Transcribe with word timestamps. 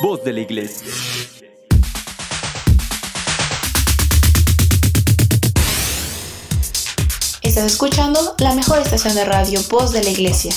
voz 0.00 0.22
de 0.22 0.32
la 0.32 0.40
iglesia. 0.40 0.86
Estás 7.42 7.72
escuchando 7.72 8.34
la 8.38 8.54
mejor 8.54 8.78
estación 8.78 9.14
de 9.14 9.24
radio, 9.24 9.60
Voz 9.70 9.92
de 9.92 10.02
la 10.04 10.10
Iglesia. 10.10 10.54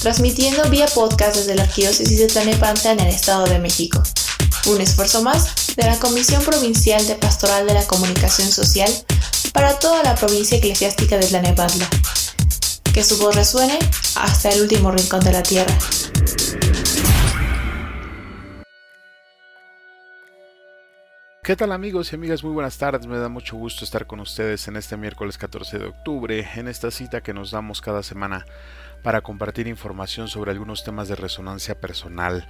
Transmitiendo 0.00 0.68
vía 0.70 0.86
podcast 0.86 1.36
desde 1.36 1.54
la 1.54 1.64
Arquidiócesis 1.64 2.18
de 2.18 2.26
Tlanepantla 2.28 2.92
en 2.92 3.00
el 3.00 3.08
Estado 3.08 3.46
de 3.46 3.58
México. 3.58 4.02
Un 4.66 4.80
esfuerzo 4.80 5.22
más 5.22 5.74
de 5.76 5.84
la 5.84 5.98
Comisión 5.98 6.42
Provincial 6.42 7.06
de 7.06 7.16
Pastoral 7.16 7.66
de 7.66 7.74
la 7.74 7.86
Comunicación 7.86 8.50
Social 8.50 8.90
para 9.52 9.78
toda 9.78 10.02
la 10.02 10.14
provincia 10.14 10.56
eclesiástica 10.56 11.18
de 11.18 11.26
Tlanepantla. 11.26 11.88
Que 12.94 13.04
su 13.04 13.18
voz 13.18 13.34
resuene 13.34 13.78
hasta 14.14 14.48
el 14.50 14.62
último 14.62 14.90
rincón 14.90 15.20
de 15.20 15.32
la 15.32 15.42
tierra. 15.42 15.76
¿Qué 21.50 21.56
tal 21.56 21.72
amigos 21.72 22.12
y 22.12 22.14
amigas? 22.14 22.44
Muy 22.44 22.52
buenas 22.52 22.78
tardes, 22.78 23.08
me 23.08 23.18
da 23.18 23.28
mucho 23.28 23.56
gusto 23.56 23.84
estar 23.84 24.06
con 24.06 24.20
ustedes 24.20 24.68
en 24.68 24.76
este 24.76 24.96
miércoles 24.96 25.36
14 25.36 25.80
de 25.80 25.86
octubre, 25.86 26.48
en 26.54 26.68
esta 26.68 26.92
cita 26.92 27.22
que 27.22 27.34
nos 27.34 27.50
damos 27.50 27.80
cada 27.80 28.04
semana 28.04 28.46
para 29.02 29.20
compartir 29.20 29.66
información 29.66 30.28
sobre 30.28 30.52
algunos 30.52 30.84
temas 30.84 31.08
de 31.08 31.16
resonancia 31.16 31.74
personal. 31.74 32.48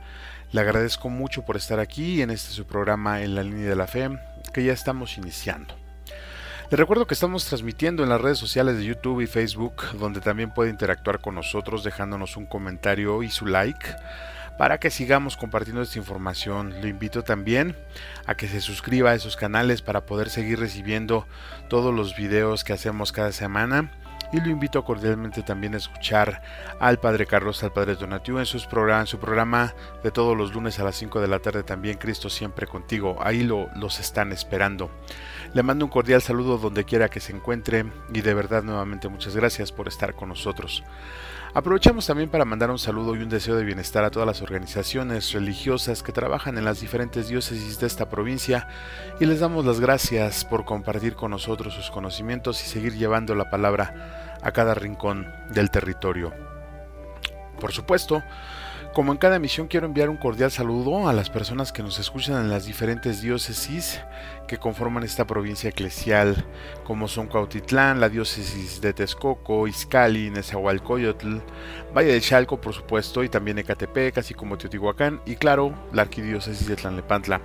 Le 0.53 0.61
agradezco 0.61 1.09
mucho 1.09 1.47
por 1.47 1.57
estar 1.57 1.81
aquí 1.81 2.21
en 2.21 2.31
este 2.31 2.51
su 2.51 2.67
programa 2.67 3.23
en 3.23 3.35
la 3.35 3.43
línea 3.43 3.71
de 3.71 3.75
la 3.75 3.87
fe, 3.87 4.11
que 4.53 4.65
ya 4.65 4.75
estamos 4.75 5.17
iniciando. 5.17 5.75
Le 6.71 6.77
recuerdo 6.77 7.07
que 7.07 7.15
estamos 7.15 7.47
transmitiendo 7.47 8.03
en 8.03 8.11
las 8.11 8.21
redes 8.21 8.37
sociales 8.37 8.77
de 8.77 8.85
YouTube 8.85 9.23
y 9.23 9.27
Facebook, 9.27 9.77
donde 9.99 10.21
también 10.21 10.53
puede 10.53 10.69
interactuar 10.69 11.23
con 11.23 11.37
nosotros 11.37 11.85
dejándonos 11.85 12.37
un 12.37 12.45
comentario 12.45 13.23
y 13.23 13.31
su 13.31 13.47
like 13.47 13.97
para 14.61 14.79
que 14.79 14.91
sigamos 14.91 15.39
compartiendo 15.39 15.81
esta 15.81 15.99
información. 15.99 16.83
Lo 16.83 16.87
invito 16.87 17.25
también 17.25 17.75
a 18.27 18.35
que 18.35 18.47
se 18.47 18.61
suscriba 18.61 19.09
a 19.09 19.15
esos 19.15 19.35
canales 19.35 19.81
para 19.81 20.05
poder 20.05 20.29
seguir 20.29 20.61
recibiendo 20.61 21.27
todos 21.71 21.95
los 21.95 22.15
videos 22.15 22.63
que 22.63 22.75
hacemos 22.75 23.11
cada 23.11 23.33
semana. 23.33 23.91
Y 24.35 24.41
lo 24.43 24.51
invito 24.51 24.85
cordialmente 24.85 25.43
también 25.43 25.73
a 25.73 25.79
escuchar 25.79 26.43
al 26.79 27.01
Padre 27.01 27.25
Carlos, 27.25 27.65
al 27.65 27.73
Padre 27.73 27.95
Donativo 27.95 28.39
en, 28.39 28.45
sus 28.45 28.69
en 28.71 29.07
su 29.07 29.19
programa 29.19 29.75
de 30.03 30.11
todos 30.11 30.37
los 30.37 30.53
lunes 30.53 30.79
a 30.79 30.85
las 30.85 30.97
5 30.97 31.23
de 31.23 31.29
la 31.29 31.39
tarde 31.39 31.63
también, 31.63 31.97
Cristo 31.97 32.29
siempre 32.29 32.67
contigo. 32.67 33.17
Ahí 33.23 33.43
lo, 33.43 33.71
los 33.77 33.99
están 33.99 34.31
esperando. 34.31 34.91
Le 35.55 35.63
mando 35.63 35.87
un 35.87 35.91
cordial 35.91 36.21
saludo 36.21 36.59
donde 36.59 36.85
quiera 36.85 37.09
que 37.09 37.21
se 37.21 37.35
encuentre 37.35 37.87
y 38.13 38.21
de 38.21 38.35
verdad 38.35 38.63
nuevamente 38.63 39.09
muchas 39.09 39.35
gracias 39.35 39.73
por 39.73 39.89
estar 39.89 40.15
con 40.15 40.29
nosotros. 40.29 40.85
Aprovechamos 41.53 42.07
también 42.07 42.31
para 42.31 42.45
mandar 42.45 42.71
un 42.71 42.79
saludo 42.79 43.17
y 43.17 43.23
un 43.23 43.29
deseo 43.29 43.57
de 43.57 43.65
bienestar 43.65 44.05
a 44.05 44.11
todas 44.11 44.27
las 44.27 44.41
organizaciones 44.41 45.33
religiosas 45.33 46.05
que 46.05 46.13
trabajan 46.13 46.57
en 46.57 46.65
las 46.65 46.81
diferentes 46.81 47.29
diócesis 47.29 47.81
de 47.81 47.89
esta 47.89 48.09
provincia 48.09 48.69
y 49.19 49.27
les 49.27 49.41
damos 49.41 49.65
las 49.65 49.81
gracias 49.81 50.45
por 50.45 50.65
compartir 50.65 51.15
con 51.15 51.33
nosotros 51.33 51.75
sus 51.75 51.91
conocimientos 51.91 52.63
y 52.63 52.67
seguir 52.67 52.95
llevando 52.95 53.35
la 53.35 53.51
palabra 53.51 54.37
a 54.43 54.53
cada 54.53 54.75
rincón 54.75 55.27
del 55.53 55.71
territorio. 55.71 56.33
Por 57.59 57.73
supuesto, 57.73 58.23
como 58.93 59.13
en 59.13 59.19
cada 59.19 59.37
emisión 59.37 59.69
quiero 59.69 59.87
enviar 59.87 60.11
un 60.11 60.17
cordial 60.17 60.51
saludo 60.51 61.09
a 61.09 61.13
las 61.13 61.31
personas 61.31 61.73
que 61.73 61.83
nos 61.83 61.99
escuchan 62.01 62.41
en 62.41 62.51
las 62.51 62.67
diferentes 62.67 63.23
diócesis 63.23 64.01
que 64.49 64.59
conforman 64.59 65.05
esta 65.05 65.27
provincia 65.27 65.71
eclesial, 65.71 66.45
como 66.85 67.07
son 67.07 67.29
Cuautitlán, 67.29 68.01
la 68.01 68.09
diócesis 68.09 68.81
de 68.81 68.93
Texcoco, 68.93 69.69
Izcali, 69.69 70.31
Nezahualcóyotl, 70.31 71.39
Valle 71.97 72.13
de 72.13 72.21
Chalco, 72.21 72.61
por 72.61 72.75
supuesto, 72.75 73.23
y 73.23 73.29
también 73.29 73.59
Ecatepec, 73.59 74.19
así 74.19 74.35
como 74.35 74.59
Teotihuacán, 74.59 75.21
y 75.25 75.37
claro, 75.37 75.73
la 75.93 76.03
arquidiócesis 76.03 76.67
de 76.67 76.75
Tlanlepantla. 76.75 77.41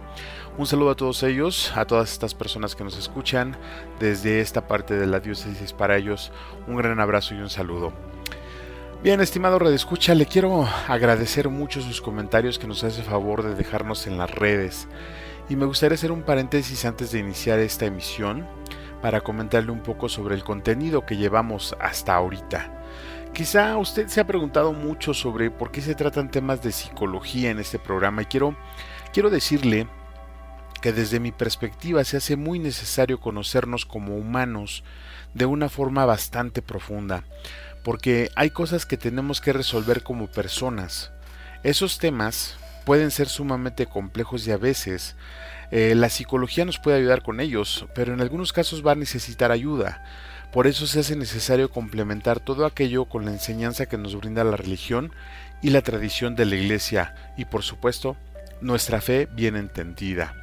Un 0.57 0.66
saludo 0.66 0.91
a 0.91 0.95
todos 0.95 1.21
ellos, 1.21 1.71
a 1.75 1.85
todas 1.85 2.11
estas 2.11 2.33
personas 2.33 2.75
que 2.75 2.84
nos 2.84 2.97
escuchan 2.97 3.55
desde 4.00 4.39
esta 4.39 4.67
parte 4.67 4.95
de 4.95 5.05
la 5.05 5.19
diócesis 5.19 5.73
para 5.73 5.97
ellos, 5.97 6.31
un 6.67 6.78
gran 6.78 7.00
abrazo 7.00 7.35
y 7.35 7.38
un 7.38 7.50
saludo. 7.51 8.15
Bien, 9.05 9.21
estimado 9.21 9.59
Red 9.59 9.71
Escucha, 9.71 10.16
le 10.16 10.25
quiero 10.25 10.67
agradecer 10.88 11.49
mucho 11.49 11.79
sus 11.79 12.01
comentarios 12.01 12.57
que 12.57 12.66
nos 12.66 12.83
hace 12.83 13.03
favor 13.03 13.43
de 13.43 13.53
dejarnos 13.53 14.07
en 14.07 14.17
las 14.17 14.31
redes. 14.31 14.88
Y 15.47 15.55
me 15.55 15.67
gustaría 15.67 15.93
hacer 15.93 16.11
un 16.11 16.23
paréntesis 16.23 16.85
antes 16.85 17.11
de 17.11 17.19
iniciar 17.19 17.59
esta 17.59 17.85
emisión 17.85 18.47
para 19.03 19.21
comentarle 19.21 19.69
un 19.69 19.83
poco 19.83 20.09
sobre 20.09 20.33
el 20.33 20.43
contenido 20.43 21.05
que 21.05 21.17
llevamos 21.17 21.75
hasta 21.79 22.16
ahorita. 22.16 22.83
Quizá 23.31 23.77
usted 23.77 24.07
se 24.07 24.21
ha 24.21 24.25
preguntado 24.25 24.73
mucho 24.73 25.13
sobre 25.13 25.51
por 25.51 25.69
qué 25.69 25.81
se 25.81 25.93
tratan 25.93 26.31
temas 26.31 26.63
de 26.63 26.72
psicología 26.72 27.51
en 27.51 27.59
este 27.59 27.77
programa 27.77 28.23
y 28.23 28.25
quiero, 28.25 28.57
quiero 29.13 29.29
decirle 29.29 29.85
que 30.81 30.93
desde 30.93 31.19
mi 31.19 31.31
perspectiva 31.31 32.03
se 32.05 32.17
hace 32.17 32.37
muy 32.37 32.57
necesario 32.57 33.19
conocernos 33.19 33.85
como 33.85 34.16
humanos 34.16 34.83
de 35.35 35.45
una 35.45 35.69
forma 35.69 36.05
bastante 36.05 36.63
profunda 36.63 37.23
porque 37.85 38.31
hay 38.35 38.50
cosas 38.50 38.88
que 38.88 38.97
tenemos 38.97 39.40
que 39.40 39.53
resolver 39.53 40.01
como 40.01 40.25
personas. 40.25 41.12
Esos 41.62 42.00
temas 42.00 42.57
pueden 42.84 43.12
ser 43.12 43.29
sumamente 43.29 43.85
complejos 43.85 44.47
y 44.47 44.51
a 44.51 44.57
veces 44.57 45.16
eh, 45.69 45.94
la 45.94 46.09
psicología 46.09 46.66
nos 46.66 46.79
puede 46.79 46.97
ayudar 46.97 47.22
con 47.22 47.40
ellos, 47.40 47.85
pero 47.94 48.12
en 48.12 48.22
algunos 48.22 48.53
casos 48.53 48.84
va 48.85 48.94
a 48.94 48.96
necesitar 48.96 49.51
ayuda. 49.51 50.03
Por 50.51 50.66
eso 50.66 50.88
se 50.88 51.01
hace 51.01 51.16
necesario 51.16 51.69
complementar 51.69 52.40
todo 52.40 52.66
aquello 52.66 53.06
con 53.06 53.23
la 53.23 53.31
enseñanza 53.31 53.85
que 53.85 54.00
nos 54.00 54.16
brinda 54.16 54.44
la 54.44 54.57
religión 54.57 55.12
y 55.62 55.69
la 55.69 55.84
tradición 55.84 56.35
de 56.35 56.46
la 56.46 56.56
iglesia 56.56 57.13
y 57.38 57.46
por 57.46 57.62
supuesto 57.62 58.17
nuestra 58.62 59.00
fe 59.00 59.28
bien 59.31 59.56
entendida. 59.56 60.34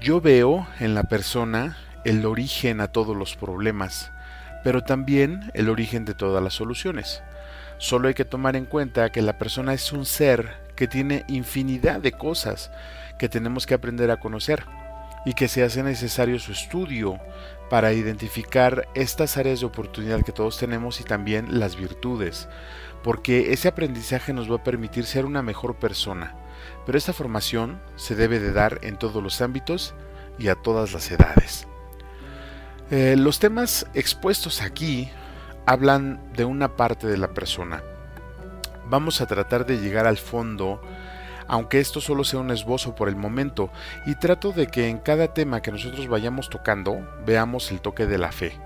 Yo 0.00 0.20
veo 0.20 0.68
en 0.78 0.94
la 0.94 1.02
persona 1.02 1.78
el 2.04 2.24
origen 2.26 2.80
a 2.80 2.92
todos 2.92 3.16
los 3.16 3.34
problemas 3.34 4.12
pero 4.62 4.82
también 4.82 5.50
el 5.54 5.68
origen 5.68 6.04
de 6.04 6.14
todas 6.14 6.42
las 6.42 6.54
soluciones. 6.54 7.22
Solo 7.78 8.08
hay 8.08 8.14
que 8.14 8.24
tomar 8.24 8.56
en 8.56 8.64
cuenta 8.64 9.10
que 9.10 9.22
la 9.22 9.38
persona 9.38 9.74
es 9.74 9.92
un 9.92 10.06
ser 10.06 10.56
que 10.76 10.88
tiene 10.88 11.24
infinidad 11.28 12.00
de 12.00 12.12
cosas 12.12 12.70
que 13.18 13.28
tenemos 13.28 13.66
que 13.66 13.74
aprender 13.74 14.10
a 14.10 14.20
conocer 14.20 14.64
y 15.24 15.34
que 15.34 15.48
se 15.48 15.62
hace 15.62 15.82
necesario 15.82 16.38
su 16.38 16.52
estudio 16.52 17.18
para 17.70 17.92
identificar 17.92 18.88
estas 18.94 19.36
áreas 19.36 19.60
de 19.60 19.66
oportunidad 19.66 20.22
que 20.22 20.32
todos 20.32 20.58
tenemos 20.58 21.00
y 21.00 21.04
también 21.04 21.58
las 21.58 21.76
virtudes, 21.76 22.48
porque 23.02 23.52
ese 23.52 23.68
aprendizaje 23.68 24.32
nos 24.32 24.50
va 24.50 24.56
a 24.56 24.64
permitir 24.64 25.04
ser 25.04 25.24
una 25.24 25.42
mejor 25.42 25.76
persona. 25.76 26.34
Pero 26.84 26.98
esta 26.98 27.12
formación 27.12 27.80
se 27.96 28.14
debe 28.14 28.40
de 28.40 28.52
dar 28.52 28.78
en 28.82 28.98
todos 28.98 29.22
los 29.22 29.40
ámbitos 29.40 29.94
y 30.38 30.48
a 30.48 30.54
todas 30.54 30.92
las 30.92 31.10
edades. 31.10 31.66
Eh, 32.92 33.16
los 33.16 33.38
temas 33.38 33.86
expuestos 33.94 34.60
aquí 34.60 35.08
hablan 35.64 36.20
de 36.36 36.44
una 36.44 36.76
parte 36.76 37.06
de 37.06 37.16
la 37.16 37.28
persona. 37.28 37.82
Vamos 38.84 39.22
a 39.22 39.26
tratar 39.26 39.64
de 39.64 39.78
llegar 39.78 40.06
al 40.06 40.18
fondo, 40.18 40.78
aunque 41.48 41.80
esto 41.80 42.02
solo 42.02 42.22
sea 42.22 42.40
un 42.40 42.50
esbozo 42.50 42.94
por 42.94 43.08
el 43.08 43.16
momento, 43.16 43.70
y 44.04 44.14
trato 44.16 44.52
de 44.52 44.66
que 44.66 44.90
en 44.90 44.98
cada 44.98 45.32
tema 45.32 45.62
que 45.62 45.72
nosotros 45.72 46.06
vayamos 46.06 46.50
tocando 46.50 47.00
veamos 47.24 47.70
el 47.70 47.80
toque 47.80 48.04
de 48.04 48.18
la 48.18 48.30
fe. 48.30 48.58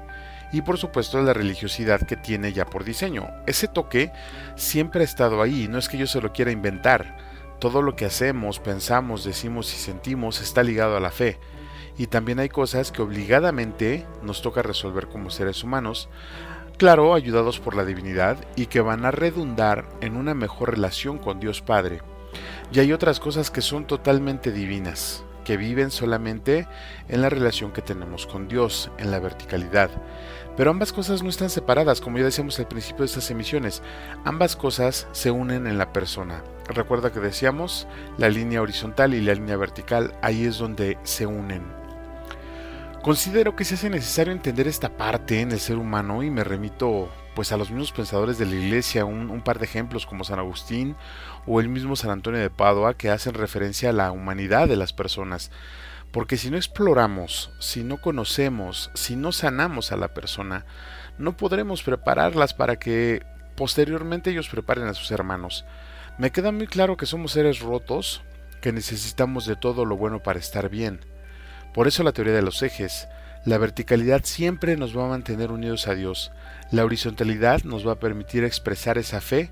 Y 0.52 0.62
por 0.62 0.76
supuesto 0.76 1.22
la 1.22 1.32
religiosidad 1.32 2.00
que 2.00 2.16
tiene 2.16 2.52
ya 2.52 2.66
por 2.66 2.82
diseño. 2.82 3.28
Ese 3.46 3.68
toque 3.68 4.10
siempre 4.56 5.02
ha 5.02 5.04
estado 5.04 5.40
ahí, 5.40 5.68
no 5.68 5.78
es 5.78 5.88
que 5.88 5.98
yo 5.98 6.08
se 6.08 6.20
lo 6.20 6.32
quiera 6.32 6.50
inventar. 6.50 7.16
Todo 7.60 7.80
lo 7.80 7.94
que 7.94 8.06
hacemos, 8.06 8.58
pensamos, 8.58 9.22
decimos 9.22 9.72
y 9.72 9.76
sentimos 9.76 10.40
está 10.40 10.64
ligado 10.64 10.96
a 10.96 11.00
la 11.00 11.12
fe 11.12 11.38
y 11.98 12.08
también 12.08 12.38
hay 12.38 12.48
cosas 12.48 12.92
que 12.92 13.02
obligadamente 13.02 14.06
nos 14.22 14.42
toca 14.42 14.62
resolver 14.62 15.08
como 15.08 15.30
seres 15.30 15.64
humanos, 15.64 16.08
claro, 16.76 17.14
ayudados 17.14 17.58
por 17.58 17.74
la 17.74 17.84
divinidad 17.84 18.36
y 18.54 18.66
que 18.66 18.80
van 18.80 19.04
a 19.04 19.10
redundar 19.10 19.86
en 20.00 20.16
una 20.16 20.34
mejor 20.34 20.70
relación 20.70 21.18
con 21.18 21.40
Dios 21.40 21.62
Padre. 21.62 22.00
Y 22.72 22.80
hay 22.80 22.92
otras 22.92 23.20
cosas 23.20 23.50
que 23.50 23.62
son 23.62 23.86
totalmente 23.86 24.52
divinas, 24.52 25.24
que 25.44 25.56
viven 25.56 25.90
solamente 25.90 26.66
en 27.08 27.22
la 27.22 27.30
relación 27.30 27.72
que 27.72 27.80
tenemos 27.80 28.26
con 28.26 28.48
Dios, 28.48 28.90
en 28.98 29.10
la 29.10 29.20
verticalidad. 29.20 29.90
Pero 30.56 30.70
ambas 30.70 30.92
cosas 30.92 31.22
no 31.22 31.28
están 31.28 31.50
separadas, 31.50 32.00
como 32.00 32.18
ya 32.18 32.24
decíamos 32.24 32.58
al 32.58 32.66
principio 32.66 33.00
de 33.00 33.06
estas 33.06 33.30
emisiones. 33.30 33.82
Ambas 34.24 34.56
cosas 34.56 35.06
se 35.12 35.30
unen 35.30 35.66
en 35.66 35.78
la 35.78 35.92
persona. 35.92 36.42
Recuerda 36.66 37.12
que 37.12 37.20
decíamos 37.20 37.86
la 38.18 38.28
línea 38.28 38.62
horizontal 38.62 39.14
y 39.14 39.20
la 39.20 39.34
línea 39.34 39.56
vertical, 39.56 40.14
ahí 40.22 40.44
es 40.44 40.58
donde 40.58 40.98
se 41.04 41.26
unen. 41.26 41.85
Considero 43.06 43.54
que 43.54 43.64
se 43.64 43.76
hace 43.76 43.88
necesario 43.88 44.32
entender 44.32 44.66
esta 44.66 44.88
parte 44.88 45.40
en 45.40 45.52
el 45.52 45.60
ser 45.60 45.76
humano 45.76 46.24
y 46.24 46.30
me 46.30 46.42
remito 46.42 47.08
pues 47.36 47.52
a 47.52 47.56
los 47.56 47.70
mismos 47.70 47.92
pensadores 47.92 48.36
de 48.36 48.46
la 48.46 48.56
iglesia, 48.56 49.04
un, 49.04 49.42
par 49.42 49.60
de 49.60 49.64
ejemplos 49.64 50.06
como 50.06 50.24
San 50.24 50.40
Agustín 50.40 50.96
o 51.46 51.60
el 51.60 51.68
mismo 51.68 51.94
San 51.94 52.10
Antonio 52.10 52.40
de 52.40 52.50
Padua 52.50 52.94
que 52.94 53.10
hacen 53.10 53.34
referencia 53.34 53.90
a 53.90 53.92
la 53.92 54.10
humanidad 54.10 54.66
de 54.66 54.74
las 54.74 54.92
personas. 54.92 55.52
Porque 56.10 56.36
si 56.36 56.50
no 56.50 56.56
exploramos, 56.56 57.52
si 57.60 57.84
no 57.84 58.00
conocemos, 58.00 58.90
si 58.94 59.14
no 59.14 59.30
sanamos 59.30 59.92
a 59.92 59.96
la 59.96 60.12
persona, 60.12 60.66
no 61.16 61.36
podremos 61.36 61.84
prepararlas 61.84 62.54
para 62.54 62.74
que 62.74 63.24
posteriormente 63.54 64.30
ellos 64.30 64.48
preparen 64.48 64.88
a 64.88 64.94
sus 64.94 65.12
hermanos. 65.12 65.64
Me 66.18 66.32
queda 66.32 66.50
muy 66.50 66.66
claro 66.66 66.96
que 66.96 67.06
somos 67.06 67.30
seres 67.30 67.60
rotos, 67.60 68.24
que 68.60 68.72
necesitamos 68.72 69.46
de 69.46 69.54
todo 69.54 69.84
lo 69.84 69.96
bueno 69.96 70.24
para 70.24 70.40
estar 70.40 70.68
bien. 70.68 70.98
Por 71.76 71.86
eso 71.86 72.02
la 72.02 72.12
teoría 72.12 72.32
de 72.32 72.40
los 72.40 72.62
ejes, 72.62 73.06
la 73.44 73.58
verticalidad 73.58 74.22
siempre 74.24 74.78
nos 74.78 74.96
va 74.96 75.04
a 75.04 75.08
mantener 75.08 75.52
unidos 75.52 75.88
a 75.88 75.94
Dios, 75.94 76.32
la 76.70 76.86
horizontalidad 76.86 77.64
nos 77.64 77.86
va 77.86 77.92
a 77.92 78.00
permitir 78.00 78.44
expresar 78.44 78.96
esa 78.96 79.20
fe, 79.20 79.50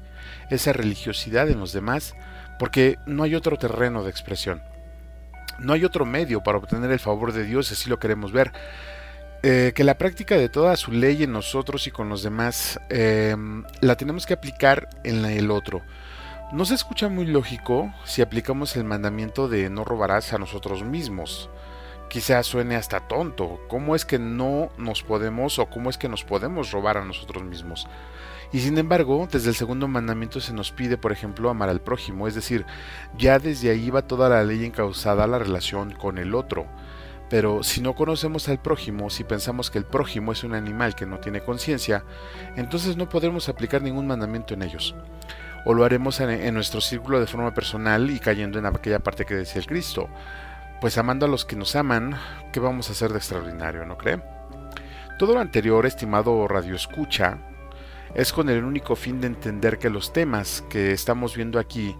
esa 0.48 0.72
religiosidad 0.72 1.50
en 1.50 1.60
los 1.60 1.74
demás, 1.74 2.14
porque 2.58 2.96
no 3.04 3.24
hay 3.24 3.34
otro 3.34 3.58
terreno 3.58 4.02
de 4.02 4.08
expresión. 4.08 4.62
No 5.58 5.74
hay 5.74 5.84
otro 5.84 6.06
medio 6.06 6.42
para 6.42 6.56
obtener 6.56 6.90
el 6.90 6.98
favor 6.98 7.34
de 7.34 7.44
Dios, 7.44 7.70
así 7.70 7.90
lo 7.90 7.98
queremos 7.98 8.32
ver. 8.32 8.52
Eh, 9.42 9.72
que 9.74 9.84
la 9.84 9.98
práctica 9.98 10.38
de 10.38 10.48
toda 10.48 10.78
su 10.78 10.92
ley 10.92 11.24
en 11.24 11.32
nosotros 11.32 11.86
y 11.86 11.90
con 11.90 12.08
los 12.08 12.22
demás 12.22 12.80
em, 12.88 13.64
la 13.82 13.96
tenemos 13.96 14.24
que 14.24 14.32
aplicar 14.32 14.88
en 15.04 15.26
el 15.26 15.50
otro. 15.50 15.82
No 16.54 16.64
se 16.64 16.74
escucha 16.74 17.10
muy 17.10 17.26
lógico 17.26 17.92
si 18.04 18.22
aplicamos 18.22 18.76
el 18.76 18.84
mandamiento 18.84 19.46
de 19.46 19.68
no 19.68 19.84
robarás 19.84 20.32
a 20.32 20.38
nosotros 20.38 20.82
mismos. 20.82 21.50
Quizás 22.08 22.46
suene 22.46 22.76
hasta 22.76 23.08
tonto. 23.08 23.60
¿Cómo 23.68 23.96
es 23.96 24.04
que 24.04 24.18
no 24.18 24.70
nos 24.78 25.02
podemos 25.02 25.58
o 25.58 25.66
cómo 25.66 25.90
es 25.90 25.98
que 25.98 26.08
nos 26.08 26.24
podemos 26.24 26.70
robar 26.70 26.96
a 26.96 27.04
nosotros 27.04 27.42
mismos? 27.42 27.88
Y 28.52 28.60
sin 28.60 28.78
embargo, 28.78 29.28
desde 29.30 29.48
el 29.48 29.56
segundo 29.56 29.88
mandamiento 29.88 30.40
se 30.40 30.52
nos 30.52 30.70
pide, 30.70 30.96
por 30.96 31.10
ejemplo, 31.10 31.50
amar 31.50 31.70
al 31.70 31.80
prójimo, 31.80 32.28
es 32.28 32.36
decir, 32.36 32.64
ya 33.18 33.40
desde 33.40 33.70
ahí 33.70 33.90
va 33.90 34.06
toda 34.06 34.28
la 34.28 34.44
ley 34.44 34.64
encausada 34.64 35.24
a 35.24 35.26
la 35.26 35.40
relación 35.40 35.92
con 35.92 36.18
el 36.18 36.36
otro. 36.36 36.66
Pero 37.30 37.64
si 37.64 37.80
no 37.80 37.94
conocemos 37.94 38.48
al 38.48 38.60
prójimo, 38.60 39.10
si 39.10 39.24
pensamos 39.24 39.70
que 39.70 39.78
el 39.78 39.84
prójimo 39.84 40.30
es 40.30 40.44
un 40.44 40.54
animal 40.54 40.94
que 40.94 41.04
no 41.04 41.18
tiene 41.18 41.40
conciencia, 41.40 42.04
entonces 42.54 42.96
no 42.96 43.08
podremos 43.08 43.48
aplicar 43.48 43.82
ningún 43.82 44.06
mandamiento 44.06 44.54
en 44.54 44.62
ellos. 44.62 44.94
O 45.64 45.74
lo 45.74 45.84
haremos 45.84 46.20
en, 46.20 46.54
nuestro 46.54 46.80
círculo 46.80 47.18
de 47.18 47.26
forma 47.26 47.54
personal 47.54 48.10
y 48.10 48.20
cayendo 48.20 48.58
en 48.58 48.66
aquella 48.66 49.00
parte 49.00 49.24
que 49.24 49.34
decía 49.34 49.60
el 49.60 49.66
Cristo. 49.66 50.08
Pues 50.80 50.98
amando 50.98 51.26
a 51.26 51.28
los 51.28 51.44
que 51.44 51.56
nos 51.56 51.76
aman, 51.76 52.18
¿qué 52.52 52.60
vamos 52.60 52.88
a 52.88 52.92
hacer 52.92 53.10
de 53.10 53.18
extraordinario, 53.18 53.86
no 53.86 53.96
cree? 53.96 54.20
Todo 55.18 55.34
lo 55.34 55.40
anterior, 55.40 55.86
estimado 55.86 56.46
Radio 56.46 56.74
Escucha, 56.74 57.38
es 58.14 58.32
con 58.32 58.48
el 58.48 58.62
único 58.64 58.94
fin 58.94 59.20
de 59.20 59.26
entender 59.26 59.78
que 59.78 59.90
los 59.90 60.12
temas 60.12 60.62
que 60.68 60.92
estamos 60.92 61.36
viendo 61.36 61.58
aquí 61.58 61.96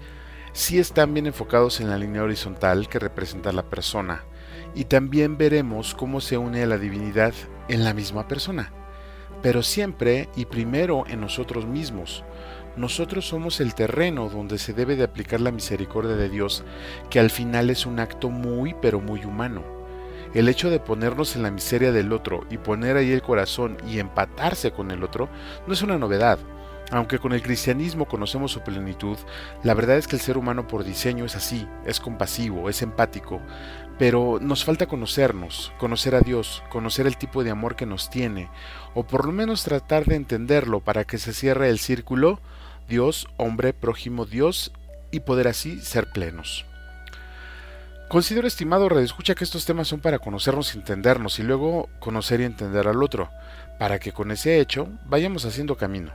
sí 0.52 0.78
están 0.78 1.14
bien 1.14 1.26
enfocados 1.26 1.80
en 1.80 1.88
la 1.88 1.98
línea 1.98 2.22
horizontal 2.22 2.88
que 2.88 2.98
representa 2.98 3.52
la 3.52 3.64
persona, 3.64 4.24
y 4.74 4.84
también 4.84 5.38
veremos 5.38 5.94
cómo 5.94 6.20
se 6.20 6.36
une 6.36 6.62
a 6.62 6.66
la 6.66 6.78
divinidad 6.78 7.32
en 7.68 7.84
la 7.84 7.94
misma 7.94 8.28
persona, 8.28 8.72
pero 9.42 9.62
siempre 9.62 10.28
y 10.36 10.44
primero 10.44 11.04
en 11.06 11.20
nosotros 11.20 11.66
mismos. 11.66 12.24
Nosotros 12.76 13.26
somos 13.26 13.60
el 13.60 13.74
terreno 13.74 14.28
donde 14.28 14.58
se 14.58 14.72
debe 14.72 14.96
de 14.96 15.04
aplicar 15.04 15.40
la 15.40 15.52
misericordia 15.52 16.16
de 16.16 16.28
Dios, 16.28 16.64
que 17.08 17.20
al 17.20 17.30
final 17.30 17.70
es 17.70 17.86
un 17.86 18.00
acto 18.00 18.30
muy 18.30 18.74
pero 18.82 19.00
muy 19.00 19.24
humano. 19.24 19.62
El 20.34 20.48
hecho 20.48 20.70
de 20.70 20.80
ponernos 20.80 21.36
en 21.36 21.44
la 21.44 21.52
miseria 21.52 21.92
del 21.92 22.12
otro 22.12 22.44
y 22.50 22.58
poner 22.58 22.96
ahí 22.96 23.12
el 23.12 23.22
corazón 23.22 23.76
y 23.86 24.00
empatarse 24.00 24.72
con 24.72 24.90
el 24.90 25.04
otro 25.04 25.28
no 25.68 25.72
es 25.72 25.82
una 25.82 25.98
novedad. 25.98 26.40
Aunque 26.90 27.20
con 27.20 27.32
el 27.32 27.42
cristianismo 27.42 28.06
conocemos 28.06 28.50
su 28.50 28.60
plenitud, 28.60 29.16
la 29.62 29.74
verdad 29.74 29.96
es 29.96 30.08
que 30.08 30.16
el 30.16 30.22
ser 30.22 30.36
humano 30.36 30.66
por 30.66 30.82
diseño 30.82 31.24
es 31.24 31.36
así, 31.36 31.66
es 31.86 32.00
compasivo, 32.00 32.68
es 32.68 32.82
empático, 32.82 33.40
pero 33.98 34.38
nos 34.40 34.64
falta 34.64 34.86
conocernos, 34.86 35.72
conocer 35.78 36.14
a 36.14 36.20
Dios, 36.20 36.62
conocer 36.70 37.06
el 37.06 37.16
tipo 37.16 37.44
de 37.44 37.50
amor 37.50 37.76
que 37.76 37.86
nos 37.86 38.10
tiene, 38.10 38.50
o 38.94 39.04
por 39.04 39.24
lo 39.24 39.32
menos 39.32 39.62
tratar 39.62 40.04
de 40.04 40.16
entenderlo 40.16 40.80
para 40.80 41.04
que 41.04 41.18
se 41.18 41.32
cierre 41.32 41.70
el 41.70 41.78
círculo 41.78 42.40
Dios, 42.88 43.28
hombre, 43.36 43.72
prójimo, 43.72 44.26
Dios, 44.26 44.72
y 45.10 45.20
poder 45.20 45.48
así 45.48 45.80
ser 45.80 46.10
plenos. 46.12 46.66
Considero, 48.08 48.46
estimado 48.46 48.88
redescucha, 48.88 49.34
que 49.34 49.44
estos 49.44 49.64
temas 49.64 49.88
son 49.88 50.00
para 50.00 50.18
conocernos 50.18 50.74
y 50.74 50.78
entendernos, 50.78 51.38
y 51.38 51.42
luego 51.42 51.88
conocer 51.98 52.40
y 52.40 52.44
entender 52.44 52.86
al 52.86 53.02
otro, 53.02 53.30
para 53.78 53.98
que 53.98 54.12
con 54.12 54.30
ese 54.30 54.60
hecho 54.60 54.88
vayamos 55.06 55.44
haciendo 55.44 55.76
camino, 55.76 56.12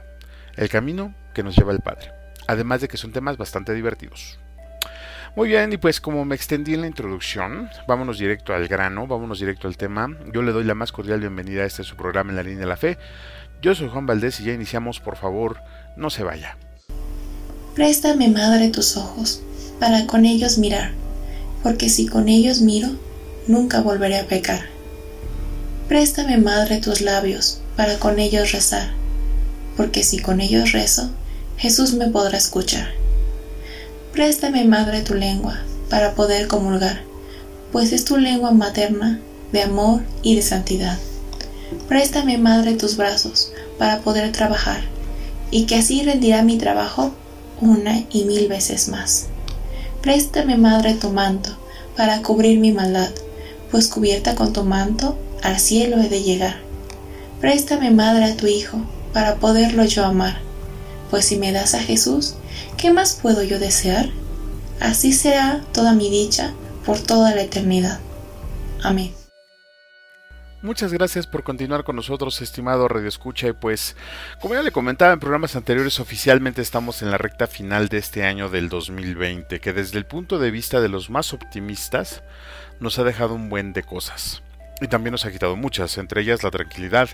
el 0.56 0.68
camino 0.68 1.14
que 1.34 1.42
nos 1.42 1.56
lleva 1.56 1.72
el 1.72 1.80
Padre, 1.80 2.12
además 2.46 2.80
de 2.80 2.88
que 2.88 2.96
son 2.96 3.12
temas 3.12 3.36
bastante 3.36 3.74
divertidos. 3.74 4.38
Muy 5.36 5.48
bien, 5.48 5.72
y 5.72 5.76
pues 5.76 6.00
como 6.00 6.24
me 6.24 6.34
extendí 6.34 6.74
en 6.74 6.80
la 6.80 6.88
introducción, 6.88 7.70
vámonos 7.86 8.18
directo 8.18 8.52
al 8.52 8.66
grano, 8.66 9.06
vámonos 9.06 9.38
directo 9.38 9.68
al 9.68 9.76
tema. 9.76 10.08
Yo 10.32 10.42
le 10.42 10.50
doy 10.50 10.64
la 10.64 10.74
más 10.74 10.90
cordial 10.90 11.20
bienvenida 11.20 11.62
a 11.62 11.66
este 11.66 11.84
su 11.84 11.94
programa 11.94 12.30
en 12.30 12.36
la 12.36 12.42
línea 12.42 12.60
de 12.60 12.66
la 12.66 12.76
fe. 12.76 12.98
Yo 13.62 13.74
soy 13.76 13.88
Juan 13.88 14.06
Valdés 14.06 14.40
y 14.40 14.44
ya 14.44 14.52
iniciamos, 14.52 14.98
por 14.98 15.16
favor, 15.16 15.60
no 15.96 16.10
se 16.10 16.22
vaya. 16.22 16.56
Préstame, 17.74 18.28
Madre, 18.28 18.68
tus 18.68 18.96
ojos, 18.96 19.40
para 19.78 20.06
con 20.06 20.26
ellos 20.26 20.58
mirar, 20.58 20.92
porque 21.62 21.88
si 21.88 22.06
con 22.06 22.28
ellos 22.28 22.60
miro, 22.60 22.88
nunca 23.46 23.80
volveré 23.80 24.18
a 24.18 24.26
pecar. 24.26 24.60
Préstame, 25.88 26.38
Madre, 26.38 26.78
tus 26.78 27.00
labios, 27.00 27.60
para 27.76 27.98
con 27.98 28.18
ellos 28.18 28.52
rezar, 28.52 28.90
porque 29.76 30.02
si 30.02 30.18
con 30.18 30.40
ellos 30.40 30.72
rezo, 30.72 31.10
Jesús 31.56 31.94
me 31.94 32.08
podrá 32.08 32.38
escuchar. 32.38 32.88
Préstame, 34.12 34.64
Madre, 34.64 35.02
tu 35.02 35.14
lengua, 35.14 35.60
para 35.88 36.14
poder 36.14 36.46
comulgar, 36.46 37.00
pues 37.72 37.92
es 37.92 38.04
tu 38.04 38.16
lengua 38.16 38.50
materna 38.50 39.20
de 39.52 39.62
amor 39.62 40.02
y 40.22 40.36
de 40.36 40.42
santidad. 40.42 40.98
Préstame, 41.88 42.38
Madre, 42.38 42.74
tus 42.74 42.96
brazos, 42.96 43.52
para 43.78 44.00
poder 44.00 44.32
trabajar, 44.32 44.82
y 45.50 45.66
que 45.66 45.76
así 45.76 46.02
rendirá 46.02 46.42
mi 46.42 46.58
trabajo 46.58 47.12
una 47.60 48.04
y 48.10 48.24
mil 48.24 48.48
veces 48.48 48.88
más. 48.88 49.26
Préstame, 50.02 50.56
Madre, 50.56 50.94
tu 50.94 51.10
manto, 51.10 51.50
para 51.96 52.22
cubrir 52.22 52.58
mi 52.58 52.72
maldad, 52.72 53.10
pues 53.70 53.88
cubierta 53.88 54.34
con 54.34 54.52
tu 54.52 54.64
manto, 54.64 55.18
al 55.42 55.58
cielo 55.58 56.00
he 56.00 56.08
de 56.08 56.22
llegar. 56.22 56.56
Préstame, 57.40 57.90
Madre, 57.90 58.24
a 58.24 58.36
tu 58.36 58.46
Hijo, 58.46 58.78
para 59.12 59.36
poderlo 59.36 59.84
yo 59.84 60.04
amar, 60.04 60.38
pues 61.10 61.26
si 61.26 61.36
me 61.36 61.52
das 61.52 61.74
a 61.74 61.80
Jesús, 61.80 62.34
¿qué 62.76 62.92
más 62.92 63.18
puedo 63.20 63.42
yo 63.42 63.58
desear? 63.58 64.10
Así 64.80 65.12
será 65.12 65.62
toda 65.72 65.92
mi 65.92 66.08
dicha 66.08 66.54
por 66.86 66.98
toda 66.98 67.34
la 67.34 67.42
eternidad. 67.42 67.98
Amén. 68.82 69.19
Muchas 70.62 70.92
gracias 70.92 71.26
por 71.26 71.42
continuar 71.42 71.84
con 71.84 71.96
nosotros, 71.96 72.42
estimado 72.42 72.86
Radio 72.86 73.08
Escucha. 73.08 73.48
Y 73.48 73.54
pues, 73.54 73.96
como 74.42 74.52
ya 74.52 74.62
le 74.62 74.72
comentaba 74.72 75.14
en 75.14 75.18
programas 75.18 75.56
anteriores, 75.56 76.00
oficialmente 76.00 76.60
estamos 76.60 77.00
en 77.00 77.10
la 77.10 77.16
recta 77.16 77.46
final 77.46 77.88
de 77.88 77.96
este 77.96 78.24
año 78.24 78.50
del 78.50 78.68
2020, 78.68 79.58
que 79.58 79.72
desde 79.72 79.96
el 79.96 80.04
punto 80.04 80.38
de 80.38 80.50
vista 80.50 80.82
de 80.82 80.90
los 80.90 81.08
más 81.08 81.32
optimistas, 81.32 82.22
nos 82.78 82.98
ha 82.98 83.04
dejado 83.04 83.34
un 83.34 83.48
buen 83.48 83.72
de 83.72 83.84
cosas. 83.84 84.42
Y 84.82 84.88
también 84.88 85.12
nos 85.12 85.24
ha 85.24 85.32
quitado 85.32 85.56
muchas, 85.56 85.96
entre 85.96 86.20
ellas 86.20 86.42
la 86.42 86.50
tranquilidad, 86.50 87.08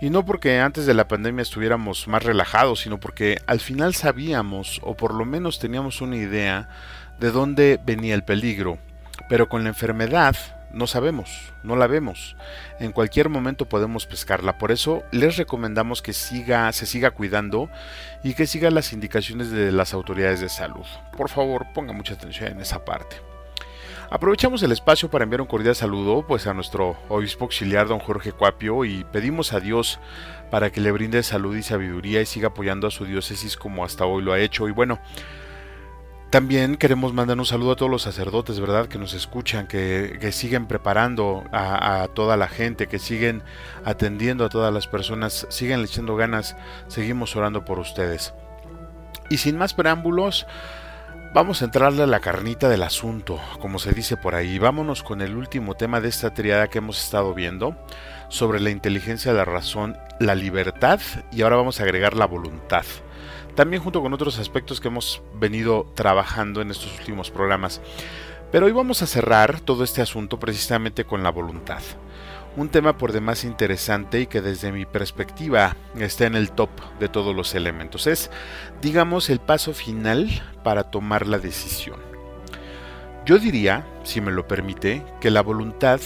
y 0.00 0.08
no 0.08 0.24
porque 0.24 0.58
antes 0.58 0.86
de 0.86 0.94
la 0.94 1.08
pandemia 1.08 1.42
estuviéramos 1.42 2.08
más 2.08 2.22
relajados, 2.22 2.80
sino 2.80 2.98
porque 2.98 3.36
al 3.46 3.60
final 3.60 3.94
sabíamos, 3.94 4.80
o 4.82 4.96
por 4.96 5.12
lo 5.12 5.26
menos 5.26 5.58
teníamos 5.58 6.00
una 6.00 6.16
idea, 6.16 6.70
de 7.20 7.32
dónde 7.32 7.78
venía 7.84 8.14
el 8.14 8.24
peligro. 8.24 8.78
Pero 9.28 9.50
con 9.50 9.62
la 9.62 9.68
enfermedad 9.68 10.36
no 10.72 10.86
sabemos, 10.86 11.52
no 11.62 11.76
la 11.76 11.86
vemos. 11.86 12.36
En 12.78 12.92
cualquier 12.92 13.28
momento 13.28 13.66
podemos 13.66 14.06
pescarla. 14.06 14.58
Por 14.58 14.72
eso 14.72 15.02
les 15.10 15.36
recomendamos 15.36 16.02
que 16.02 16.12
siga, 16.12 16.70
se 16.72 16.86
siga 16.86 17.10
cuidando 17.10 17.70
y 18.22 18.34
que 18.34 18.46
siga 18.46 18.70
las 18.70 18.92
indicaciones 18.92 19.50
de 19.50 19.72
las 19.72 19.94
autoridades 19.94 20.40
de 20.40 20.48
salud. 20.48 20.86
Por 21.16 21.28
favor, 21.28 21.66
ponga 21.74 21.92
mucha 21.92 22.14
atención 22.14 22.52
en 22.52 22.60
esa 22.60 22.84
parte. 22.84 23.16
Aprovechamos 24.10 24.62
el 24.62 24.72
espacio 24.72 25.10
para 25.10 25.24
enviar 25.24 25.42
un 25.42 25.46
cordial 25.46 25.74
saludo 25.74 26.26
pues 26.26 26.46
a 26.46 26.54
nuestro 26.54 26.96
obispo 27.10 27.44
auxiliar 27.44 27.88
don 27.88 27.98
Jorge 27.98 28.32
Cuapio 28.32 28.86
y 28.86 29.04
pedimos 29.04 29.52
a 29.52 29.60
Dios 29.60 30.00
para 30.50 30.70
que 30.70 30.80
le 30.80 30.92
brinde 30.92 31.22
salud 31.22 31.54
y 31.54 31.62
sabiduría 31.62 32.22
y 32.22 32.26
siga 32.26 32.48
apoyando 32.48 32.86
a 32.86 32.90
su 32.90 33.04
diócesis 33.04 33.58
como 33.58 33.84
hasta 33.84 34.06
hoy 34.06 34.22
lo 34.22 34.32
ha 34.32 34.40
hecho. 34.40 34.66
Y 34.66 34.70
bueno, 34.70 34.98
también 36.30 36.76
queremos 36.76 37.12
mandar 37.14 37.38
un 37.38 37.46
saludo 37.46 37.72
a 37.72 37.76
todos 37.76 37.90
los 37.90 38.02
sacerdotes, 38.02 38.60
¿verdad? 38.60 38.86
Que 38.86 38.98
nos 38.98 39.14
escuchan, 39.14 39.66
que, 39.66 40.30
siguen 40.32 40.66
preparando 40.66 41.44
a, 41.52 42.08
toda 42.14 42.36
la 42.36 42.48
gente, 42.48 42.86
que 42.86 42.98
siguen 42.98 43.42
atendiendo 43.84 44.44
a 44.44 44.48
todas 44.48 44.72
las 44.72 44.86
personas, 44.86 45.46
siguen 45.50 45.80
echando 45.80 46.16
ganas, 46.16 46.56
seguimos 46.88 47.34
orando 47.36 47.64
por 47.64 47.78
ustedes. 47.78 48.34
Y 49.30 49.38
sin 49.38 49.56
más 49.56 49.74
preámbulos, 49.74 50.46
Vamos 51.34 51.60
a 51.60 51.66
entrarle 51.66 52.02
a 52.02 52.06
la 52.06 52.20
carnita 52.20 52.70
del 52.70 52.82
asunto, 52.82 53.38
como 53.60 53.78
se 53.78 53.92
dice 53.92 54.16
por 54.16 54.34
ahí. 54.34 54.58
Vámonos 54.58 55.02
con 55.02 55.20
el 55.20 55.36
último 55.36 55.74
tema 55.74 56.00
de 56.00 56.08
esta 56.08 56.32
triada 56.32 56.68
que 56.68 56.78
hemos 56.78 57.04
estado 57.04 57.34
viendo, 57.34 57.76
sobre 58.28 58.60
la 58.60 58.70
inteligencia, 58.70 59.34
la 59.34 59.44
razón, 59.44 59.98
la 60.20 60.34
libertad 60.34 61.00
y 61.30 61.42
ahora 61.42 61.56
vamos 61.56 61.80
a 61.80 61.82
agregar 61.82 62.16
la 62.16 62.24
voluntad. 62.24 62.84
También 63.58 63.82
junto 63.82 64.00
con 64.02 64.14
otros 64.14 64.38
aspectos 64.38 64.80
que 64.80 64.86
hemos 64.86 65.20
venido 65.34 65.90
trabajando 65.96 66.62
en 66.62 66.70
estos 66.70 66.96
últimos 67.00 67.32
programas. 67.32 67.80
Pero 68.52 68.66
hoy 68.66 68.72
vamos 68.72 69.02
a 69.02 69.08
cerrar 69.08 69.58
todo 69.58 69.82
este 69.82 70.00
asunto 70.00 70.38
precisamente 70.38 71.04
con 71.04 71.24
la 71.24 71.30
voluntad. 71.30 71.82
un 72.56 72.68
tema 72.68 72.96
por 72.96 73.10
demás 73.10 73.42
interesante 73.42 74.20
y 74.20 74.26
que 74.28 74.42
desde 74.42 74.70
mi 74.70 74.86
perspectiva 74.86 75.76
está 75.98 76.26
en 76.26 76.36
el 76.36 76.52
top 76.52 76.70
de 77.00 77.08
todos 77.08 77.34
los 77.34 77.56
elementos. 77.56 78.06
Es, 78.06 78.30
digamos, 78.80 79.28
el 79.28 79.40
paso 79.40 79.74
final 79.74 80.30
para 80.62 80.84
tomar 80.84 81.26
la 81.26 81.40
decisión. 81.40 81.98
Yo 83.26 83.40
diría, 83.40 83.84
si 84.04 84.20
me 84.20 84.30
lo 84.30 84.46
permite, 84.46 85.04
que 85.20 85.32
la 85.32 85.42
voluntad 85.42 86.00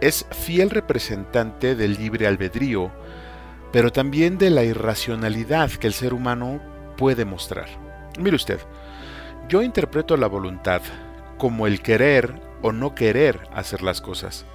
es 0.00 0.24
fiel 0.30 0.70
representante 0.70 1.74
del 1.74 1.94
libre 1.94 2.28
albedrío, 2.28 2.92
pero 3.72 3.90
también 3.90 4.38
de 4.38 4.50
la 4.50 4.62
irracionalidad 4.62 5.68
que 5.72 5.88
el 5.88 5.94
ser 5.94 6.14
humano 6.14 6.70
puede 7.02 7.24
mostrar. 7.24 7.66
Mire 8.16 8.36
usted, 8.36 8.60
yo 9.48 9.60
interpreto 9.62 10.16
la 10.16 10.28
voluntad 10.28 10.82
como 11.36 11.66
el 11.66 11.82
querer 11.82 12.40
o 12.62 12.70
no 12.70 12.94
querer 12.94 13.40
hacer 13.52 13.82
las 13.82 14.00
cosas. 14.00 14.46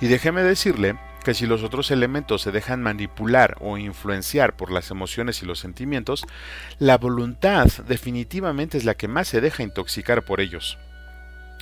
Y 0.00 0.06
déjeme 0.06 0.42
decirle 0.42 0.98
que 1.22 1.34
si 1.34 1.44
los 1.44 1.62
otros 1.62 1.90
elementos 1.90 2.40
se 2.40 2.50
dejan 2.50 2.82
manipular 2.82 3.58
o 3.60 3.76
influenciar 3.76 4.56
por 4.56 4.72
las 4.72 4.90
emociones 4.90 5.42
y 5.42 5.44
los 5.44 5.58
sentimientos, 5.58 6.24
la 6.78 6.96
voluntad 6.96 7.66
definitivamente 7.86 8.78
es 8.78 8.86
la 8.86 8.94
que 8.94 9.06
más 9.06 9.28
se 9.28 9.42
deja 9.42 9.62
intoxicar 9.62 10.24
por 10.24 10.40
ellos. 10.40 10.78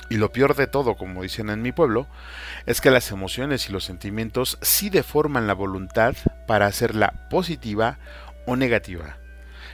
Y 0.09 0.15
lo 0.15 0.31
peor 0.31 0.55
de 0.55 0.67
todo, 0.67 0.95
como 0.95 1.23
dicen 1.23 1.49
en 1.49 1.61
mi 1.61 1.73
pueblo, 1.73 2.07
es 2.65 2.79
que 2.79 2.89
las 2.89 3.11
emociones 3.11 3.67
y 3.67 3.73
los 3.73 3.83
sentimientos 3.83 4.57
sí 4.61 4.89
deforman 4.89 5.45
la 5.45 5.53
voluntad 5.55 6.15
para 6.47 6.67
hacerla 6.67 7.27
positiva 7.29 7.99
o 8.45 8.55
negativa. 8.55 9.17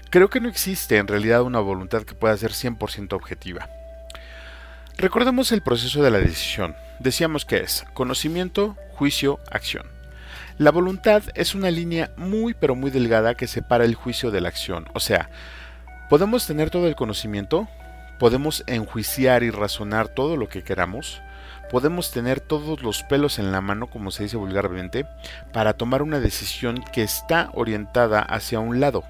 Creo 0.10 0.30
que 0.30 0.40
no 0.40 0.48
existe 0.48 0.98
en 0.98 1.08
realidad 1.08 1.42
una 1.42 1.60
voluntad 1.60 2.04
que 2.04 2.16
pueda 2.16 2.38
ser 2.38 2.52
100% 2.52 3.12
objetiva. 3.12 3.68
Recordemos 4.98 5.52
el 5.52 5.62
proceso 5.62 6.02
de 6.02 6.12
la 6.12 6.20
decisión. 6.20 6.76
Decíamos 7.00 7.44
que 7.44 7.58
es 7.58 7.86
conocimiento, 7.94 8.78
juicio, 8.92 9.40
acción. 9.52 9.86
La 10.58 10.72
voluntad 10.72 11.24
es 11.36 11.56
una 11.56 11.72
línea 11.72 12.12
muy 12.16 12.54
pero 12.54 12.74
muy 12.74 12.90
delgada 12.90 13.36
que 13.36 13.48
separa 13.48 13.84
el 13.84 13.96
juicio 13.96 14.32
de 14.32 14.40
la 14.40 14.48
acción. 14.48 14.88
O 14.94 15.02
sea, 15.02 15.30
podemos 16.10 16.48
tener 16.48 16.70
todo 16.70 16.88
el 16.88 16.96
conocimiento, 16.96 17.68
podemos 18.18 18.64
enjuiciar 18.66 19.44
y 19.44 19.52
razonar 19.52 20.08
todo 20.08 20.38
lo 20.38 20.48
que 20.48 20.64
queramos, 20.64 21.22
podemos 21.70 22.12
tener 22.12 22.40
todos 22.40 22.82
los 22.82 23.04
pelos 23.04 23.40
en 23.40 23.52
la 23.52 23.60
mano, 23.60 23.88
como 23.88 24.10
se 24.12 24.24
dice 24.24 24.38
vulgarmente, 24.38 25.06
para 25.52 25.74
tomar 25.74 26.02
una 26.02 26.22
decisión 26.22 26.82
que 26.94 27.04
está 27.04 27.52
orientada 27.54 28.22
hacia 28.22 28.60
un 28.62 28.80
lado 28.80 29.04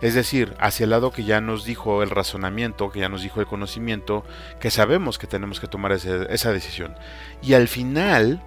es 0.00 0.14
decir, 0.14 0.54
hacia 0.58 0.84
el 0.84 0.90
lado 0.90 1.10
que 1.10 1.24
ya 1.24 1.40
nos 1.40 1.64
dijo 1.64 2.02
el 2.02 2.10
razonamiento, 2.10 2.90
que 2.90 3.00
ya 3.00 3.08
nos 3.08 3.22
dijo 3.22 3.40
el 3.40 3.46
conocimiento, 3.46 4.24
que 4.58 4.70
sabemos 4.70 5.18
que 5.18 5.26
tenemos 5.26 5.60
que 5.60 5.66
tomar 5.66 5.92
esa 5.92 6.52
decisión. 6.52 6.94
Y 7.42 7.52
al 7.52 7.68
final, 7.68 8.42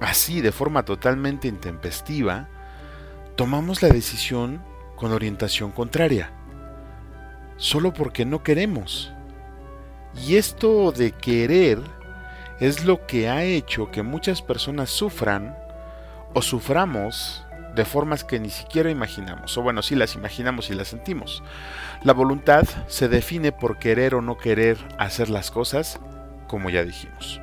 así, 0.00 0.40
de 0.40 0.52
forma 0.52 0.84
totalmente 0.84 1.46
intempestiva, 1.46 2.48
tomamos 3.36 3.82
la 3.82 3.88
decisión 3.88 4.62
con 4.96 5.12
orientación 5.12 5.72
contraria. 5.72 6.32
Solo 7.56 7.92
porque 7.92 8.24
no 8.24 8.42
queremos. 8.42 9.12
Y 10.26 10.36
esto 10.36 10.90
de 10.90 11.12
querer 11.12 11.80
es 12.60 12.84
lo 12.84 13.06
que 13.06 13.28
ha 13.28 13.44
hecho 13.44 13.90
que 13.90 14.02
muchas 14.02 14.40
personas 14.40 14.90
sufran 14.90 15.56
o 16.32 16.40
suframos 16.40 17.43
de 17.74 17.84
formas 17.84 18.24
que 18.24 18.38
ni 18.38 18.50
siquiera 18.50 18.90
imaginamos, 18.90 19.56
o 19.58 19.62
bueno, 19.62 19.82
sí 19.82 19.94
las 19.94 20.14
imaginamos 20.14 20.70
y 20.70 20.74
las 20.74 20.88
sentimos. 20.88 21.42
La 22.02 22.12
voluntad 22.12 22.64
se 22.86 23.08
define 23.08 23.52
por 23.52 23.78
querer 23.78 24.14
o 24.14 24.22
no 24.22 24.38
querer 24.38 24.78
hacer 24.98 25.28
las 25.28 25.50
cosas, 25.50 25.98
como 26.46 26.70
ya 26.70 26.84
dijimos. 26.84 27.40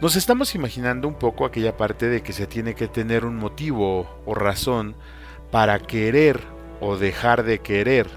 Nos 0.00 0.16
estamos 0.16 0.54
imaginando 0.54 1.08
un 1.08 1.14
poco 1.14 1.46
aquella 1.46 1.76
parte 1.76 2.08
de 2.08 2.22
que 2.22 2.32
se 2.32 2.46
tiene 2.46 2.74
que 2.74 2.88
tener 2.88 3.24
un 3.24 3.36
motivo 3.36 4.20
o 4.26 4.34
razón 4.34 4.94
para 5.50 5.78
querer 5.78 6.40
o 6.80 6.96
dejar 6.96 7.44
de 7.44 7.60
querer. 7.60 8.08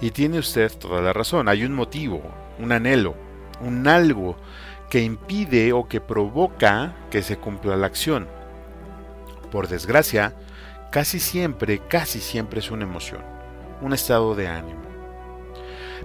Y 0.00 0.12
tiene 0.12 0.38
usted 0.38 0.72
toda 0.78 1.02
la 1.02 1.12
razón, 1.12 1.48
hay 1.48 1.64
un 1.64 1.74
motivo, 1.74 2.22
un 2.58 2.72
anhelo, 2.72 3.14
un 3.60 3.86
algo 3.88 4.36
que 4.88 5.02
impide 5.02 5.72
o 5.72 5.88
que 5.88 6.00
provoca 6.00 6.94
que 7.10 7.22
se 7.22 7.36
cumpla 7.36 7.76
la 7.76 7.86
acción 7.86 8.28
por 9.54 9.68
desgracia, 9.68 10.34
casi 10.90 11.20
siempre, 11.20 11.78
casi 11.78 12.18
siempre 12.18 12.58
es 12.58 12.72
una 12.72 12.82
emoción, 12.82 13.22
un 13.82 13.92
estado 13.92 14.34
de 14.34 14.48
ánimo. 14.48 14.82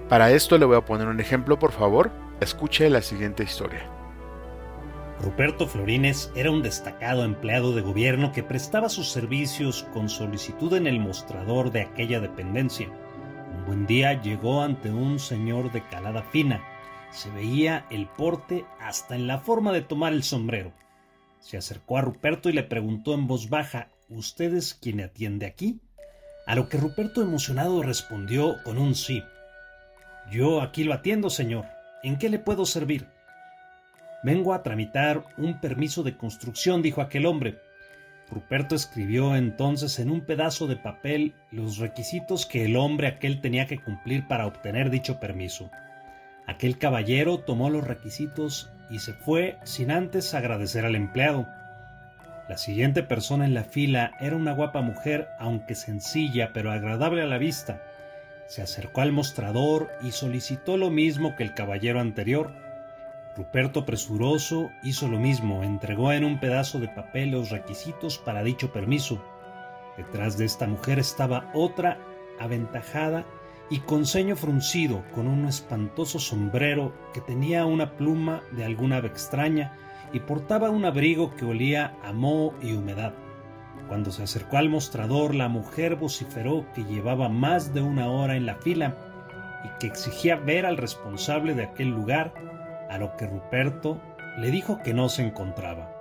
Para 0.08 0.30
esto 0.30 0.56
le 0.56 0.66
voy 0.66 0.76
a 0.76 0.84
poner 0.84 1.08
un 1.08 1.18
ejemplo, 1.18 1.58
por 1.58 1.72
favor, 1.72 2.12
escuche 2.40 2.88
la 2.88 3.02
siguiente 3.02 3.42
historia. 3.42 3.90
Ruperto 5.20 5.66
Florines 5.66 6.30
era 6.36 6.52
un 6.52 6.62
destacado 6.62 7.24
empleado 7.24 7.74
de 7.74 7.82
gobierno 7.82 8.30
que 8.30 8.44
prestaba 8.44 8.88
sus 8.88 9.10
servicios 9.10 9.84
con 9.92 10.08
solicitud 10.08 10.72
en 10.74 10.86
el 10.86 11.00
mostrador 11.00 11.72
de 11.72 11.80
aquella 11.80 12.20
dependencia. 12.20 12.88
Un 13.56 13.66
buen 13.66 13.86
día 13.88 14.22
llegó 14.22 14.62
ante 14.62 14.92
un 14.92 15.18
señor 15.18 15.72
de 15.72 15.82
calada 15.88 16.22
fina. 16.22 16.62
Se 17.10 17.28
veía 17.30 17.84
el 17.90 18.06
porte 18.06 18.64
hasta 18.78 19.16
en 19.16 19.26
la 19.26 19.40
forma 19.40 19.72
de 19.72 19.82
tomar 19.82 20.12
el 20.12 20.22
sombrero. 20.22 20.70
Se 21.40 21.56
acercó 21.56 21.98
a 21.98 22.02
Ruperto 22.02 22.48
y 22.48 22.52
le 22.52 22.62
preguntó 22.62 23.14
en 23.14 23.26
voz 23.26 23.48
baja, 23.48 23.88
¿Usted 24.10 24.54
es 24.54 24.74
quien 24.74 25.00
atiende 25.00 25.46
aquí? 25.46 25.80
A 26.44 26.56
lo 26.56 26.68
que 26.68 26.78
Ruperto 26.78 27.22
emocionado 27.22 27.80
respondió 27.80 28.56
con 28.64 28.76
un 28.76 28.96
sí. 28.96 29.22
Yo 30.32 30.62
aquí 30.62 30.82
lo 30.82 30.92
atiendo, 30.92 31.30
señor. 31.30 31.66
¿En 32.02 32.18
qué 32.18 32.28
le 32.28 32.40
puedo 32.40 32.66
servir? 32.66 33.06
Vengo 34.24 34.52
a 34.52 34.64
tramitar 34.64 35.24
un 35.38 35.60
permiso 35.60 36.02
de 36.02 36.16
construcción, 36.16 36.82
dijo 36.82 37.02
aquel 37.02 37.24
hombre. 37.24 37.60
Ruperto 38.28 38.74
escribió 38.74 39.36
entonces 39.36 40.00
en 40.00 40.10
un 40.10 40.22
pedazo 40.22 40.66
de 40.66 40.76
papel 40.76 41.34
los 41.52 41.78
requisitos 41.78 42.46
que 42.46 42.64
el 42.64 42.76
hombre 42.76 43.06
aquel 43.06 43.40
tenía 43.40 43.68
que 43.68 43.78
cumplir 43.78 44.26
para 44.26 44.46
obtener 44.46 44.90
dicho 44.90 45.20
permiso. 45.20 45.70
Aquel 46.48 46.78
caballero 46.78 47.38
tomó 47.38 47.70
los 47.70 47.86
requisitos 47.86 48.70
y 48.90 48.98
se 48.98 49.12
fue 49.12 49.58
sin 49.62 49.90
antes 49.90 50.34
agradecer 50.34 50.84
al 50.84 50.96
empleado. 50.96 51.46
La 52.48 52.58
siguiente 52.58 53.04
persona 53.04 53.44
en 53.44 53.54
la 53.54 53.62
fila 53.62 54.12
era 54.18 54.34
una 54.34 54.52
guapa 54.52 54.82
mujer, 54.82 55.28
aunque 55.38 55.76
sencilla 55.76 56.52
pero 56.52 56.72
agradable 56.72 57.22
a 57.22 57.26
la 57.26 57.38
vista. 57.38 57.80
Se 58.48 58.60
acercó 58.60 59.02
al 59.02 59.12
mostrador 59.12 59.88
y 60.02 60.10
solicitó 60.10 60.76
lo 60.76 60.90
mismo 60.90 61.36
que 61.36 61.44
el 61.44 61.54
caballero 61.54 62.00
anterior. 62.00 62.50
Ruperto 63.36 63.86
presuroso 63.86 64.72
hizo 64.82 65.06
lo 65.06 65.20
mismo, 65.20 65.62
entregó 65.62 66.12
en 66.12 66.24
un 66.24 66.40
pedazo 66.40 66.80
de 66.80 66.88
papel 66.88 67.30
los 67.30 67.50
requisitos 67.50 68.18
para 68.18 68.42
dicho 68.42 68.72
permiso. 68.72 69.24
Detrás 69.96 70.36
de 70.36 70.46
esta 70.46 70.66
mujer 70.66 70.98
estaba 70.98 71.48
otra 71.54 71.98
aventajada 72.40 73.24
y 73.70 73.78
con 73.78 74.04
ceño 74.04 74.34
fruncido, 74.34 75.04
con 75.14 75.28
un 75.28 75.46
espantoso 75.46 76.18
sombrero 76.18 76.92
que 77.14 77.20
tenía 77.20 77.64
una 77.64 77.96
pluma 77.96 78.42
de 78.50 78.64
alguna 78.64 78.96
ave 78.96 79.08
extraña 79.08 79.72
y 80.12 80.18
portaba 80.20 80.70
un 80.70 80.84
abrigo 80.84 81.34
que 81.36 81.44
olía 81.44 81.94
a 82.04 82.12
moho 82.12 82.52
y 82.60 82.72
humedad. 82.72 83.14
Cuando 83.88 84.10
se 84.10 84.24
acercó 84.24 84.56
al 84.56 84.68
mostrador, 84.68 85.34
la 85.34 85.48
mujer 85.48 85.96
vociferó 85.96 86.66
que 86.74 86.84
llevaba 86.84 87.28
más 87.28 87.72
de 87.72 87.80
una 87.80 88.08
hora 88.08 88.36
en 88.36 88.46
la 88.46 88.56
fila 88.56 88.96
y 89.64 89.78
que 89.78 89.86
exigía 89.86 90.36
ver 90.36 90.66
al 90.66 90.76
responsable 90.76 91.54
de 91.54 91.64
aquel 91.64 91.88
lugar, 91.88 92.34
a 92.88 92.98
lo 92.98 93.16
que 93.16 93.26
Ruperto 93.26 94.00
le 94.38 94.50
dijo 94.50 94.80
que 94.82 94.94
no 94.94 95.08
se 95.08 95.22
encontraba. 95.22 95.92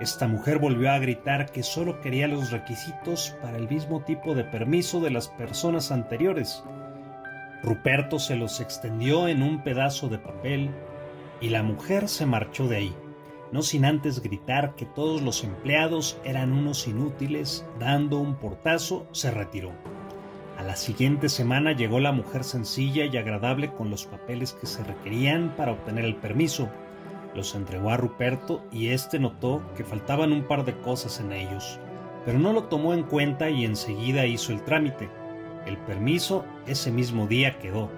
Esta 0.00 0.28
mujer 0.28 0.58
volvió 0.58 0.90
a 0.90 0.98
gritar 0.98 1.50
que 1.50 1.62
solo 1.62 2.00
quería 2.00 2.28
los 2.28 2.50
requisitos 2.50 3.34
para 3.40 3.56
el 3.56 3.68
mismo 3.68 4.02
tipo 4.02 4.34
de 4.34 4.44
permiso 4.44 5.00
de 5.00 5.10
las 5.10 5.28
personas 5.28 5.90
anteriores, 5.90 6.62
Ruperto 7.62 8.18
se 8.18 8.36
los 8.36 8.60
extendió 8.60 9.28
en 9.28 9.42
un 9.42 9.62
pedazo 9.62 10.08
de 10.08 10.18
papel 10.18 10.70
y 11.40 11.48
la 11.48 11.62
mujer 11.62 12.08
se 12.08 12.26
marchó 12.26 12.68
de 12.68 12.76
ahí, 12.76 12.94
no 13.52 13.62
sin 13.62 13.84
antes 13.84 14.22
gritar 14.22 14.74
que 14.74 14.86
todos 14.86 15.22
los 15.22 15.44
empleados 15.44 16.18
eran 16.24 16.52
unos 16.52 16.86
inútiles, 16.86 17.64
dando 17.78 18.18
un 18.18 18.36
portazo, 18.36 19.06
se 19.12 19.30
retiró. 19.30 19.72
A 20.58 20.62
la 20.62 20.76
siguiente 20.76 21.28
semana 21.28 21.72
llegó 21.72 22.00
la 22.00 22.12
mujer 22.12 22.42
sencilla 22.42 23.04
y 23.04 23.16
agradable 23.16 23.72
con 23.72 23.90
los 23.90 24.06
papeles 24.06 24.52
que 24.54 24.66
se 24.66 24.82
requerían 24.82 25.54
para 25.56 25.72
obtener 25.72 26.04
el 26.04 26.16
permiso. 26.16 26.68
Los 27.34 27.54
entregó 27.54 27.90
a 27.90 27.98
Ruperto 27.98 28.64
y 28.72 28.88
éste 28.88 29.18
notó 29.18 29.62
que 29.76 29.84
faltaban 29.84 30.32
un 30.32 30.44
par 30.44 30.64
de 30.64 30.76
cosas 30.78 31.20
en 31.20 31.32
ellos, 31.32 31.78
pero 32.24 32.38
no 32.38 32.52
lo 32.52 32.64
tomó 32.64 32.94
en 32.94 33.02
cuenta 33.02 33.50
y 33.50 33.66
enseguida 33.66 34.26
hizo 34.26 34.52
el 34.52 34.62
trámite. 34.62 35.10
El 35.66 35.76
permiso 35.78 36.44
ese 36.66 36.90
mismo 36.90 37.26
día 37.26 37.58
quedó. 37.58 37.90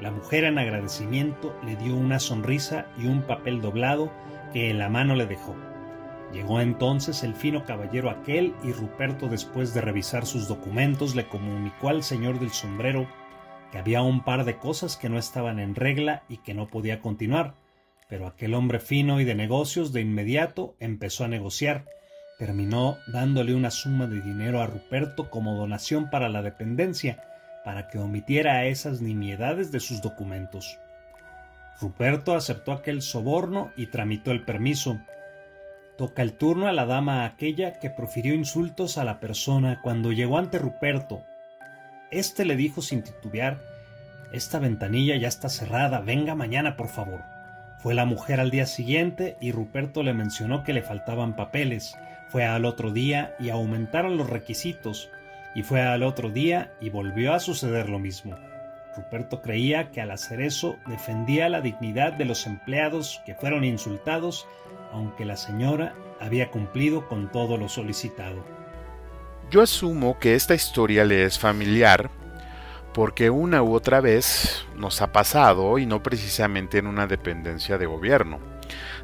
La 0.00 0.10
mujer 0.10 0.44
en 0.44 0.58
agradecimiento 0.58 1.58
le 1.64 1.76
dio 1.76 1.96
una 1.96 2.20
sonrisa 2.20 2.86
y 2.98 3.06
un 3.06 3.22
papel 3.22 3.60
doblado 3.60 4.12
que 4.52 4.70
en 4.70 4.78
la 4.78 4.88
mano 4.88 5.16
le 5.16 5.26
dejó. 5.26 5.56
Llegó 6.32 6.60
entonces 6.60 7.22
el 7.22 7.34
fino 7.34 7.64
caballero 7.64 8.10
aquel 8.10 8.54
y 8.62 8.72
Ruperto 8.72 9.28
después 9.28 9.74
de 9.74 9.80
revisar 9.80 10.26
sus 10.26 10.48
documentos 10.48 11.14
le 11.14 11.28
comunicó 11.28 11.88
al 11.88 12.02
señor 12.02 12.38
del 12.38 12.50
sombrero 12.50 13.06
que 13.70 13.78
había 13.78 14.02
un 14.02 14.22
par 14.22 14.44
de 14.44 14.58
cosas 14.58 14.96
que 14.96 15.08
no 15.08 15.18
estaban 15.18 15.58
en 15.58 15.74
regla 15.74 16.22
y 16.28 16.38
que 16.38 16.54
no 16.54 16.68
podía 16.68 17.00
continuar. 17.00 17.54
pero 18.08 18.26
aquel 18.28 18.54
hombre 18.54 18.78
fino 18.78 19.20
y 19.20 19.24
de 19.24 19.34
negocios 19.34 19.92
de 19.92 20.00
inmediato 20.00 20.76
empezó 20.78 21.24
a 21.24 21.28
negociar. 21.28 21.86
Terminó 22.38 22.98
dándole 23.06 23.54
una 23.54 23.70
suma 23.70 24.06
de 24.06 24.20
dinero 24.20 24.60
a 24.60 24.66
Ruperto 24.66 25.30
como 25.30 25.54
donación 25.54 26.10
para 26.10 26.28
la 26.28 26.42
dependencia, 26.42 27.22
para 27.64 27.88
que 27.88 27.98
omitiera 27.98 28.66
esas 28.66 29.00
nimiedades 29.00 29.72
de 29.72 29.80
sus 29.80 30.02
documentos. 30.02 30.78
Ruperto 31.80 32.34
aceptó 32.34 32.72
aquel 32.72 33.02
soborno 33.02 33.72
y 33.76 33.86
tramitó 33.86 34.32
el 34.32 34.44
permiso. 34.44 34.98
Toca 35.96 36.22
el 36.22 36.34
turno 36.34 36.68
a 36.68 36.72
la 36.72 36.84
dama 36.84 37.24
aquella 37.24 37.78
que 37.78 37.90
profirió 37.90 38.34
insultos 38.34 38.98
a 38.98 39.04
la 39.04 39.18
persona 39.18 39.80
cuando 39.82 40.12
llegó 40.12 40.38
ante 40.38 40.58
Ruperto. 40.58 41.24
Este 42.10 42.44
le 42.44 42.56
dijo 42.56 42.82
sin 42.82 43.02
titubear 43.02 43.58
Esta 44.32 44.58
ventanilla 44.58 45.16
ya 45.16 45.28
está 45.28 45.48
cerrada, 45.48 46.00
venga 46.00 46.34
mañana, 46.34 46.76
por 46.76 46.88
favor. 46.88 47.22
Fue 47.78 47.94
la 47.94 48.04
mujer 48.04 48.40
al 48.40 48.50
día 48.50 48.66
siguiente 48.66 49.36
y 49.40 49.52
Ruperto 49.52 50.02
le 50.02 50.14
mencionó 50.14 50.64
que 50.64 50.72
le 50.72 50.82
faltaban 50.82 51.36
papeles. 51.36 51.96
Fue 52.28 52.44
al 52.44 52.64
otro 52.64 52.90
día 52.90 53.36
y 53.38 53.50
aumentaron 53.50 54.16
los 54.16 54.28
requisitos. 54.28 55.10
Y 55.54 55.62
fue 55.62 55.82
al 55.82 56.02
otro 56.02 56.30
día 56.30 56.72
y 56.80 56.90
volvió 56.90 57.32
a 57.32 57.40
suceder 57.40 57.88
lo 57.88 57.98
mismo. 57.98 58.36
Ruperto 58.96 59.42
creía 59.42 59.90
que 59.90 60.00
al 60.00 60.10
hacer 60.10 60.40
eso 60.40 60.76
defendía 60.86 61.48
la 61.48 61.60
dignidad 61.60 62.12
de 62.12 62.24
los 62.24 62.46
empleados 62.46 63.20
que 63.26 63.34
fueron 63.34 63.64
insultados, 63.64 64.46
aunque 64.92 65.24
la 65.24 65.36
señora 65.36 65.94
había 66.20 66.50
cumplido 66.50 67.06
con 67.08 67.30
todo 67.30 67.56
lo 67.56 67.68
solicitado. 67.68 68.44
Yo 69.50 69.62
asumo 69.62 70.18
que 70.18 70.34
esta 70.34 70.54
historia 70.54 71.04
le 71.04 71.24
es 71.24 71.38
familiar 71.38 72.10
porque 72.96 73.28
una 73.28 73.62
u 73.62 73.74
otra 73.74 74.00
vez 74.00 74.64
nos 74.74 75.02
ha 75.02 75.12
pasado, 75.12 75.76
y 75.76 75.84
no 75.84 76.02
precisamente 76.02 76.78
en 76.78 76.86
una 76.86 77.06
dependencia 77.06 77.76
de 77.76 77.84
gobierno, 77.84 78.38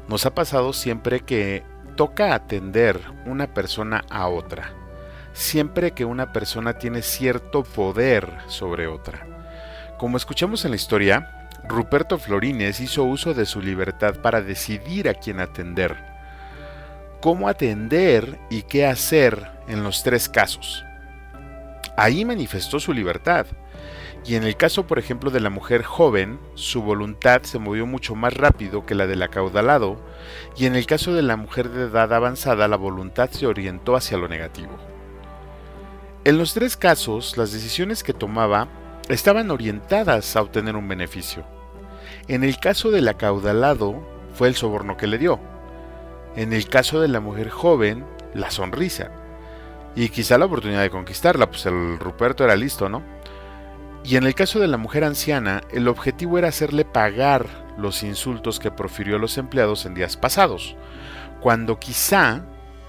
nos 0.07 0.25
ha 0.25 0.33
pasado 0.33 0.73
siempre 0.73 1.19
que 1.19 1.63
toca 1.95 2.33
atender 2.33 2.99
una 3.25 3.53
persona 3.53 4.03
a 4.09 4.27
otra, 4.27 4.71
siempre 5.33 5.91
que 5.91 6.05
una 6.05 6.31
persona 6.31 6.73
tiene 6.73 7.01
cierto 7.01 7.63
poder 7.63 8.29
sobre 8.47 8.87
otra. 8.87 9.25
Como 9.97 10.17
escuchamos 10.17 10.65
en 10.65 10.71
la 10.71 10.75
historia, 10.75 11.49
Ruperto 11.67 12.17
Florines 12.17 12.79
hizo 12.79 13.03
uso 13.03 13.33
de 13.33 13.45
su 13.45 13.61
libertad 13.61 14.15
para 14.15 14.41
decidir 14.41 15.07
a 15.07 15.13
quién 15.13 15.39
atender, 15.39 15.95
cómo 17.21 17.47
atender 17.47 18.37
y 18.49 18.63
qué 18.63 18.85
hacer 18.85 19.49
en 19.67 19.83
los 19.83 20.03
tres 20.03 20.27
casos. 20.27 20.83
Ahí 21.97 22.25
manifestó 22.25 22.79
su 22.79 22.93
libertad 22.93 23.47
y 24.25 24.35
en 24.35 24.43
el 24.43 24.55
caso, 24.55 24.87
por 24.87 24.99
ejemplo, 24.99 25.31
de 25.31 25.41
la 25.41 25.49
mujer 25.49 25.83
joven, 25.83 26.39
su 26.53 26.81
voluntad 26.81 27.41
se 27.43 27.59
movió 27.59 27.85
mucho 27.85 28.15
más 28.15 28.33
rápido 28.33 28.85
que 28.85 28.95
la 28.95 29.05
del 29.05 29.21
acaudalado, 29.21 29.97
y 30.55 30.65
en 30.65 30.75
el 30.75 30.85
caso 30.85 31.13
de 31.13 31.23
la 31.23 31.35
mujer 31.35 31.69
de 31.69 31.87
edad 31.87 32.13
avanzada, 32.13 32.69
la 32.69 32.77
voluntad 32.77 33.29
se 33.31 33.47
orientó 33.47 33.97
hacia 33.97 34.17
lo 34.17 34.29
negativo. 34.29 34.71
En 36.23 36.37
los 36.37 36.53
tres 36.53 36.77
casos, 36.77 37.35
las 37.35 37.51
decisiones 37.51 38.01
que 38.01 38.13
tomaba 38.13 38.69
estaban 39.09 39.51
orientadas 39.51 40.37
a 40.37 40.41
obtener 40.41 40.77
un 40.77 40.87
beneficio. 40.87 41.43
En 42.29 42.45
el 42.45 42.57
caso 42.59 42.91
del 42.91 43.09
acaudalado, 43.09 44.01
fue 44.33 44.47
el 44.47 44.55
soborno 44.55 44.95
que 44.95 45.07
le 45.07 45.17
dio. 45.17 45.39
En 46.37 46.53
el 46.53 46.69
caso 46.69 47.01
de 47.01 47.09
la 47.09 47.19
mujer 47.19 47.49
joven, 47.49 48.05
la 48.33 48.51
sonrisa. 48.51 49.11
Y 49.95 50.09
quizá 50.09 50.37
la 50.37 50.45
oportunidad 50.45 50.81
de 50.81 50.89
conquistarla, 50.89 51.49
pues 51.49 51.65
el 51.65 51.99
Ruperto 51.99 52.43
era 52.43 52.55
listo, 52.55 52.89
¿no? 52.89 53.03
Y 54.03 54.17
en 54.17 54.25
el 54.25 54.35
caso 54.35 54.59
de 54.59 54.67
la 54.67 54.77
mujer 54.77 55.03
anciana, 55.03 55.61
el 55.71 55.87
objetivo 55.87 56.37
era 56.37 56.49
hacerle 56.49 56.83
pagar 56.83 57.47
los 57.77 58.03
insultos 58.03 58.59
que 58.59 58.71
profirió 58.71 59.15
a 59.15 59.19
los 59.19 59.37
empleados 59.37 59.85
en 59.85 59.93
días 59.93 60.17
pasados, 60.17 60.75
cuando 61.39 61.79
quizá, 61.79 62.43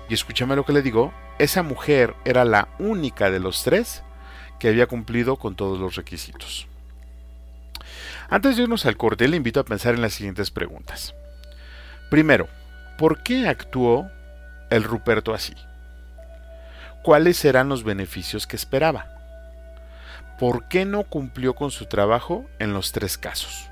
y 0.09 0.15
escúchame 0.15 0.57
lo 0.57 0.65
que 0.65 0.73
le 0.73 0.83
digo, 0.83 1.13
esa 1.39 1.63
mujer 1.63 2.15
era 2.25 2.45
la 2.45 2.69
única 2.79 3.31
de 3.31 3.41
los 3.41 3.63
tres 3.63 4.03
que 4.59 4.69
había 4.69 4.87
cumplido 4.87 5.37
con 5.37 5.57
todos 5.57 5.79
los 5.79 5.97
requisitos. 5.97 6.67
Antes 8.29 8.57
de 8.57 8.63
irnos 8.63 8.87
al 8.87 8.97
corte, 8.97 9.29
le 9.29 9.37
invito 9.37 9.61
a 9.61 9.65
pensar 9.65 9.95
en 9.95 10.03
las 10.03 10.15
siguientes 10.15 10.51
preguntas. 10.51 11.15
Primero, 12.11 12.49
¿por 12.99 13.23
qué 13.23 13.49
actuó 13.49 14.09
el 14.71 14.83
Ruperto 14.83 15.35
así? 15.35 15.55
¿Cuáles 17.05 17.45
eran 17.45 17.69
los 17.69 17.85
beneficios 17.85 18.49
que 18.49 18.57
esperaba? 18.57 19.15
por 20.39 20.65
qué 20.65 20.85
no 20.85 21.05
cumplió 21.05 21.55
con 21.55 21.71
su 21.71 21.87
trabajo 21.87 22.45
en 22.59 22.73
los 22.73 22.93
tres 22.93 23.19
casos. 23.19 23.69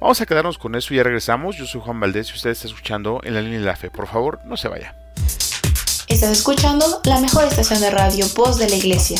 Vamos 0.00 0.20
a 0.20 0.26
quedarnos 0.26 0.58
con 0.58 0.74
eso 0.74 0.94
y 0.94 0.96
ya 0.96 1.02
regresamos. 1.02 1.56
Yo 1.56 1.66
soy 1.66 1.80
Juan 1.80 2.00
Valdés 2.00 2.30
y 2.30 2.34
usted 2.34 2.50
está 2.50 2.68
escuchando 2.68 3.20
en 3.22 3.34
la 3.34 3.42
línea 3.42 3.60
de 3.60 3.66
la 3.66 3.76
fe. 3.76 3.90
Por 3.90 4.06
favor, 4.06 4.40
no 4.44 4.56
se 4.56 4.68
vaya. 4.68 4.94
Estás 6.08 6.30
escuchando 6.30 6.86
la 7.04 7.20
mejor 7.20 7.44
estación 7.44 7.80
de 7.80 7.90
radio, 7.90 8.26
Voz 8.34 8.58
de 8.58 8.68
la 8.68 8.76
Iglesia. 8.76 9.18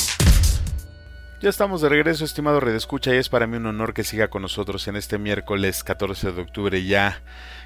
Ya 1.43 1.49
estamos 1.49 1.81
de 1.81 1.89
regreso, 1.89 2.25
estimado 2.25 2.61
Red 2.61 2.75
Escucha, 2.75 3.15
y 3.15 3.17
es 3.17 3.29
para 3.29 3.47
mí 3.47 3.57
un 3.57 3.67
honor 3.67 3.95
que 3.95 4.05
siga 4.05 4.29
con 4.29 4.43
nosotros 4.43 4.87
en 4.89 4.97
este 4.97 5.19
miércoles 5.19 5.83
14 5.85 6.33
de 6.33 6.43
octubre 6.43 6.85
ya 6.85 7.23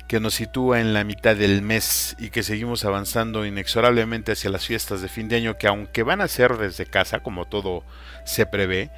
que 0.08 0.20
nos 0.20 0.34
sitúa 0.34 0.80
en 0.80 0.92
la 0.92 1.04
mitad 1.04 1.36
del 1.36 1.62
mes 1.62 2.16
y 2.18 2.30
que 2.30 2.42
seguimos 2.42 2.84
avanzando 2.84 3.46
inexorablemente 3.46 4.32
hacia 4.32 4.50
las 4.50 4.66
fiestas 4.66 5.00
de 5.00 5.08
fin 5.08 5.28
de 5.28 5.36
año 5.36 5.56
que 5.56 5.66
aunque 5.66 6.02
van 6.02 6.20
a 6.20 6.28
ser 6.28 6.56
desde 6.58 6.86
casa, 6.86 7.20
como 7.20 7.46
todo 7.46 7.84
se 8.24 8.46
prevé, 8.46 8.90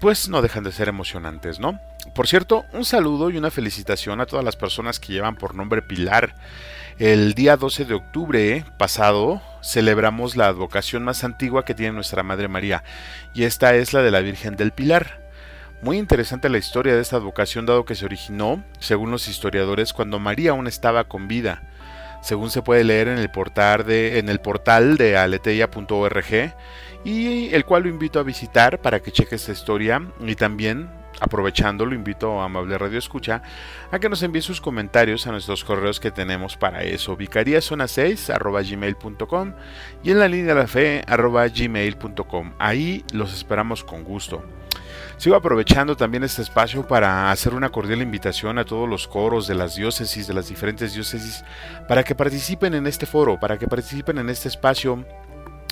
pues 0.00 0.28
no 0.28 0.42
dejan 0.42 0.64
de 0.64 0.72
ser 0.72 0.88
emocionantes, 0.88 1.58
¿no? 1.60 1.80
Por 2.14 2.28
cierto, 2.28 2.64
un 2.72 2.84
saludo 2.84 3.30
y 3.30 3.38
una 3.38 3.50
felicitación 3.50 4.20
a 4.20 4.26
todas 4.26 4.44
las 4.44 4.56
personas 4.56 5.00
que 5.00 5.12
llevan 5.12 5.36
por 5.36 5.54
nombre 5.54 5.82
Pilar. 5.82 6.34
El 6.98 7.34
día 7.34 7.56
12 7.56 7.86
de 7.86 7.94
octubre 7.94 8.64
pasado 8.78 9.42
celebramos 9.62 10.36
la 10.36 10.46
advocación 10.46 11.02
más 11.04 11.24
antigua 11.24 11.64
que 11.64 11.74
tiene 11.74 11.92
nuestra 11.92 12.22
Madre 12.22 12.48
María, 12.48 12.84
y 13.34 13.44
esta 13.44 13.74
es 13.74 13.92
la 13.92 14.02
de 14.02 14.10
la 14.10 14.20
Virgen 14.20 14.56
del 14.56 14.72
Pilar. 14.72 15.23
Muy 15.84 15.98
interesante 15.98 16.48
la 16.48 16.56
historia 16.56 16.94
de 16.94 17.02
esta 17.02 17.16
advocación 17.16 17.66
dado 17.66 17.84
que 17.84 17.94
se 17.94 18.06
originó, 18.06 18.64
según 18.78 19.10
los 19.10 19.28
historiadores, 19.28 19.92
cuando 19.92 20.18
María 20.18 20.52
aún 20.52 20.66
estaba 20.66 21.04
con 21.04 21.28
vida, 21.28 21.62
según 22.22 22.48
se 22.48 22.62
puede 22.62 22.84
leer 22.84 23.08
en 23.08 23.18
el 23.18 23.30
portal 23.30 23.84
de, 23.84 24.18
en 24.18 24.30
y 27.04 27.54
el 27.54 27.64
cual 27.66 27.82
lo 27.82 27.90
invito 27.90 28.18
a 28.18 28.22
visitar 28.22 28.80
para 28.80 29.00
que 29.00 29.12
cheque 29.12 29.34
esta 29.34 29.52
historia 29.52 30.00
y 30.20 30.34
también 30.36 30.88
aprovechando 31.20 31.84
lo 31.84 31.94
invito 31.94 32.40
a 32.40 32.46
Amable 32.46 32.78
Radio 32.78 32.98
Escucha 32.98 33.42
a 33.90 33.98
que 33.98 34.08
nos 34.08 34.22
envíe 34.22 34.40
sus 34.40 34.62
comentarios 34.62 35.26
a 35.26 35.32
nuestros 35.32 35.64
correos 35.64 36.00
que 36.00 36.10
tenemos 36.10 36.56
para 36.56 36.82
eso. 36.82 37.14
Vicariazona6 37.18 38.32
arroba 38.34 38.62
gmail.com 38.62 39.52
y 40.02 40.12
en 40.12 40.18
la 40.18 40.28
línea 40.28 40.54
de 40.54 40.60
la 40.62 40.66
fe 40.66 41.04
arroba 41.06 41.46
gmail.com 41.46 42.54
ahí 42.58 43.04
los 43.12 43.34
esperamos 43.34 43.84
con 43.84 44.02
gusto 44.02 44.42
Sigo 45.16 45.36
aprovechando 45.36 45.96
también 45.96 46.24
este 46.24 46.42
espacio 46.42 46.86
para 46.86 47.30
hacer 47.30 47.54
una 47.54 47.70
cordial 47.70 48.02
invitación 48.02 48.58
a 48.58 48.64
todos 48.64 48.88
los 48.88 49.06
coros 49.06 49.46
de 49.46 49.54
las 49.54 49.76
diócesis, 49.76 50.26
de 50.26 50.34
las 50.34 50.48
diferentes 50.48 50.92
diócesis, 50.92 51.44
para 51.88 52.02
que 52.02 52.14
participen 52.14 52.74
en 52.74 52.86
este 52.86 53.06
foro, 53.06 53.38
para 53.38 53.58
que 53.58 53.68
participen 53.68 54.18
en 54.18 54.28
este 54.28 54.48
espacio 54.48 55.04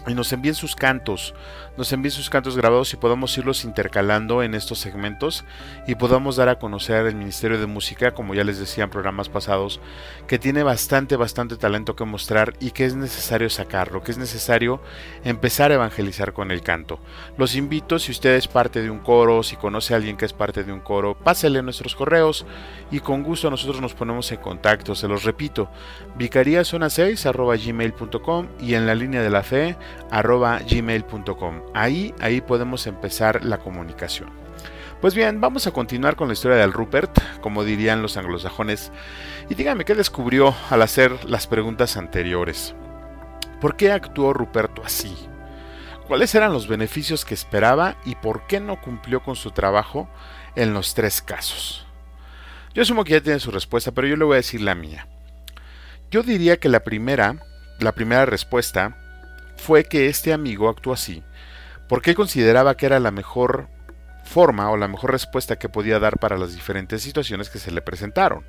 y 0.06 0.14
nos 0.14 0.32
envíen 0.32 0.54
sus 0.54 0.76
cantos, 0.76 1.34
nos 1.76 1.92
envíen 1.92 2.10
sus 2.10 2.30
cantos 2.30 2.56
grabados 2.56 2.92
y 2.92 2.96
podamos 2.96 3.36
irlos 3.38 3.64
intercalando 3.64 4.42
en 4.42 4.54
estos 4.54 4.78
segmentos 4.78 5.44
y 5.86 5.94
podamos 5.94 6.36
dar 6.36 6.48
a 6.48 6.58
conocer 6.58 7.06
el 7.06 7.14
Ministerio 7.14 7.58
de 7.58 7.66
Música, 7.66 8.12
como 8.12 8.34
ya 8.34 8.44
les 8.44 8.58
decía 8.58 8.84
en 8.84 8.90
programas 8.90 9.28
pasados, 9.28 9.80
que 10.26 10.38
tiene 10.38 10.62
bastante, 10.62 11.16
bastante 11.16 11.56
talento 11.56 11.96
que 11.96 12.04
mostrar 12.04 12.54
y 12.60 12.72
que 12.72 12.84
es 12.84 12.94
necesario 12.94 13.48
sacarlo, 13.50 14.02
que 14.02 14.12
es 14.12 14.18
necesario 14.18 14.80
empezar 15.24 15.70
a 15.70 15.74
evangelizar 15.74 16.32
con 16.32 16.50
el 16.50 16.62
canto. 16.62 17.00
Los 17.36 17.54
invito, 17.54 17.98
si 17.98 18.12
usted 18.12 18.34
es 18.34 18.48
parte 18.48 18.82
de 18.82 18.90
un 18.90 18.98
coro, 18.98 19.42
si 19.42 19.56
conoce 19.56 19.94
a 19.94 19.96
alguien 19.96 20.16
que 20.16 20.24
es 20.24 20.32
parte 20.32 20.64
de 20.64 20.72
un 20.72 20.80
coro, 20.80 21.16
pásele 21.16 21.62
nuestros 21.62 21.94
correos 21.94 22.46
y 22.90 23.00
con 23.00 23.22
gusto 23.22 23.50
nosotros 23.50 23.80
nos 23.80 23.94
ponemos 23.94 24.30
en 24.32 24.38
contacto, 24.38 24.94
se 24.94 25.08
los 25.08 25.24
repito, 25.24 25.68
vicariazona 26.16 26.90
6 26.90 27.24
gmail.com 27.66 28.48
y 28.60 28.74
en 28.74 28.86
la 28.86 28.94
línea 28.94 29.22
de 29.22 29.30
la 29.30 29.42
fe 29.42 29.76
arroba 30.10 30.58
gmail.com. 30.58 31.62
Ahí, 31.74 32.14
ahí 32.20 32.40
podemos 32.40 32.86
empezar 32.86 33.44
la 33.44 33.58
comunicación. 33.58 34.30
Pues 35.00 35.16
bien, 35.16 35.40
vamos 35.40 35.66
a 35.66 35.72
continuar 35.72 36.14
con 36.14 36.28
la 36.28 36.34
historia 36.34 36.58
del 36.58 36.72
Rupert, 36.72 37.40
como 37.40 37.64
dirían 37.64 38.02
los 38.02 38.16
anglosajones, 38.16 38.92
y 39.48 39.56
dígame 39.56 39.84
qué 39.84 39.96
descubrió 39.96 40.54
al 40.70 40.80
hacer 40.82 41.28
las 41.28 41.48
preguntas 41.48 41.96
anteriores. 41.96 42.76
¿Por 43.60 43.76
qué 43.76 43.90
actuó 43.90 44.32
Ruperto 44.32 44.82
así? 44.84 45.16
¿Cuáles 46.06 46.34
eran 46.36 46.52
los 46.52 46.68
beneficios 46.68 47.24
que 47.24 47.34
esperaba 47.34 47.96
y 48.04 48.14
por 48.14 48.46
qué 48.46 48.60
no 48.60 48.80
cumplió 48.80 49.24
con 49.24 49.34
su 49.34 49.50
trabajo 49.50 50.08
en 50.54 50.72
los 50.72 50.94
tres 50.94 51.20
casos? 51.20 51.84
Yo 52.74 52.82
asumo 52.82 53.02
que 53.02 53.12
ya 53.14 53.20
tiene 53.20 53.40
su 53.40 53.50
respuesta, 53.50 53.90
pero 53.90 54.06
yo 54.06 54.16
le 54.16 54.24
voy 54.24 54.34
a 54.34 54.36
decir 54.36 54.60
la 54.60 54.76
mía. 54.76 55.08
Yo 56.12 56.22
diría 56.22 56.58
que 56.58 56.68
la 56.68 56.84
primera, 56.84 57.36
la 57.80 57.92
primera 57.92 58.24
respuesta 58.24 59.01
fue 59.62 59.84
que 59.84 60.08
este 60.08 60.32
amigo 60.32 60.68
actuó 60.68 60.92
así 60.92 61.22
porque 61.92 62.14
consideraba 62.14 62.74
que 62.76 62.86
era 62.86 63.00
la 63.00 63.10
mejor 63.10 63.68
forma 64.24 64.70
o 64.70 64.78
la 64.78 64.88
mejor 64.88 65.12
respuesta 65.12 65.56
que 65.56 65.68
podía 65.68 65.98
dar 65.98 66.18
para 66.18 66.38
las 66.38 66.54
diferentes 66.54 67.02
situaciones 67.02 67.50
que 67.50 67.58
se 67.58 67.70
le 67.70 67.82
presentaron. 67.82 68.44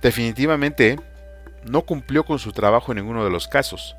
Definitivamente 0.00 1.00
no 1.64 1.82
cumplió 1.82 2.24
con 2.24 2.38
su 2.38 2.52
trabajo 2.52 2.92
en 2.92 2.98
ninguno 2.98 3.24
de 3.24 3.30
los 3.30 3.48
casos 3.48 3.96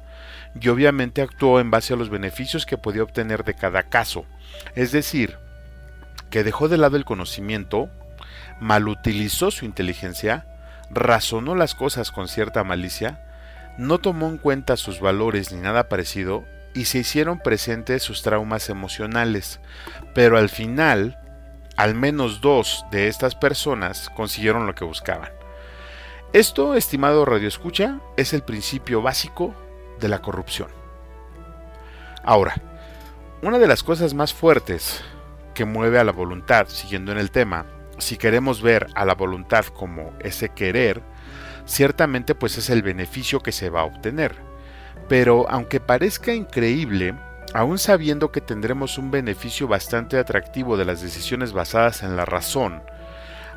y 0.60 0.70
obviamente 0.70 1.22
actuó 1.22 1.60
en 1.60 1.72
base 1.72 1.94
a 1.94 1.98
los 1.98 2.10
beneficios 2.10 2.66
que 2.66 2.78
podía 2.78 3.04
obtener 3.04 3.44
de 3.44 3.54
cada 3.54 3.84
caso. 3.84 4.26
Es 4.76 4.94
decir, 4.94 5.38
que 6.30 6.46
dejó 6.46 6.70
de 6.70 6.78
lado 6.78 6.96
el 6.96 7.04
conocimiento, 7.06 7.90
malutilizó 8.62 9.52
su 9.52 9.66
inteligencia, 9.66 10.46
razonó 10.90 11.54
las 11.54 11.76
cosas 11.76 12.12
con 12.12 12.30
cierta 12.30 12.64
malicia, 12.64 13.20
no 13.78 14.00
tomó 14.00 14.28
en 14.28 14.38
cuenta 14.38 14.78
sus 14.78 15.00
valores 15.00 15.52
ni 15.52 15.60
nada 15.60 15.90
parecido 15.90 16.46
y 16.74 16.86
se 16.86 17.00
hicieron 17.00 17.40
presentes 17.40 18.04
sus 18.04 18.22
traumas 18.22 18.70
emocionales, 18.70 19.60
pero 20.14 20.38
al 20.38 20.50
final, 20.50 21.20
al 21.78 21.96
menos 21.96 22.42
dos 22.42 22.86
de 22.92 23.08
estas 23.08 23.36
personas 23.36 24.10
consiguieron 24.16 24.68
lo 24.68 24.76
que 24.76 24.86
buscaban. 24.86 25.32
Esto, 26.34 26.76
estimado 26.76 27.26
Radio 27.26 27.48
Escucha, 27.48 28.00
es 28.18 28.34
el 28.34 28.42
principio 28.42 29.02
básico 29.02 29.54
de 30.00 30.08
la 30.08 30.20
corrupción. 30.20 30.70
Ahora, 32.24 32.56
una 33.42 33.60
de 33.60 33.68
las 33.68 33.84
cosas 33.84 34.14
más 34.14 34.34
fuertes 34.34 35.04
que 35.54 35.66
mueve 35.66 36.00
a 36.00 36.04
la 36.04 36.12
voluntad, 36.12 36.68
siguiendo 36.70 37.12
en 37.12 37.20
el 37.20 37.30
tema, 37.30 37.66
si 38.00 38.18
queremos 38.18 38.62
ver 38.62 38.88
a 38.96 39.06
la 39.06 39.14
voluntad 39.14 39.66
como 39.66 40.14
ese 40.20 40.50
querer, 40.50 41.04
ciertamente 41.66 42.36
pues 42.36 42.58
es 42.58 42.70
el 42.70 42.82
beneficio 42.82 43.40
que 43.40 43.52
se 43.52 43.70
va 43.70 43.82
a 43.82 43.86
obtener. 43.86 44.36
Pero 45.10 45.50
aunque 45.50 45.80
parezca 45.80 46.34
increíble, 46.34 47.16
aún 47.54 47.78
sabiendo 47.78 48.32
que 48.32 48.42
tendremos 48.42 48.98
un 48.98 49.12
beneficio 49.12 49.68
bastante 49.68 50.18
atractivo 50.18 50.78
de 50.78 50.86
las 50.86 51.02
decisiones 51.02 51.54
basadas 51.54 52.04
en 52.04 52.16
la 52.16 52.26
razón, 52.26 52.82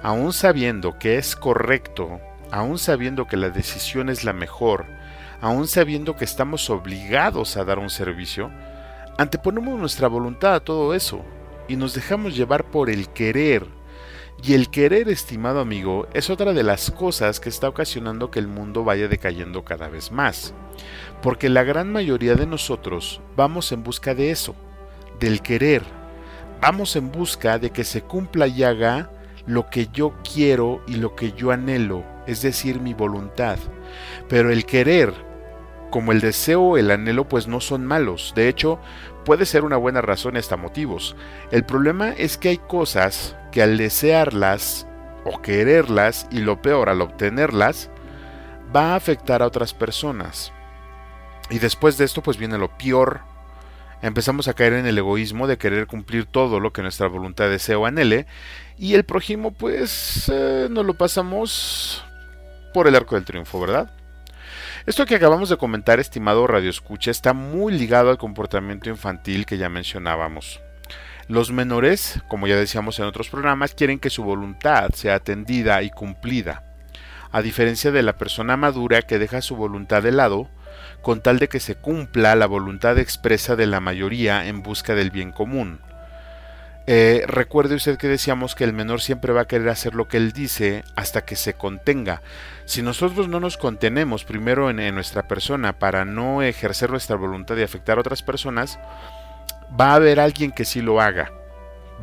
aún 0.03 0.33
sabiendo 0.33 0.99
que 0.99 1.19
es 1.19 1.37
correcto, 1.37 2.21
aún 2.51 2.79
sabiendo 2.79 3.27
que 3.27 3.37
la 3.37 3.51
decisión 3.51 4.09
es 4.09 4.25
la 4.25 4.33
mejor, 4.33 4.87
aún 5.41 5.69
sabiendo 5.69 6.17
que 6.17 6.25
estamos 6.25 6.71
obligados 6.71 7.57
a 7.57 7.65
dar 7.65 7.79
un 7.79 7.91
servicio, 7.91 8.51
anteponemos 9.19 9.79
nuestra 9.79 10.09
voluntad 10.09 10.55
a 10.55 10.61
todo 10.61 10.95
eso 10.95 11.25
y 11.69 11.77
nos 11.77 11.95
dejamos 11.95 12.37
llevar 12.37 12.65
por 12.65 12.91
el 12.91 13.09
querer. 13.09 13.67
Y 14.43 14.55
el 14.55 14.71
querer, 14.71 15.09
estimado 15.09 15.61
amigo, 15.61 16.07
es 16.13 16.31
otra 16.31 16.53
de 16.53 16.63
las 16.63 16.91
cosas 16.91 17.41
que 17.41 17.49
está 17.49 17.69
ocasionando 17.69 18.31
que 18.31 18.39
el 18.39 18.49
mundo 18.49 18.85
vaya 18.85 19.09
decayendo 19.09 19.65
cada 19.65 19.89
vez 19.89 20.13
más. 20.13 20.55
Porque 21.23 21.49
la 21.49 21.65
gran 21.65 21.91
mayoría 21.91 22.35
de 22.35 22.47
nosotros 22.47 23.21
vamos 23.35 23.73
en 23.73 23.83
busca 23.83 24.15
de 24.15 24.31
eso, 24.31 24.55
del 25.19 25.41
querer. 25.41 25.83
Vamos 26.61 26.97
en 26.97 27.11
busca 27.11 27.59
de 27.59 27.71
que 27.71 27.85
se 27.85 28.03
cumpla 28.03 28.47
y 28.47 28.63
haga 28.63 29.11
lo 29.47 29.71
que 29.71 29.89
yo 29.93 30.15
quiero 30.23 30.83
y 30.87 30.97
lo 30.97 31.17
que 31.17 31.33
yo 31.33 31.51
anhelo, 31.51 32.05
es 32.27 32.43
decir, 32.43 32.81
mi 32.81 32.95
voluntad. 32.95 33.59
Pero 34.29 34.51
el 34.51 34.67
querer 34.67 35.13
como 35.91 36.13
el 36.13 36.21
deseo 36.21 36.77
el 36.77 36.91
anhelo 36.91 37.29
pues 37.29 37.47
no 37.47 37.61
son 37.61 37.87
malos, 37.87 38.33
de 38.37 38.49
hecho 38.49 38.79
puede 39.27 39.45
ser 39.45 39.65
una 39.65 39.77
buena 39.77 40.01
razón 40.01 40.37
hasta 40.37 40.57
motivos. 40.57 41.17
El 41.51 41.65
problema 41.65 42.13
es 42.13 42.39
que 42.39 42.49
hay 42.49 42.59
cosas 42.59 43.37
que 43.53 43.61
al 43.61 43.77
desearlas 43.77 44.87
o 45.25 45.43
quererlas 45.43 46.29
y 46.31 46.39
lo 46.39 46.63
peor 46.63 46.89
al 46.89 47.03
obtenerlas 47.03 47.91
va 48.75 48.93
a 48.93 48.97
afectar 48.97 49.43
a 49.43 49.47
otras 49.47 49.75
personas. 49.75 50.53
Y 51.51 51.59
después 51.59 51.99
de 51.99 52.05
esto 52.05 52.23
pues 52.23 52.39
viene 52.39 52.57
lo 52.57 52.71
peor. 52.79 53.21
Empezamos 54.01 54.47
a 54.47 54.55
caer 54.55 54.75
en 54.75 54.87
el 54.87 54.97
egoísmo 54.97 55.49
de 55.49 55.59
querer 55.59 55.89
cumplir 55.89 56.27
todo 56.27 56.61
lo 56.61 56.73
que 56.73 56.83
nuestra 56.83 57.09
voluntad 57.09 57.49
desea 57.51 57.79
o 57.79 57.87
anhele 57.87 58.27
y 58.79 58.95
el 58.95 59.05
prójimo 59.05 59.53
pues 59.53 60.31
eh, 60.33 60.69
nos 60.71 60.87
lo 60.87 60.95
pasamos 60.95 62.05
por 62.73 62.87
el 62.87 62.95
arco 62.95 63.17
del 63.17 63.25
triunfo, 63.25 63.59
¿verdad? 63.59 63.91
Esto 64.87 65.05
que 65.05 65.17
acabamos 65.17 65.49
de 65.49 65.57
comentar, 65.57 65.99
estimado 65.99 66.47
Radio 66.47 66.71
Escucha, 66.71 67.11
está 67.11 67.33
muy 67.33 67.73
ligado 67.73 68.09
al 68.09 68.19
comportamiento 68.19 68.89
infantil 68.89 69.45
que 69.45 69.59
ya 69.59 69.69
mencionábamos. 69.69 70.61
Los 71.27 71.51
menores, 71.51 72.23
como 72.29 72.47
ya 72.47 72.55
decíamos 72.55 73.01
en 73.01 73.07
otros 73.07 73.29
programas, 73.29 73.75
quieren 73.75 73.99
que 73.99 74.11
su 74.11 74.23
voluntad 74.23 74.91
sea 74.95 75.17
atendida 75.17 75.83
y 75.83 75.91
cumplida, 75.91 76.63
a 77.33 77.43
diferencia 77.43 77.91
de 77.91 78.05
la 78.05 78.17
persona 78.17 78.57
madura 78.57 79.03
que 79.03 79.19
deja 79.19 79.43
su 79.43 79.57
voluntad 79.57 80.05
de 80.05 80.13
lado 80.13 80.49
con 81.03 81.21
tal 81.21 81.41
de 81.41 81.49
que 81.49 81.59
se 81.59 81.75
cumpla 81.75 82.37
la 82.37 82.47
voluntad 82.47 82.97
expresa 83.01 83.57
de 83.57 83.67
la 83.67 83.81
mayoría 83.81 84.47
en 84.47 84.63
busca 84.63 84.95
del 84.95 85.11
bien 85.11 85.33
común. 85.33 85.81
Eh, 86.89 87.25
recuerde 87.27 87.75
usted 87.75 87.99
que 87.99 88.07
decíamos 88.07 88.55
que 88.55 88.63
el 88.63 88.73
menor 88.73 89.01
siempre 89.01 89.33
va 89.33 89.43
a 89.43 89.47
querer 89.47 89.69
hacer 89.69 89.97
lo 89.97 90.07
que 90.07 90.19
él 90.19 90.31
dice 90.33 90.85
hasta 90.95 91.25
que 91.25 91.35
se 91.35 91.55
contenga. 91.55 92.23
Si 92.65 92.81
nosotros 92.81 93.29
no 93.29 93.41
nos 93.41 93.57
contenemos 93.57 94.25
primero 94.25 94.71
en, 94.71 94.95
nuestra 94.95 95.27
persona 95.27 95.79
para 95.79 96.05
no 96.05 96.43
ejercer 96.43 96.91
nuestra 96.91 97.17
voluntad 97.17 97.57
y 97.57 97.63
afectar 97.63 97.99
a 97.99 98.03
otras 98.03 98.23
personas, 98.23 98.79
va 99.79 99.93
a 99.93 99.95
haber 99.97 100.21
alguien 100.21 100.53
que 100.53 100.65
sí 100.65 100.81
lo 100.81 101.01
haga. 101.01 101.33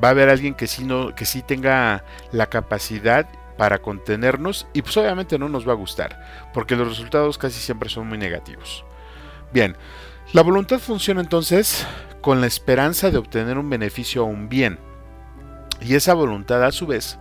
Va 0.04 0.10
a 0.10 0.12
haber 0.12 0.28
alguien 0.28 0.54
que 0.54 0.68
sí, 0.68 0.86
que 1.16 1.26
sí 1.26 1.42
tenga 1.44 2.04
la 2.32 2.48
capacidad 2.48 3.26
para 3.58 3.80
contenernos 3.80 4.68
y 4.74 4.82
pues 4.82 4.98
obviamente 4.98 5.38
no 5.38 5.48
nos 5.48 5.68
va 5.68 5.74
a 5.74 5.76
gustar, 5.76 6.50
porque 6.54 6.76
los 6.76 6.90
resultados 6.90 7.38
casi 7.38 7.60
siempre 7.60 7.88
son 7.88 8.08
muy 8.08 8.18
negativos. 8.18 8.84
Bien, 9.54 9.78
la 10.34 10.42
voluntad 10.42 10.80
funciona 10.80 11.22
entonces 11.22 11.86
con 12.22 12.42
la 12.42 12.48
esperanza 12.48 13.12
de 13.12 13.20
obtener 13.20 13.60
un 13.60 13.70
beneficio 13.70 14.24
o 14.24 14.26
un 14.26 14.50
bien. 14.50 14.80
Y 15.80 15.94
esa 15.94 16.16
voluntad 16.16 16.64
a 16.64 16.72
su 16.72 16.88
vez 16.88 17.20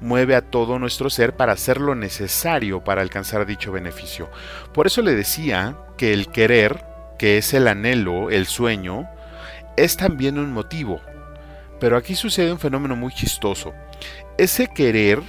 mueve 0.00 0.34
a 0.34 0.40
todo 0.40 0.78
nuestro 0.78 1.10
ser 1.10 1.36
para 1.36 1.52
hacer 1.52 1.80
lo 1.80 1.94
necesario 1.94 2.82
para 2.82 3.02
alcanzar 3.02 3.44
dicho 3.44 3.72
beneficio. 3.72 4.30
Por 4.72 4.86
eso 4.86 5.02
le 5.02 5.14
decía 5.14 5.76
que 5.98 6.14
el 6.14 6.28
querer, 6.28 6.82
que 7.18 7.36
es 7.36 7.52
el 7.52 7.68
anhelo, 7.68 8.30
el 8.30 8.46
sueño, 8.46 9.06
es 9.76 9.98
también 9.98 10.38
un 10.38 10.50
motivo. 10.50 11.02
Pero 11.78 11.98
aquí 11.98 12.14
sucede 12.14 12.52
un 12.52 12.58
fenómeno 12.58 12.96
muy 12.96 13.12
chistoso. 13.12 13.74
Ese 14.38 14.68
querer, 14.68 15.20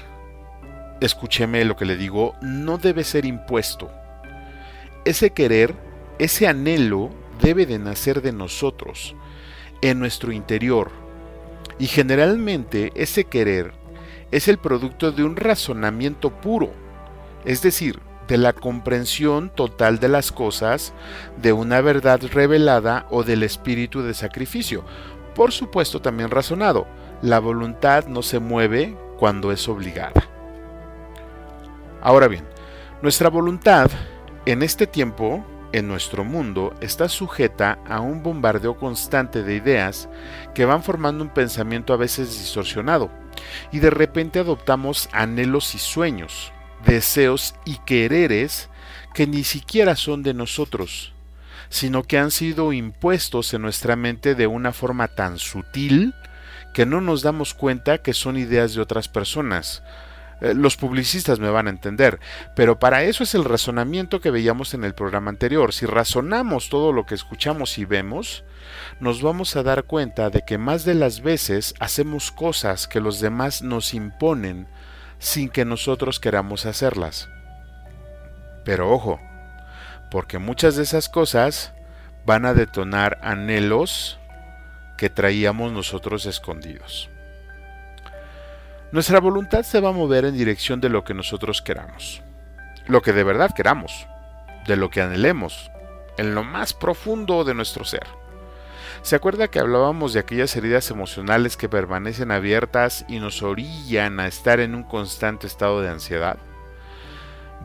escúcheme 1.01 1.65
lo 1.65 1.75
que 1.75 1.85
le 1.85 1.97
digo, 1.97 2.35
no 2.41 2.77
debe 2.77 3.03
ser 3.03 3.25
impuesto. 3.25 3.91
Ese 5.03 5.31
querer, 5.31 5.86
ese 6.19 6.47
anhelo 6.47 7.09
debe 7.41 7.65
de 7.65 7.79
nacer 7.79 8.21
de 8.21 8.31
nosotros, 8.31 9.15
en 9.81 9.99
nuestro 9.99 10.31
interior. 10.31 10.89
Y 11.79 11.87
generalmente 11.87 12.91
ese 12.95 13.25
querer 13.25 13.73
es 14.31 14.47
el 14.47 14.57
producto 14.57 15.11
de 15.11 15.23
un 15.23 15.35
razonamiento 15.35 16.31
puro, 16.31 16.71
es 17.45 17.61
decir, 17.61 17.99
de 18.27 18.37
la 18.37 18.53
comprensión 18.53 19.49
total 19.49 19.99
de 19.99 20.09
las 20.09 20.31
cosas, 20.31 20.93
de 21.41 21.53
una 21.53 21.79
verdad 21.81 22.21
revelada 22.33 23.07
o 23.09 23.23
del 23.23 23.43
espíritu 23.43 24.01
de 24.01 24.13
sacrificio. 24.13 24.83
Por 25.33 25.51
supuesto 25.51 26.01
también 26.01 26.29
razonado, 26.29 26.87
la 27.21 27.39
voluntad 27.39 28.07
no 28.07 28.21
se 28.21 28.39
mueve 28.39 28.97
cuando 29.17 29.51
es 29.51 29.67
obligada. 29.69 30.23
Ahora 32.01 32.27
bien, 32.27 32.43
nuestra 33.01 33.29
voluntad 33.29 33.89
en 34.45 34.61
este 34.61 34.87
tiempo 34.87 35.45
en 35.73 35.87
nuestro 35.87 36.23
mundo 36.23 36.73
está 36.81 37.09
sujeta 37.09 37.79
a 37.87 37.99
un 37.99 38.23
bombardeo 38.23 38.77
constante 38.77 39.43
de 39.43 39.55
ideas 39.55 40.09
que 40.53 40.65
van 40.65 40.83
formando 40.83 41.23
un 41.23 41.29
pensamiento 41.29 41.93
a 41.93 41.97
veces 41.97 42.37
distorsionado, 42.39 43.11
y 43.71 43.79
de 43.79 43.89
repente 43.89 44.39
adoptamos 44.39 45.09
anhelos 45.11 45.75
y 45.75 45.79
sueños, 45.79 46.51
deseos 46.85 47.55
y 47.65 47.77
quereres 47.85 48.69
que 49.13 49.27
ni 49.27 49.43
siquiera 49.43 49.95
son 49.95 50.23
de 50.23 50.33
nosotros, 50.33 51.13
sino 51.69 52.03
que 52.03 52.17
han 52.17 52.31
sido 52.31 52.73
impuestos 52.73 53.53
en 53.53 53.61
nuestra 53.61 53.95
mente 53.95 54.35
de 54.35 54.47
una 54.47 54.71
forma 54.71 55.07
tan 55.07 55.37
sutil 55.37 56.13
que 56.73 56.85
no 56.85 57.01
nos 57.01 57.23
damos 57.23 57.53
cuenta 57.53 57.97
que 57.99 58.13
son 58.13 58.37
ideas 58.37 58.73
de 58.73 58.81
otras 58.81 59.07
personas, 59.07 59.83
eh, 60.41 60.53
los 60.53 60.77
publicistas 60.77 61.39
me 61.39 61.49
van 61.49 61.67
a 61.67 61.71
entender, 61.71 62.19
pero 62.55 62.79
para 62.79 63.03
eso 63.03 63.23
es 63.23 63.33
el 63.33 63.43
razonamiento 63.43 64.19
que 64.19 64.31
veíamos 64.31 64.73
en 64.73 64.83
el 64.83 64.93
programa 64.93 65.31
anterior. 65.31 65.73
Si 65.73 65.85
razonamos 65.85 66.69
todo 66.69 66.91
lo 66.91 67.05
que 67.05 67.15
escuchamos 67.15 67.77
y 67.77 67.85
vemos, 67.85 68.43
nos 68.99 69.21
vamos 69.21 69.55
a 69.55 69.63
dar 69.63 69.85
cuenta 69.85 70.29
de 70.29 70.43
que 70.45 70.57
más 70.57 70.85
de 70.85 70.93
las 70.93 71.21
veces 71.21 71.73
hacemos 71.79 72.31
cosas 72.31 72.87
que 72.87 72.99
los 72.99 73.19
demás 73.19 73.61
nos 73.61 73.93
imponen 73.93 74.67
sin 75.19 75.49
que 75.49 75.65
nosotros 75.65 76.19
queramos 76.19 76.65
hacerlas. 76.65 77.29
Pero 78.63 78.91
ojo, 78.91 79.19
porque 80.11 80.37
muchas 80.37 80.75
de 80.75 80.83
esas 80.83 81.09
cosas 81.09 81.73
van 82.25 82.45
a 82.45 82.53
detonar 82.53 83.17
anhelos 83.21 84.19
que 84.97 85.09
traíamos 85.09 85.71
nosotros 85.71 86.25
escondidos. 86.25 87.09
Nuestra 88.91 89.19
voluntad 89.19 89.63
se 89.63 89.81
va 89.81 89.89
a 89.89 89.93
mover 89.93 90.23
en 90.23 90.37
dirección 90.37 90.79
de 90.79 90.87
lo 90.87 91.03
que 91.03 91.13
nosotros 91.13 91.61
queramos, 91.61 92.21
lo 92.87 93.01
que 93.01 93.11
de 93.11 93.23
verdad 93.23 93.53
queramos, 93.53 94.07
de 94.65 94.77
lo 94.77 94.89
que 94.89 95.01
anhelemos, 95.01 95.69
en 96.17 96.33
lo 96.33 96.45
más 96.45 96.73
profundo 96.73 97.43
de 97.43 97.53
nuestro 97.53 97.83
ser. 97.83 98.07
¿Se 99.01 99.17
acuerda 99.17 99.49
que 99.49 99.59
hablábamos 99.59 100.13
de 100.13 100.21
aquellas 100.21 100.55
heridas 100.55 100.89
emocionales 100.89 101.57
que 101.57 101.67
permanecen 101.67 102.31
abiertas 102.31 103.03
y 103.09 103.19
nos 103.19 103.43
orillan 103.43 104.21
a 104.21 104.27
estar 104.27 104.61
en 104.61 104.73
un 104.73 104.83
constante 104.83 105.47
estado 105.47 105.81
de 105.81 105.89
ansiedad? 105.89 106.37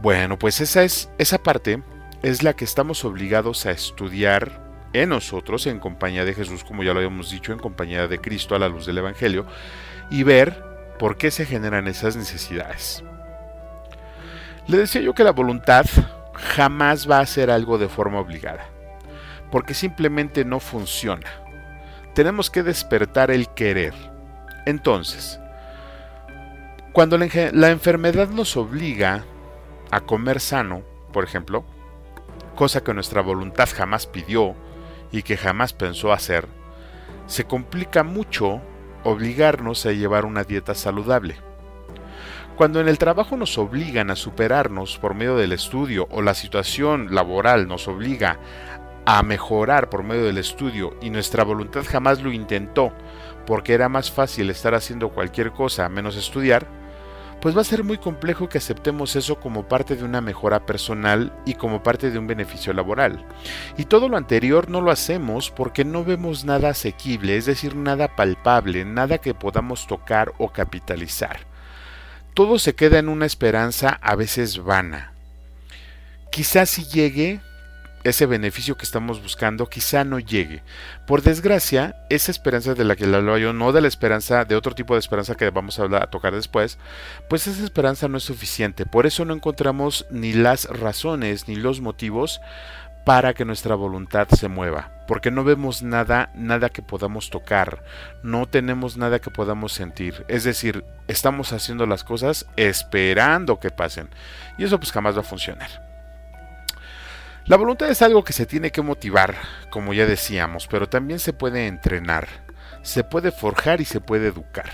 Bueno, 0.01 0.39
pues 0.41 0.61
esa 0.61 0.83
es 0.83 1.09
esa 1.19 1.39
parte 1.39 1.83
es 2.23 2.43
la 2.43 2.55
que 2.55 2.65
estamos 2.65 3.05
obligados 3.05 3.65
a 3.67 3.71
estudiar 3.71 4.61
en 4.93 5.09
nosotros, 5.11 5.69
en 5.69 5.79
compañía 5.79 6.25
de 6.25 6.35
Jesús, 6.35 6.65
como 6.65 6.83
ya 6.83 6.93
lo 6.93 6.99
habíamos 6.99 7.31
dicho, 7.31 7.53
en 7.53 7.61
compañía 7.61 8.09
de 8.09 8.19
Cristo 8.21 8.57
a 8.57 8.59
la 8.59 8.69
luz 8.69 8.87
del 8.87 8.99
Evangelio, 8.99 9.47
y 10.11 10.25
ver 10.25 10.72
por 11.03 11.17
qué 11.17 11.33
se 11.33 11.47
generan 11.47 11.88
esas 11.88 12.15
necesidades. 12.15 13.03
Le 14.69 14.79
decía 14.79 15.01
yo 15.01 15.15
que 15.15 15.25
la 15.25 15.33
voluntad 15.33 15.85
jamás 16.33 17.11
va 17.11 17.19
a 17.19 17.23
hacer 17.23 17.51
algo 17.51 17.77
de 17.77 17.88
forma 17.88 18.21
obligada, 18.21 18.69
porque 19.51 19.75
simplemente 19.75 20.45
no 20.45 20.61
funciona. 20.61 21.27
Tenemos 22.15 22.51
que 22.51 22.62
despertar 22.62 23.33
el 23.33 23.49
querer. 23.49 23.95
Entonces, 24.65 25.41
cuando 26.93 27.19
la, 27.19 27.71
enfermedad 27.71 28.29
nos 28.29 28.57
obliga 28.57 29.25
a 29.91 30.03
comer 30.03 30.38
sano, 30.38 30.83
por 31.12 31.25
ejemplo, 31.25 31.65
cosa 32.55 32.85
que 32.85 32.95
nuestra 32.95 33.23
voluntad 33.23 33.69
jamás 33.75 34.07
pidió 34.07 34.55
y 35.11 35.25
que 35.25 35.37
jamás 35.37 35.73
pensó 35.73 36.12
hacer, 36.12 36.47
se 37.27 37.43
complica 37.43 38.05
mucho 38.05 38.62
obligarnos 39.05 39.87
a 39.87 39.93
llevar 39.93 40.25
una 40.25 40.45
dieta 40.45 40.75
saludable. 40.75 41.37
Cuando 42.57 42.81
en 42.81 42.88
el 42.88 42.99
trabajo 42.99 43.37
nos 43.37 43.57
obligan 43.59 44.11
a 44.11 44.17
superarnos 44.17 44.99
por 44.99 45.15
medio 45.15 45.37
del 45.37 45.53
estudio 45.53 46.07
o 46.11 46.23
la 46.23 46.35
situación 46.35 47.15
laboral 47.15 47.67
nos 47.67 47.88
obliga 47.88 48.38
a 49.05 49.23
mejorar 49.23 49.88
por 49.88 50.05
medio 50.05 50.25
del 50.25 50.38
estudio 50.38 50.95
y 51.01 51.11
nuestra 51.11 51.45
voluntad 51.45 51.83
jamás 51.85 52.23
lo 52.23 52.31
intentó 52.31 52.93
porque 53.47 53.75
era 53.75 53.88
más 53.88 54.11
fácil 54.11 54.51
estar 54.51 54.75
haciendo 54.75 55.09
cualquier 55.09 55.53
cosa 55.53 55.88
menos 55.88 56.17
estudiar, 56.17 56.67
pues 57.43 57.57
va 57.57 57.63
a 57.63 57.65
ser 57.65 57.83
muy 57.83 57.99
complejo 57.99 58.49
que 58.49 58.59
aceptemos 58.59 59.17
eso 59.17 59.41
como 59.41 59.67
parte 59.67 59.97
de 59.97 60.05
una 60.05 60.21
mejora 60.21 60.65
personal 60.65 61.33
y 61.45 61.55
como 61.55 61.83
parte 61.83 62.13
de 62.13 62.19
un 62.19 62.29
beneficio 62.29 62.73
laboral. 62.73 63.27
Y 63.77 63.87
todo 63.87 64.09
lo 64.09 64.17
anterior 64.17 64.71
no 64.71 64.81
lo 64.81 64.93
hacemos 64.93 65.51
porque 65.51 65.85
no 65.85 66.05
vemos 66.05 66.45
nada 66.45 66.69
asequible, 66.69 67.37
es 67.37 67.47
decir, 67.47 67.75
nada 67.75 68.15
palpable, 68.15 68.85
nada 68.85 69.19
que 69.19 69.35
podamos 69.35 69.89
tocar 69.89 70.33
o 70.39 70.51
capitalizar. 70.51 71.41
Todo 72.33 72.61
se 72.61 72.77
queda 72.77 73.01
en 73.01 73.09
una 73.09 73.27
esperanza 73.27 73.99
a 74.01 74.15
veces 74.15 74.63
vana. 74.63 75.13
Quizás 76.31 76.71
si 76.71 76.85
llegue, 76.85 77.41
ese 78.05 78.27
beneficio 78.27 78.77
que 78.77 78.85
estamos 78.85 79.23
buscando 79.23 79.69
quizá 79.69 80.05
no 80.05 80.19
llegue. 80.19 80.62
Por 81.07 81.23
desgracia, 81.23 81.97
esa 82.11 82.31
esperanza 82.31 82.75
de 82.75 82.85
la 82.85 82.97
que 82.97 83.07
le 83.07 83.17
hablo 83.17 83.38
yo, 83.38 83.53
no 83.53 83.73
de 83.73 83.81
la 83.81 83.88
esperanza, 83.88 84.45
de 84.45 84.57
otro 84.57 84.75
tipo 84.75 84.95
de 84.95 85.01
esperanza 85.01 85.35
que 85.35 85.51
vamos 85.51 85.79
a, 85.79 85.83
hablar, 85.83 86.03
a 86.03 86.11
tocar 86.11 86.35
después, 86.35 86.79
pues 87.29 87.47
esa 87.47 87.65
esperanza 87.65 88.09
no 88.09 88.19
es 88.19 88.25
suficiente. 88.25 88.87
Por 88.87 89.07
eso 89.07 89.25
no 89.25 89.35
encontramos 89.35 90.07
ni 90.11 90.33
las 90.33 90.65
razones 90.67 91.49
ni 91.49 91.57
los 91.57 91.81
motivos 91.81 92.41
para 93.05 93.35
que 93.35 93.45
nuestra 93.45 93.75
voluntad 93.75 94.29
se 94.29 94.49
mueva, 94.49 94.91
porque 95.09 95.31
no 95.31 95.45
vemos 95.45 95.83
nada, 95.83 96.31
nada 96.35 96.69
que 96.69 96.83
podamos 96.83 97.31
tocar, 97.31 97.83
no 98.23 98.47
tenemos 98.47 98.97
nada 98.97 99.19
que 99.19 99.31
podamos 99.31 99.73
sentir, 99.73 100.25
es 100.29 100.45
decir, 100.45 100.85
estamos 101.09 101.53
haciendo 101.53 101.87
las 101.87 102.05
cosas 102.05 102.47
esperando 102.57 103.59
que 103.59 103.71
pasen, 103.71 104.09
y 104.57 104.65
eso 104.65 104.79
pues 104.79 104.93
jamás 104.93 105.17
va 105.17 105.21
a 105.21 105.25
funcionar. 105.25 105.92
La 107.47 107.57
voluntad 107.57 107.91
es 107.91 108.03
algo 108.03 108.23
que 108.23 108.33
se 108.33 108.47
tiene 108.47 108.71
que 108.71 108.83
motivar, 108.83 109.35
como 109.69 109.93
ya 109.93 110.07
decíamos, 110.07 110.69
pero 110.69 110.89
también 110.89 111.19
se 111.19 111.33
puede 111.33 111.67
entrenar, 111.67 112.29
se 112.83 113.03
puede 113.03 113.33
forjar 113.33 113.81
y 113.81 113.85
se 113.85 114.01
puede 114.01 114.29
educar. 114.29 114.71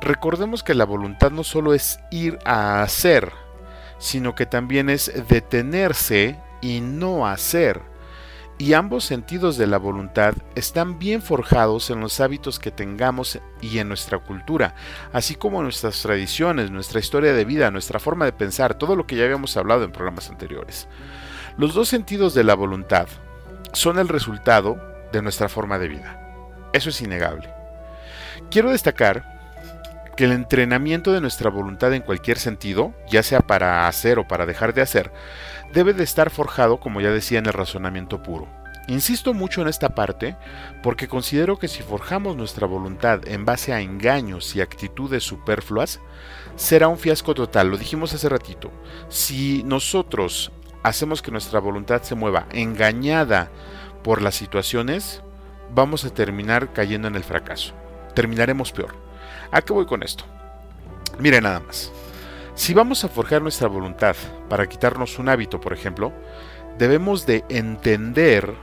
Recordemos 0.00 0.62
que 0.62 0.74
la 0.74 0.84
voluntad 0.84 1.32
no 1.32 1.42
solo 1.42 1.74
es 1.74 1.98
ir 2.12 2.38
a 2.44 2.82
hacer, 2.82 3.32
sino 3.98 4.36
que 4.36 4.46
también 4.46 4.88
es 4.88 5.12
detenerse 5.28 6.38
y 6.62 6.80
no 6.80 7.26
hacer. 7.26 7.82
Y 8.56 8.74
ambos 8.74 9.04
sentidos 9.04 9.56
de 9.56 9.66
la 9.66 9.78
voluntad 9.78 10.34
están 10.54 10.98
bien 10.98 11.22
forjados 11.22 11.90
en 11.90 12.00
los 12.00 12.20
hábitos 12.20 12.60
que 12.60 12.70
tengamos 12.70 13.40
y 13.60 13.78
en 13.78 13.88
nuestra 13.88 14.18
cultura, 14.18 14.76
así 15.12 15.34
como 15.34 15.60
nuestras 15.60 16.00
tradiciones, 16.00 16.70
nuestra 16.70 17.00
historia 17.00 17.32
de 17.32 17.44
vida, 17.44 17.72
nuestra 17.72 17.98
forma 17.98 18.26
de 18.26 18.32
pensar, 18.32 18.74
todo 18.74 18.94
lo 18.94 19.08
que 19.08 19.16
ya 19.16 19.24
habíamos 19.24 19.56
hablado 19.56 19.82
en 19.82 19.90
programas 19.90 20.30
anteriores. 20.30 20.86
Los 21.56 21.74
dos 21.74 21.88
sentidos 21.88 22.34
de 22.34 22.44
la 22.44 22.54
voluntad 22.54 23.08
son 23.72 23.98
el 23.98 24.08
resultado 24.08 24.80
de 25.12 25.22
nuestra 25.22 25.48
forma 25.48 25.78
de 25.78 25.88
vida. 25.88 26.20
Eso 26.72 26.90
es 26.90 27.00
innegable. 27.00 27.52
Quiero 28.50 28.70
destacar 28.70 29.40
que 30.16 30.24
el 30.24 30.32
entrenamiento 30.32 31.12
de 31.12 31.20
nuestra 31.20 31.50
voluntad 31.50 31.92
en 31.94 32.02
cualquier 32.02 32.38
sentido, 32.38 32.94
ya 33.10 33.22
sea 33.22 33.40
para 33.40 33.88
hacer 33.88 34.18
o 34.18 34.28
para 34.28 34.46
dejar 34.46 34.74
de 34.74 34.82
hacer, 34.82 35.12
debe 35.72 35.92
de 35.92 36.04
estar 36.04 36.30
forjado, 36.30 36.78
como 36.78 37.00
ya 37.00 37.10
decía, 37.10 37.38
en 37.38 37.46
el 37.46 37.52
razonamiento 37.52 38.22
puro. 38.22 38.48
Insisto 38.88 39.34
mucho 39.34 39.62
en 39.62 39.68
esta 39.68 39.90
parte 39.90 40.36
porque 40.82 41.06
considero 41.06 41.58
que 41.58 41.68
si 41.68 41.82
forjamos 41.82 42.36
nuestra 42.36 42.66
voluntad 42.66 43.20
en 43.28 43.44
base 43.44 43.72
a 43.72 43.80
engaños 43.80 44.56
y 44.56 44.60
actitudes 44.60 45.22
superfluas, 45.22 46.00
será 46.56 46.88
un 46.88 46.98
fiasco 46.98 47.34
total. 47.34 47.68
Lo 47.68 47.78
dijimos 47.78 48.12
hace 48.12 48.28
ratito. 48.28 48.72
Si 49.08 49.62
nosotros 49.64 50.50
hacemos 50.82 51.22
que 51.22 51.30
nuestra 51.30 51.60
voluntad 51.60 52.02
se 52.02 52.14
mueva 52.14 52.46
engañada 52.52 53.50
por 54.02 54.22
las 54.22 54.34
situaciones, 54.34 55.22
vamos 55.74 56.04
a 56.04 56.14
terminar 56.14 56.72
cayendo 56.72 57.08
en 57.08 57.16
el 57.16 57.24
fracaso. 57.24 57.74
Terminaremos 58.14 58.72
peor. 58.72 58.94
¿A 59.50 59.62
qué 59.62 59.72
voy 59.72 59.86
con 59.86 60.02
esto? 60.02 60.24
Mire 61.18 61.40
nada 61.40 61.60
más. 61.60 61.92
Si 62.54 62.74
vamos 62.74 63.04
a 63.04 63.08
forjar 63.08 63.42
nuestra 63.42 63.68
voluntad 63.68 64.16
para 64.48 64.68
quitarnos 64.68 65.18
un 65.18 65.28
hábito, 65.28 65.60
por 65.60 65.72
ejemplo, 65.72 66.12
debemos 66.78 67.26
de 67.26 67.44
entender, 67.48 68.54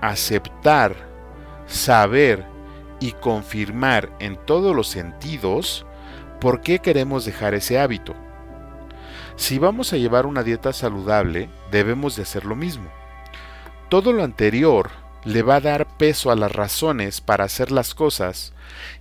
aceptar, 0.00 0.94
saber 1.66 2.44
y 3.00 3.12
confirmar 3.12 4.10
en 4.18 4.36
todos 4.46 4.74
los 4.74 4.88
sentidos 4.88 5.84
por 6.40 6.60
qué 6.60 6.78
queremos 6.78 7.24
dejar 7.24 7.54
ese 7.54 7.78
hábito. 7.78 8.14
Si 9.36 9.58
vamos 9.58 9.92
a 9.92 9.96
llevar 9.96 10.26
una 10.26 10.42
dieta 10.44 10.72
saludable, 10.72 11.50
debemos 11.70 12.14
de 12.16 12.22
hacer 12.22 12.44
lo 12.44 12.54
mismo. 12.54 12.88
Todo 13.88 14.12
lo 14.12 14.22
anterior 14.22 14.90
le 15.24 15.42
va 15.42 15.56
a 15.56 15.60
dar 15.60 15.96
peso 15.96 16.30
a 16.30 16.36
las 16.36 16.52
razones 16.52 17.20
para 17.20 17.44
hacer 17.44 17.72
las 17.72 17.94
cosas, 17.94 18.52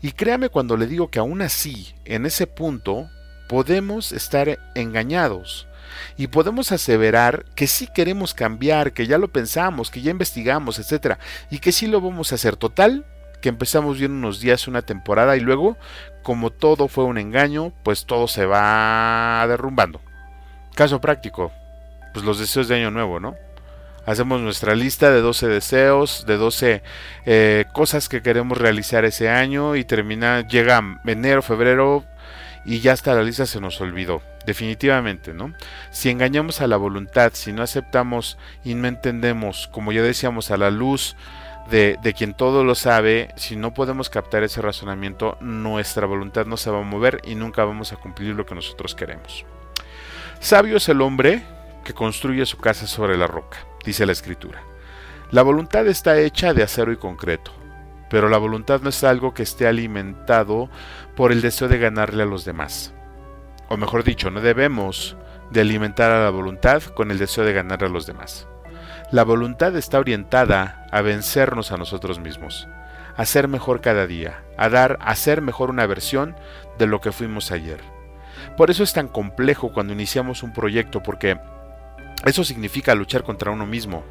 y 0.02 0.13
créame 0.13 0.50
cuando 0.50 0.76
le 0.76 0.88
digo 0.88 1.10
que 1.10 1.19
aún 1.19 1.41
así, 1.41 1.93
en 2.06 2.26
ese 2.26 2.48
punto, 2.48 3.10
podemos 3.48 4.12
estar 4.12 4.58
engañados 4.74 5.67
y 6.17 6.28
podemos 6.28 6.72
aseverar 6.72 7.46
que 7.56 7.67
sí 7.67 7.88
queremos 7.93 8.34
cambiar, 8.34 8.93
que 8.93 9.06
ya 9.06 9.17
lo 9.17 9.28
pensamos, 9.28 9.91
que 9.91 10.02
ya 10.02 10.12
investigamos, 10.12 10.80
etc. 10.80 11.17
Y 11.52 11.60
que 11.60 11.72
sí 11.72 11.86
lo 11.88 12.02
vamos 12.02 12.32
a 12.32 12.36
hacer. 12.36 12.56
Total, 12.56 13.06
que 13.41 13.50
empezamos 13.50 14.00
bien 14.00 14.13
unos 14.13 14.39
días, 14.39 14.67
una 14.67 14.82
temporada 14.82 15.38
y 15.38 15.41
luego, 15.41 15.78
como 16.24 16.50
todo 16.50 16.88
fue 16.88 17.04
un 17.04 17.17
engaño, 17.19 17.74
pues 17.84 18.06
todo 18.06 18.28
se 18.28 18.46
va 18.46 19.46
derrumbando. 19.48 20.02
Caso 20.76 21.00
práctico, 21.00 21.52
pues 22.14 22.26
los 22.26 22.40
deseos 22.40 22.68
de 22.68 22.76
año 22.76 22.90
nuevo, 22.90 23.20
¿no? 23.20 23.36
Hacemos 24.06 24.42
nuestra 24.42 24.76
lista 24.76 25.12
de 25.12 25.22
12 25.22 25.48
deseos, 25.48 26.26
de 26.26 26.36
12 26.36 26.84
eh, 27.26 27.66
cosas 27.72 28.10
que 28.10 28.22
queremos 28.22 28.58
realizar 28.58 29.06
ese 29.06 29.30
año 29.30 29.76
y 29.76 29.86
termina, 29.86 30.46
llega 30.46 30.82
enero, 31.06 31.42
febrero 31.42 32.04
y 32.66 32.80
ya 32.80 32.94
hasta 32.94 33.14
la 33.14 33.24
lista 33.24 33.46
se 33.46 33.62
nos 33.62 33.80
olvidó. 33.80 34.22
Definitivamente, 34.46 35.34
¿no? 35.34 35.54
Si 35.92 36.10
engañamos 36.10 36.60
a 36.60 36.68
la 36.68 36.76
voluntad, 36.76 37.32
si 37.34 37.54
no 37.54 37.64
aceptamos 37.64 38.38
y 38.64 38.76
no 38.76 38.90
entendemos, 38.90 39.70
como 39.72 39.94
ya 39.94 40.02
decíamos, 40.02 40.52
a 40.52 40.58
la 40.58 40.70
luz 40.70 41.16
de, 41.70 41.98
de, 42.04 42.14
quien 42.14 42.34
todo 42.34 42.66
lo 42.66 42.76
sabe, 42.76 43.30
si 43.38 43.56
no 43.56 43.74
podemos 43.74 44.10
captar 44.10 44.44
ese 44.44 44.62
razonamiento, 44.62 45.38
nuestra 45.40 46.08
voluntad 46.08 46.46
no 46.46 46.58
se 46.58 46.72
va 46.72 46.80
a 46.80 46.84
mover 46.84 47.22
y 47.24 47.36
nunca 47.36 47.64
vamos 47.64 47.94
a 47.94 47.96
cumplir 47.96 48.36
lo 48.36 48.46
que 48.46 48.56
nosotros 48.56 48.96
queremos. 48.96 49.46
Sabio 50.43 50.75
es 50.75 50.89
el 50.89 50.99
hombre 50.99 51.41
que 51.86 51.93
construye 51.93 52.45
su 52.45 52.58
casa 52.58 52.86
sobre 52.86 53.15
la 53.15 53.27
roca, 53.27 53.60
dice 53.86 54.06
la 54.06 54.12
escritura. 54.12 54.62
La 55.32 55.41
voluntad 55.41 55.88
está 55.88 56.19
hecha 56.19 56.53
de 56.53 56.63
acero 56.63 56.91
y 56.91 56.97
concreto, 56.97 57.53
pero 58.10 58.27
la 58.27 58.38
voluntad 58.39 58.82
no 58.82 58.89
es 58.89 59.06
algo 59.06 59.34
que 59.34 59.43
esté 59.43 59.67
alimentado 59.67 60.69
por 61.15 61.32
el 61.32 61.41
deseo 61.41 61.69
de 61.69 61.77
ganarle 61.77 62.23
a 62.23 62.25
los 62.25 62.43
demás. 62.43 62.93
O 63.69 63.77
mejor 63.77 64.03
dicho, 64.03 64.32
no 64.32 64.41
debemos 64.41 65.15
de 65.49 65.62
alimentar 65.62 66.12
a 66.12 66.25
la 66.25 66.29
voluntad 66.29 66.84
con 66.84 67.10
el 67.10 67.19
deseo 67.19 67.45
de 67.45 67.53
ganarle 67.53 67.88
a 67.88 67.91
los 67.91 68.06
demás. 68.06 68.45
La 69.13 69.23
voluntad 69.23 69.73
está 69.77 69.97
orientada 69.97 70.88
a 70.91 71.01
vencernos 71.01 71.71
a 71.71 71.77
nosotros 71.77 72.19
mismos, 72.19 72.67
a 73.15 73.23
ser 73.23 73.47
mejor 73.47 73.79
cada 73.79 74.08
día, 74.08 74.43
a 74.58 74.67
dar, 74.67 74.99
a 74.99 75.15
ser 75.15 75.41
mejor 75.41 75.69
una 75.69 75.88
versión 75.88 76.36
de 76.77 76.88
lo 76.88 76.99
que 76.99 77.13
fuimos 77.13 77.49
ayer. 77.53 77.92
Por 78.58 78.70
eso 78.70 78.84
es 78.84 78.94
tan 78.94 79.08
complejo 79.08 79.72
cuando 79.72 79.94
iniciamos 79.94 80.44
un 80.44 80.54
proyecto, 80.54 81.02
porque 81.02 81.39
eso 82.26 82.44
significa 82.44 82.96
luchar 82.96 83.24
contra 83.24 83.52
uno 83.52 83.66
mismo. 83.66 84.04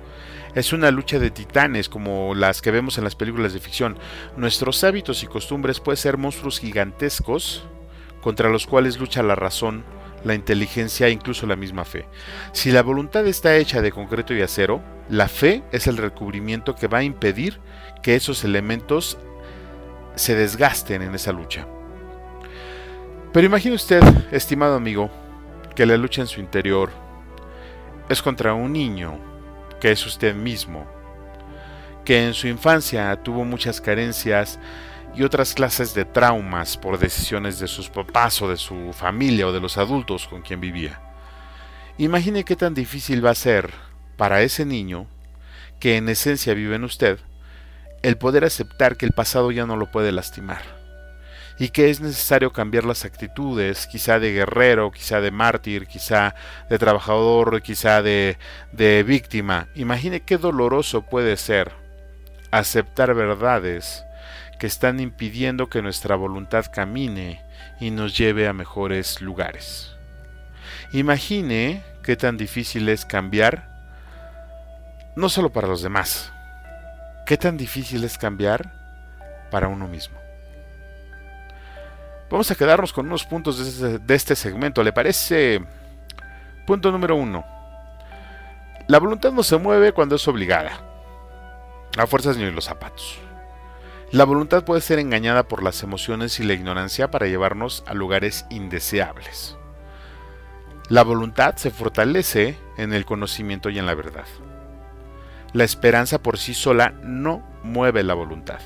Es 0.55 0.73
una 0.73 0.91
lucha 0.91 1.19
de 1.19 1.31
titanes 1.31 1.89
como 1.89 2.35
las 2.35 2.61
que 2.61 2.71
vemos 2.71 2.99
en 2.99 3.05
las 3.05 3.15
películas 3.15 3.55
de 3.55 3.61
ficción. 3.61 3.97
Nuestros 4.37 4.85
hábitos 4.85 5.23
y 5.23 5.27
costumbres 5.27 5.81
pueden 5.81 5.97
ser 5.97 6.19
monstruos 6.19 6.61
gigantescos 6.61 7.65
contra 8.21 8.51
los 8.51 8.67
cuales 8.67 8.99
lucha 8.99 9.23
la 9.23 9.35
razón, 9.35 9.85
la 10.25 10.35
inteligencia 10.35 11.07
e 11.07 11.11
incluso 11.11 11.47
la 11.47 11.57
misma 11.57 11.85
fe. 11.85 12.07
Si 12.53 12.71
la 12.71 12.83
voluntad 12.83 13.27
está 13.27 13.57
hecha 13.57 13.81
de 13.81 13.93
concreto 13.93 14.35
y 14.35 14.43
acero, 14.43 14.83
la 15.09 15.29
fe 15.29 15.63
es 15.73 15.87
el 15.87 15.97
recubrimiento 15.97 16.75
que 16.75 16.87
va 16.87 16.99
a 16.99 17.05
impedir 17.05 17.61
que 18.03 18.15
esos 18.15 18.45
elementos 18.45 19.19
se 20.15 20.35
desgasten 20.35 21.01
en 21.01 21.15
esa 21.15 21.33
lucha. 21.33 21.67
Pero 23.33 23.47
imagine 23.47 23.75
usted, 23.75 24.03
estimado 24.31 24.77
amigo, 24.77 25.11
que 25.75 25.87
la 25.87 25.97
lucha 25.97 26.21
en 26.21 26.27
su 26.27 26.39
interior 26.39 26.91
es 28.11 28.21
contra 28.21 28.53
un 28.53 28.75
niño 28.75 29.19
que 29.81 29.91
es 29.91 30.05
usted 30.05 30.35
mismo, 30.35 30.87
que 32.05 32.27
en 32.27 32.35
su 32.35 32.47
infancia 32.47 33.17
tuvo 33.23 33.47
muchas 33.47 33.81
carencias 33.81 34.59
y 35.15 35.23
otras 35.23 35.55
clases 35.55 35.95
de 35.95 36.05
traumas 36.05 36.77
por 36.77 36.99
decisiones 36.99 37.59
de 37.59 37.69
sus 37.69 37.89
papás 37.89 38.43
o 38.43 38.51
de 38.51 38.59
su 38.59 38.93
familia 38.93 39.47
o 39.47 39.53
de 39.53 39.61
los 39.61 39.79
adultos 39.79 40.29
con 40.29 40.43
quien 40.43 40.61
vivía. 40.61 41.01
Imagine 41.97 42.45
qué 42.45 42.55
tan 42.55 42.75
difícil 42.75 43.25
va 43.25 43.31
a 43.31 43.35
ser 43.35 43.73
para 44.19 44.43
ese 44.43 44.67
niño, 44.67 45.07
que 45.81 45.97
en 45.97 46.11
esencia 46.11 46.53
vive 46.53 46.77
en 46.77 46.85
usted, 46.85 47.19
el 48.03 48.19
poder 48.19 48.45
aceptar 48.45 48.99
que 48.99 49.07
el 49.07 49.13
pasado 49.13 49.51
ya 49.53 49.65
no 49.65 49.77
lo 49.77 49.91
puede 49.91 50.13
lastimar 50.13 50.82
y 51.59 51.69
que 51.69 51.91
es 51.91 52.01
necesario 52.01 52.53
cambiar 52.53 52.85
las 52.85 53.05
actitudes, 53.05 53.87
quizá 53.87 54.19
de 54.19 54.33
guerrero, 54.33 54.91
quizá 54.91 55.21
de 55.21 55.31
mártir, 55.31 55.87
quizá 55.87 56.35
de 56.69 56.79
trabajador, 56.79 57.63
quizá 57.63 58.03
de, 58.03 58.37
víctima. 59.07 59.69
Imagine 59.75 60.21
qué 60.21 60.39
doloroso 60.39 61.03
puede 61.03 61.37
ser 61.37 61.73
aceptar 62.51 63.15
verdades 63.15 64.05
que 64.59 64.67
están 64.67 65.01
impidiendo 65.01 65.69
que 65.69 65.83
nuestra 65.83 66.17
voluntad 66.17 66.67
camine 66.73 67.43
y 67.81 67.91
nos 67.91 68.17
lleve 68.17 68.47
a 68.49 68.53
mejores 68.53 69.21
lugares. 69.21 69.97
Imagine 70.93 71.83
qué 72.03 72.17
tan 72.17 72.37
difícil 72.37 72.89
es 72.89 73.05
cambiar, 73.05 73.69
no 75.17 75.29
solo 75.29 75.51
para 75.51 75.69
los 75.69 75.83
demás, 75.83 76.33
qué 77.27 77.37
tan 77.37 77.57
difícil 77.57 78.05
es 78.05 78.19
cambiar 78.19 78.73
para 79.51 79.69
uno 79.69 79.89
mismo. 79.89 80.22
Vamos 82.33 82.51
a 82.51 82.55
quedarnos 82.55 82.95
con 82.95 83.05
unos 83.05 83.27
puntos 83.27 83.59
de 83.59 83.69
este, 83.69 83.99
de 83.99 84.15
este 84.15 84.35
segmento. 84.35 84.83
¿Le 84.83 84.95
parece? 84.95 85.63
Punto 86.67 86.91
número 86.91 87.15
uno. 87.15 87.45
La 88.89 88.99
voluntad 88.99 89.33
no 89.33 89.43
se 89.43 89.59
mueve 89.59 89.93
cuando 89.93 90.17
es 90.17 90.27
obligada. 90.27 90.81
A 91.99 92.07
fuerzas 92.07 92.39
ni 92.39 92.51
los 92.51 92.65
zapatos. 92.65 93.19
La 94.13 94.25
voluntad 94.25 94.65
puede 94.65 94.81
ser 94.81 94.99
engañada 94.99 95.43
por 95.43 95.63
las 95.63 95.83
emociones 95.83 96.41
y 96.41 96.45
la 96.45 96.55
ignorancia 96.55 97.11
para 97.11 97.27
llevarnos 97.27 97.85
a 97.87 97.93
lugares 97.93 98.47
indeseables. 98.49 99.59
La 100.89 101.03
voluntad 101.03 101.57
se 101.57 101.71
fortalece 101.71 102.57
en 102.79 102.95
el 102.95 103.05
conocimiento 103.05 103.69
y 103.69 103.79
en 103.79 103.85
la 103.85 103.95
verdad. 103.95 104.25
La 105.53 105.65
esperanza 105.65 106.23
por 106.23 106.39
sí 106.39 106.55
sola 106.55 106.95
no 107.03 107.47
mueve 107.63 108.03
la 108.03 108.15
voluntad. 108.15 108.61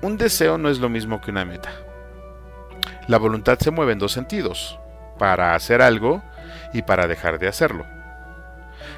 Un 0.00 0.16
deseo 0.18 0.58
no 0.58 0.68
es 0.68 0.80
lo 0.80 0.88
mismo 0.88 1.20
que 1.20 1.30
una 1.30 1.44
meta. 1.44 1.70
La 3.08 3.18
voluntad 3.18 3.58
se 3.58 3.70
mueve 3.70 3.92
en 3.92 3.98
dos 3.98 4.12
sentidos, 4.12 4.78
para 5.18 5.54
hacer 5.54 5.82
algo 5.82 6.22
y 6.72 6.82
para 6.82 7.06
dejar 7.06 7.38
de 7.38 7.48
hacerlo. 7.48 7.86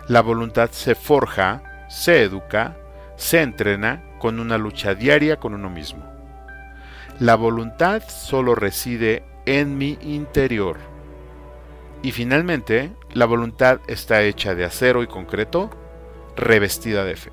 La 0.09 0.21
voluntad 0.21 0.71
se 0.71 0.95
forja, 0.95 1.87
se 1.89 2.23
educa, 2.23 2.77
se 3.17 3.43
entrena 3.43 4.03
con 4.19 4.41
una 4.41 4.59
lucha 4.59 4.95
diaria 4.95 5.39
con 5.39 5.55
uno 5.55 5.71
mismo. 5.71 6.05
La 7.21 7.37
voluntad 7.37 8.03
solo 8.09 8.55
reside 8.55 9.25
en 9.47 9.79
mi 9.79 9.99
interior. 10.03 10.79
Y 12.03 12.13
finalmente, 12.13 12.93
la 13.13 13.25
voluntad 13.25 13.81
está 13.87 14.23
hecha 14.23 14.55
de 14.55 14.65
acero 14.65 15.03
y 15.03 15.07
concreto, 15.07 15.71
revestida 16.37 17.05
de 17.05 17.17
fe. 17.17 17.31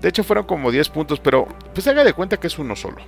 De 0.00 0.08
hecho 0.08 0.24
fueron 0.24 0.46
como 0.46 0.70
10 0.70 0.88
puntos, 0.90 1.20
pero 1.20 1.46
pues 1.72 1.86
haga 1.86 2.04
de 2.04 2.12
cuenta 2.12 2.38
que 2.38 2.46
es 2.48 2.58
uno 2.58 2.76
solo. 2.76 3.02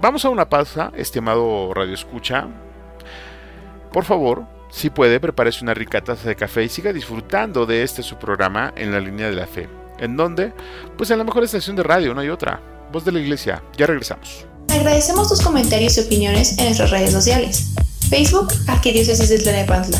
Vamos 0.00 0.24
a 0.24 0.30
una 0.30 0.48
pausa, 0.48 0.90
estimado 0.96 1.72
Radio 1.74 1.94
Escucha. 1.94 2.46
Por 3.92 4.04
favor, 4.04 4.44
si 4.70 4.90
puede, 4.90 5.20
prepárese 5.20 5.62
una 5.62 5.74
rica 5.74 6.02
taza 6.02 6.28
de 6.28 6.34
café 6.34 6.64
y 6.64 6.68
siga 6.68 6.92
disfrutando 6.92 7.66
de 7.66 7.82
este 7.82 8.02
su 8.02 8.16
programa 8.16 8.72
en 8.76 8.90
la 8.90 9.00
línea 9.00 9.28
de 9.28 9.36
la 9.36 9.46
fe. 9.46 9.68
¿En 9.98 10.16
dónde? 10.16 10.52
Pues 10.96 11.10
en 11.10 11.18
la 11.18 11.24
mejor 11.24 11.44
estación 11.44 11.76
de 11.76 11.82
radio, 11.82 12.14
no 12.14 12.20
hay 12.20 12.30
otra. 12.30 12.60
Voz 12.90 13.04
de 13.04 13.12
la 13.12 13.20
Iglesia. 13.20 13.62
Ya 13.76 13.86
regresamos. 13.86 14.46
Agradecemos 14.68 15.28
tus 15.28 15.40
comentarios 15.42 15.96
y 15.98 16.00
opiniones 16.00 16.58
en 16.58 16.64
nuestras 16.64 16.90
redes 16.90 17.12
sociales. 17.12 17.74
Facebook, 18.08 18.48
Arquidiócesis 18.66 19.28
de 19.28 19.38
Tlanepantla. 19.38 19.98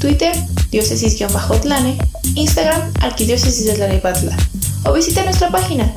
Twitter, 0.00 0.34
diócesis-tlane. 0.70 1.96
Instagram, 2.34 2.92
Arquidiócesis 3.00 3.66
de 3.66 3.74
Tlanepantla. 3.74 4.36
O 4.84 4.92
visita 4.92 5.24
nuestra 5.24 5.48
página 5.48 5.92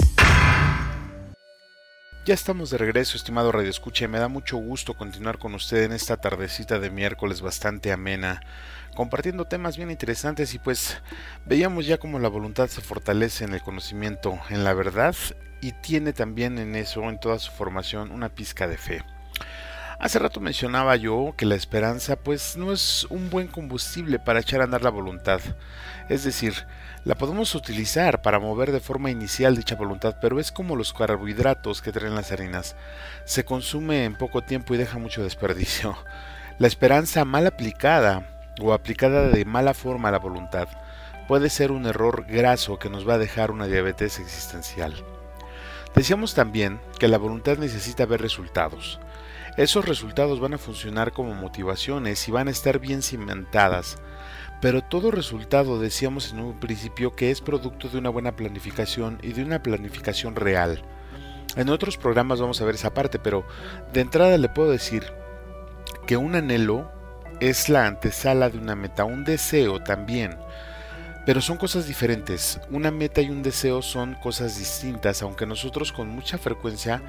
Ya 2.27 2.35
estamos 2.35 2.69
de 2.71 2.79
regreso, 2.79 3.17
estimado 3.17 3.51
Radio 3.51 3.71
Escucha, 3.71 4.05
y 4.05 4.09
me 4.09 4.19
da 4.19 4.29
mucho 4.29 4.59
gusto 4.59 4.93
continuar 4.95 5.39
con 5.39 5.55
usted 5.55 5.85
en 5.85 5.93
esta 5.93 6.19
tardecita 6.19 6.79
de 6.79 6.91
miércoles 6.91 7.41
bastante 7.41 7.93
amena, 7.93 8.43
compartiendo 8.95 9.47
temas 9.47 9.79
bien 9.79 9.91
interesantes 9.91 10.53
y 10.55 10.59
pues 10.59 10.99
veíamos 11.47 11.87
ya 11.87 11.97
cómo 11.99 12.19
la 12.19 12.29
voluntad 12.29 12.69
se 12.69 12.83
fortalece 12.83 13.45
en 13.45 13.55
el 13.55 13.63
conocimiento, 13.63 14.39
en 14.51 14.65
la 14.65 14.75
verdad, 14.75 15.15
y 15.63 15.73
tiene 15.73 16.13
también 16.13 16.59
en 16.59 16.77
eso, 16.77 17.09
en 17.09 17.19
toda 17.19 17.39
su 17.39 17.51
formación, 17.53 18.13
una 18.13 18.29
pizca 18.29 18.69
de 18.69 18.77
fe. 18.77 19.03
Hace 20.01 20.19
rato 20.19 20.41
mencionaba 20.41 20.97
yo 20.97 21.35
que 21.37 21.45
la 21.45 21.57
esperanza 21.57 22.17
pues 22.17 22.57
no 22.57 22.73
es 22.73 23.05
un 23.11 23.29
buen 23.29 23.49
combustible 23.49 24.19
para 24.19 24.41
echar 24.41 24.63
a 24.63 24.65
andar 24.65 24.83
la 24.83 24.89
voluntad. 24.89 25.43
Es 26.09 26.25
decir, 26.25 26.55
la 27.05 27.17
podemos 27.17 27.55
utilizar 27.55 28.23
para 28.23 28.39
mover 28.39 28.73
de 28.73 28.81
forma 28.81 29.11
inicial 29.11 29.57
dicha 29.57 29.75
voluntad, 29.75 30.17
pero 30.23 30.41
es 30.41 30.53
como 30.53 30.75
los 30.75 30.95
carbohidratos 30.95 31.83
que 31.83 31.93
traen 31.93 32.15
las 32.15 32.33
harinas. 32.33 32.77
Se 33.27 33.45
consume 33.45 34.07
en 34.07 34.17
poco 34.17 34.41
tiempo 34.41 34.75
y 34.75 34.79
deja 34.79 34.97
mucho 34.97 35.23
desperdicio. 35.23 35.95
La 36.59 36.67
esperanza 36.67 37.27
mal 37.27 37.47
aplicada 37.47 38.23
o 38.59 38.73
aplicada 38.73 39.29
de 39.29 39.45
mala 39.45 39.75
forma 39.75 40.09
a 40.09 40.13
la 40.13 40.19
voluntad 40.19 40.69
puede 41.29 41.51
ser 41.51 41.73
un 41.73 41.85
error 41.85 42.25
graso 42.27 42.79
que 42.79 42.89
nos 42.89 43.07
va 43.07 43.15
a 43.15 43.19
dejar 43.19 43.51
una 43.51 43.67
diabetes 43.67 44.19
existencial. 44.19 44.95
Decíamos 45.95 46.35
también 46.35 46.81
que 46.99 47.09
la 47.09 47.19
voluntad 47.19 47.59
necesita 47.59 48.07
ver 48.07 48.23
resultados. 48.23 48.99
Esos 49.57 49.85
resultados 49.85 50.41
van 50.41 50.55
a 50.55 50.59
funcionar 50.59 51.13
como 51.13 51.35
motivaciones 51.35 52.27
y 52.29 52.31
van 52.31 52.49
a 52.49 52.53
estar 52.53 52.79
bien 52.79 53.03
cimentadas. 53.03 53.97
Pero 54.61 54.83
todo 54.83 55.11
resultado 55.11 55.81
decíamos 55.81 56.33
en 56.33 56.41
un 56.41 56.61
principio 56.61 57.17
que 57.17 57.31
es 57.31 57.41
producto 57.41 57.89
de 57.89 57.99
una 57.99 58.11
buena 58.11 58.37
planificación 58.37 59.19
y 59.23 59.33
de 59.33 59.43
una 59.43 59.63
planificación 59.63 60.37
real. 60.37 60.83
En 61.57 61.69
otros 61.69 61.97
programas 61.97 62.41
vamos 62.41 62.61
a 62.61 62.65
ver 62.65 62.77
esa 62.77 62.95
parte, 62.95 63.19
pero 63.19 63.45
de 63.93 64.01
entrada 64.01 64.39
le 64.39 64.49
puedo 64.49 64.71
decir 64.71 65.05
que 66.07 66.17
un 66.17 66.37
anhelo 66.37 66.91
es 67.41 67.69
la 67.69 67.87
antesala 67.87 68.51
de 68.51 68.59
una 68.59 68.77
meta, 68.77 69.05
un 69.05 69.25
deseo 69.25 69.83
también. 69.83 70.37
Pero 71.27 71.41
son 71.41 71.59
cosas 71.59 71.87
diferentes. 71.87 72.61
Una 72.71 72.91
meta 72.91 73.21
y 73.21 73.29
un 73.29 73.43
deseo 73.43 73.83
son 73.83 74.15
cosas 74.15 74.59
distintas, 74.59 75.23
aunque 75.23 75.47
nosotros 75.47 75.93
con 75.93 76.09
mucha 76.09 76.39
frecuencia 76.39 77.03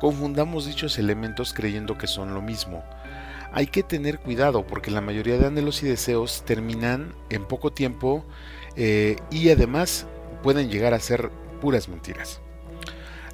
confundamos 0.00 0.66
dichos 0.66 0.98
elementos 0.98 1.52
creyendo 1.52 1.98
que 1.98 2.06
son 2.06 2.32
lo 2.32 2.42
mismo. 2.42 2.84
Hay 3.52 3.66
que 3.66 3.82
tener 3.82 4.18
cuidado 4.18 4.66
porque 4.66 4.90
la 4.90 5.00
mayoría 5.00 5.38
de 5.38 5.46
anhelos 5.46 5.82
y 5.82 5.86
deseos 5.86 6.44
terminan 6.44 7.14
en 7.30 7.44
poco 7.44 7.72
tiempo 7.72 8.24
eh, 8.76 9.16
y 9.30 9.50
además 9.50 10.06
pueden 10.42 10.70
llegar 10.70 10.94
a 10.94 11.00
ser 11.00 11.30
puras 11.60 11.88
mentiras. 11.88 12.40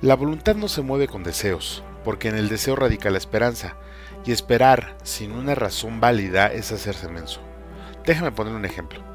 La 0.00 0.16
voluntad 0.16 0.56
no 0.56 0.68
se 0.68 0.82
mueve 0.82 1.08
con 1.08 1.22
deseos, 1.22 1.84
porque 2.04 2.28
en 2.28 2.36
el 2.36 2.48
deseo 2.48 2.74
radica 2.74 3.10
la 3.10 3.18
esperanza, 3.18 3.76
y 4.24 4.32
esperar 4.32 4.96
sin 5.02 5.32
una 5.32 5.54
razón 5.54 6.00
válida 6.00 6.46
es 6.52 6.72
hacerse 6.72 7.08
menso. 7.08 7.40
Déjame 8.04 8.32
poner 8.32 8.54
un 8.54 8.64
ejemplo. 8.64 9.11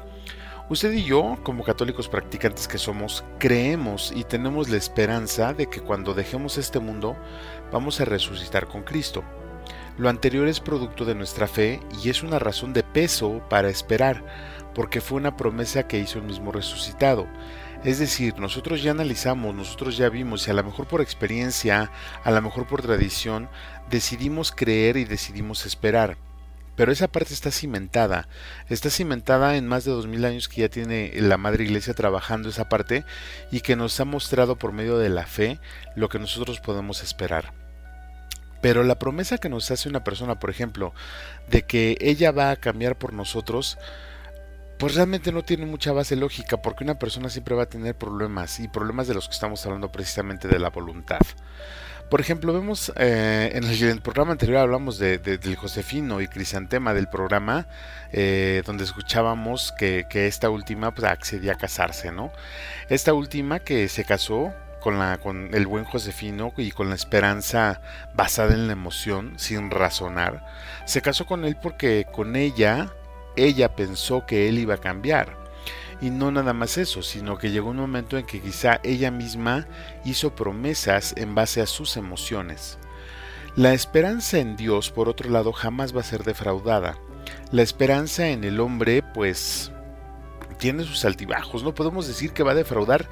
Usted 0.70 0.92
y 0.92 1.02
yo, 1.02 1.38
como 1.44 1.64
católicos 1.64 2.10
practicantes 2.10 2.68
que 2.68 2.76
somos, 2.76 3.24
creemos 3.38 4.12
y 4.14 4.24
tenemos 4.24 4.68
la 4.68 4.76
esperanza 4.76 5.54
de 5.54 5.66
que 5.66 5.80
cuando 5.80 6.12
dejemos 6.12 6.58
este 6.58 6.78
mundo 6.78 7.16
vamos 7.72 8.02
a 8.02 8.04
resucitar 8.04 8.68
con 8.68 8.82
Cristo. 8.82 9.24
Lo 9.96 10.10
anterior 10.10 10.46
es 10.46 10.60
producto 10.60 11.06
de 11.06 11.14
nuestra 11.14 11.48
fe 11.48 11.80
y 12.02 12.10
es 12.10 12.22
una 12.22 12.38
razón 12.38 12.74
de 12.74 12.82
peso 12.82 13.40
para 13.48 13.70
esperar, 13.70 14.22
porque 14.74 15.00
fue 15.00 15.16
una 15.16 15.38
promesa 15.38 15.88
que 15.88 16.00
hizo 16.00 16.18
el 16.18 16.26
mismo 16.26 16.52
resucitado. 16.52 17.26
Es 17.82 17.98
decir, 17.98 18.38
nosotros 18.38 18.82
ya 18.82 18.90
analizamos, 18.90 19.54
nosotros 19.54 19.96
ya 19.96 20.10
vimos 20.10 20.46
y 20.46 20.50
a 20.50 20.54
lo 20.54 20.64
mejor 20.64 20.86
por 20.86 21.00
experiencia, 21.00 21.90
a 22.22 22.30
lo 22.30 22.42
mejor 22.42 22.66
por 22.66 22.82
tradición, 22.82 23.48
decidimos 23.88 24.52
creer 24.52 24.98
y 24.98 25.06
decidimos 25.06 25.64
esperar. 25.64 26.18
Pero 26.78 26.92
esa 26.92 27.08
parte 27.08 27.34
está 27.34 27.50
cimentada, 27.50 28.28
está 28.68 28.88
cimentada 28.88 29.56
en 29.56 29.66
más 29.66 29.84
de 29.84 29.90
dos 29.90 30.06
mil 30.06 30.24
años 30.24 30.48
que 30.48 30.60
ya 30.60 30.68
tiene 30.68 31.10
la 31.16 31.36
Madre 31.36 31.64
Iglesia 31.64 31.92
trabajando 31.92 32.48
esa 32.48 32.68
parte 32.68 33.04
y 33.50 33.62
que 33.62 33.74
nos 33.74 33.98
ha 33.98 34.04
mostrado 34.04 34.54
por 34.54 34.70
medio 34.70 34.96
de 34.96 35.08
la 35.08 35.26
fe 35.26 35.58
lo 35.96 36.08
que 36.08 36.20
nosotros 36.20 36.60
podemos 36.60 37.02
esperar. 37.02 37.52
Pero 38.62 38.84
la 38.84 38.96
promesa 38.96 39.38
que 39.38 39.48
nos 39.48 39.68
hace 39.72 39.88
una 39.88 40.04
persona, 40.04 40.38
por 40.38 40.50
ejemplo, 40.50 40.94
de 41.50 41.62
que 41.62 41.98
ella 42.00 42.30
va 42.30 42.52
a 42.52 42.56
cambiar 42.56 42.96
por 42.96 43.12
nosotros, 43.12 43.76
pues 44.78 44.94
realmente 44.94 45.32
no 45.32 45.42
tiene 45.42 45.66
mucha 45.66 45.90
base 45.90 46.14
lógica, 46.14 46.62
porque 46.62 46.84
una 46.84 47.00
persona 47.00 47.28
siempre 47.28 47.56
va 47.56 47.64
a 47.64 47.68
tener 47.68 47.96
problemas, 47.96 48.60
y 48.60 48.68
problemas 48.68 49.08
de 49.08 49.14
los 49.14 49.26
que 49.26 49.34
estamos 49.34 49.66
hablando 49.66 49.90
precisamente 49.90 50.46
de 50.46 50.60
la 50.60 50.70
voluntad. 50.70 51.18
Por 52.08 52.22
ejemplo, 52.22 52.54
vemos 52.54 52.90
eh, 52.96 53.50
en 53.52 53.64
el, 53.64 54.00
programa 54.00 54.32
anterior 54.32 54.58
hablamos 54.58 54.98
de, 54.98 55.18
del 55.18 55.56
Josefino 55.56 56.22
y 56.22 56.28
Crisantema 56.28 56.94
del 56.94 57.06
programa, 57.08 57.66
eh, 58.12 58.62
donde 58.64 58.84
escuchábamos 58.84 59.74
que, 59.76 60.06
esta 60.10 60.48
última 60.48 60.94
pues, 60.94 61.06
accedía 61.06 61.52
a 61.52 61.56
casarse, 61.56 62.10
¿no? 62.10 62.32
Esta 62.88 63.12
última 63.12 63.58
que 63.58 63.88
se 63.88 64.06
casó 64.06 64.54
con, 64.80 64.98
la, 64.98 65.18
con 65.18 65.50
el 65.52 65.66
buen 65.66 65.84
Josefino 65.84 66.54
y 66.56 66.70
con 66.70 66.88
la 66.88 66.94
esperanza 66.94 67.82
basada 68.14 68.54
en 68.54 68.68
la 68.68 68.72
emoción, 68.72 69.34
sin 69.36 69.70
razonar, 69.70 70.46
se 70.86 71.02
casó 71.02 71.26
con 71.26 71.44
él 71.44 71.58
porque 71.60 72.06
con 72.10 72.36
ella, 72.36 72.90
ella 73.36 73.76
pensó 73.76 74.24
que 74.24 74.48
él 74.48 74.58
iba 74.58 74.76
a 74.76 74.78
cambiar 74.78 75.47
y 76.00 76.10
no 76.10 76.30
nada 76.30 76.52
más 76.52 76.78
eso, 76.78 77.02
sino 77.02 77.38
que 77.38 77.50
llegó 77.50 77.70
un 77.70 77.76
momento 77.76 78.18
en 78.18 78.26
que 78.26 78.40
quizá 78.40 78.80
ella 78.82 79.10
misma 79.10 79.66
hizo 80.04 80.34
promesas 80.34 81.14
en 81.16 81.34
base 81.34 81.60
a 81.60 81.66
sus 81.66 81.96
emociones. 81.96 82.78
La 83.56 83.72
esperanza 83.72 84.38
en 84.38 84.56
Dios, 84.56 84.90
por 84.90 85.08
otro 85.08 85.30
lado, 85.30 85.52
jamás 85.52 85.94
va 85.96 86.00
a 86.00 86.04
ser 86.04 86.22
defraudada. 86.22 86.96
La 87.50 87.62
esperanza 87.62 88.28
en 88.28 88.44
el 88.44 88.60
hombre, 88.60 89.02
pues, 89.02 89.72
tiene 90.58 90.84
sus 90.84 91.04
altibajos. 91.04 91.62
No 91.62 91.74
podemos 91.74 92.06
decir 92.06 92.32
que 92.32 92.42
va 92.42 92.52
a 92.52 92.56
defraudar, 92.56 93.08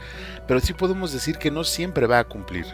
pero 0.47 0.61
sí 0.61 0.72
podemos 0.72 1.12
decir 1.12 1.39
que 1.39 1.51
no 1.51 1.64
siempre 1.64 2.07
va 2.07 2.18
a 2.18 2.24
cumplir. 2.24 2.66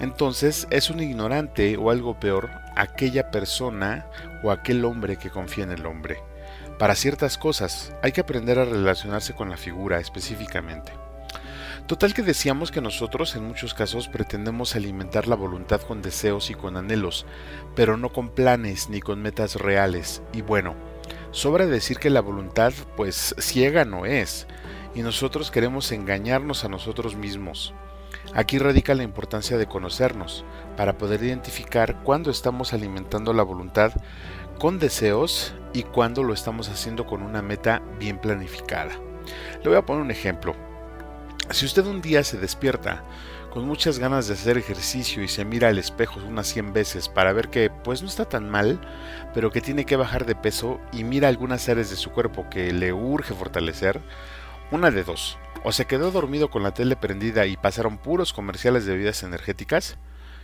Entonces 0.00 0.66
es 0.70 0.90
un 0.90 1.00
ignorante 1.00 1.76
o 1.76 1.90
algo 1.90 2.18
peor 2.18 2.50
aquella 2.76 3.30
persona 3.30 4.06
o 4.42 4.50
aquel 4.50 4.84
hombre 4.84 5.16
que 5.16 5.30
confía 5.30 5.64
en 5.64 5.72
el 5.72 5.86
hombre. 5.86 6.18
Para 6.78 6.94
ciertas 6.94 7.38
cosas 7.38 7.94
hay 8.02 8.12
que 8.12 8.20
aprender 8.20 8.58
a 8.58 8.64
relacionarse 8.64 9.34
con 9.34 9.48
la 9.48 9.56
figura 9.56 9.98
específicamente. 9.98 10.92
Total 11.86 12.12
que 12.14 12.22
decíamos 12.22 12.72
que 12.72 12.80
nosotros 12.80 13.36
en 13.36 13.46
muchos 13.46 13.72
casos 13.72 14.08
pretendemos 14.08 14.74
alimentar 14.74 15.28
la 15.28 15.36
voluntad 15.36 15.80
con 15.80 16.02
deseos 16.02 16.50
y 16.50 16.54
con 16.54 16.76
anhelos, 16.76 17.26
pero 17.76 17.96
no 17.96 18.12
con 18.12 18.28
planes 18.28 18.90
ni 18.90 19.00
con 19.00 19.22
metas 19.22 19.54
reales. 19.54 20.20
Y 20.32 20.42
bueno, 20.42 20.74
sobra 21.30 21.66
decir 21.66 21.98
que 21.98 22.10
la 22.10 22.20
voluntad 22.20 22.72
pues 22.96 23.36
ciega 23.38 23.84
no 23.84 24.04
es, 24.04 24.48
y 24.96 25.02
nosotros 25.02 25.50
queremos 25.52 25.92
engañarnos 25.92 26.64
a 26.64 26.68
nosotros 26.68 27.14
mismos. 27.14 27.72
Aquí 28.34 28.58
radica 28.58 28.94
la 28.94 29.04
importancia 29.04 29.56
de 29.56 29.66
conocernos, 29.66 30.44
para 30.76 30.98
poder 30.98 31.22
identificar 31.22 32.02
cuándo 32.02 32.30
estamos 32.30 32.72
alimentando 32.72 33.32
la 33.32 33.44
voluntad 33.44 33.92
con 34.58 34.78
deseos 34.78 35.54
y 35.76 35.82
cuando 35.82 36.22
lo 36.22 36.32
estamos 36.32 36.70
haciendo 36.70 37.04
con 37.04 37.22
una 37.22 37.42
meta 37.42 37.82
bien 37.98 38.18
planificada. 38.18 38.94
Le 39.62 39.68
voy 39.68 39.76
a 39.76 39.84
poner 39.84 40.02
un 40.02 40.10
ejemplo. 40.10 40.56
Si 41.50 41.66
usted 41.66 41.84
un 41.84 42.00
día 42.00 42.24
se 42.24 42.38
despierta 42.38 43.04
con 43.52 43.66
muchas 43.66 43.98
ganas 43.98 44.26
de 44.26 44.32
hacer 44.32 44.56
ejercicio 44.56 45.22
y 45.22 45.28
se 45.28 45.44
mira 45.44 45.68
al 45.68 45.76
espejo 45.76 46.18
unas 46.26 46.46
100 46.46 46.72
veces 46.72 47.10
para 47.10 47.34
ver 47.34 47.50
que 47.50 47.68
pues 47.68 48.00
no 48.00 48.08
está 48.08 48.26
tan 48.26 48.48
mal, 48.48 48.80
pero 49.34 49.50
que 49.50 49.60
tiene 49.60 49.84
que 49.84 49.96
bajar 49.96 50.24
de 50.24 50.34
peso 50.34 50.80
y 50.92 51.04
mira 51.04 51.28
algunas 51.28 51.68
áreas 51.68 51.90
de 51.90 51.96
su 51.96 52.10
cuerpo 52.10 52.48
que 52.48 52.72
le 52.72 52.94
urge 52.94 53.34
fortalecer, 53.34 54.00
una 54.70 54.90
de 54.90 55.04
dos, 55.04 55.36
o 55.62 55.72
se 55.72 55.84
quedó 55.84 56.10
dormido 56.10 56.48
con 56.48 56.62
la 56.62 56.72
tele 56.72 56.96
prendida 56.96 57.44
y 57.44 57.58
pasaron 57.58 57.98
puros 57.98 58.32
comerciales 58.32 58.86
de 58.86 58.92
bebidas 58.92 59.22
energéticas, 59.22 59.98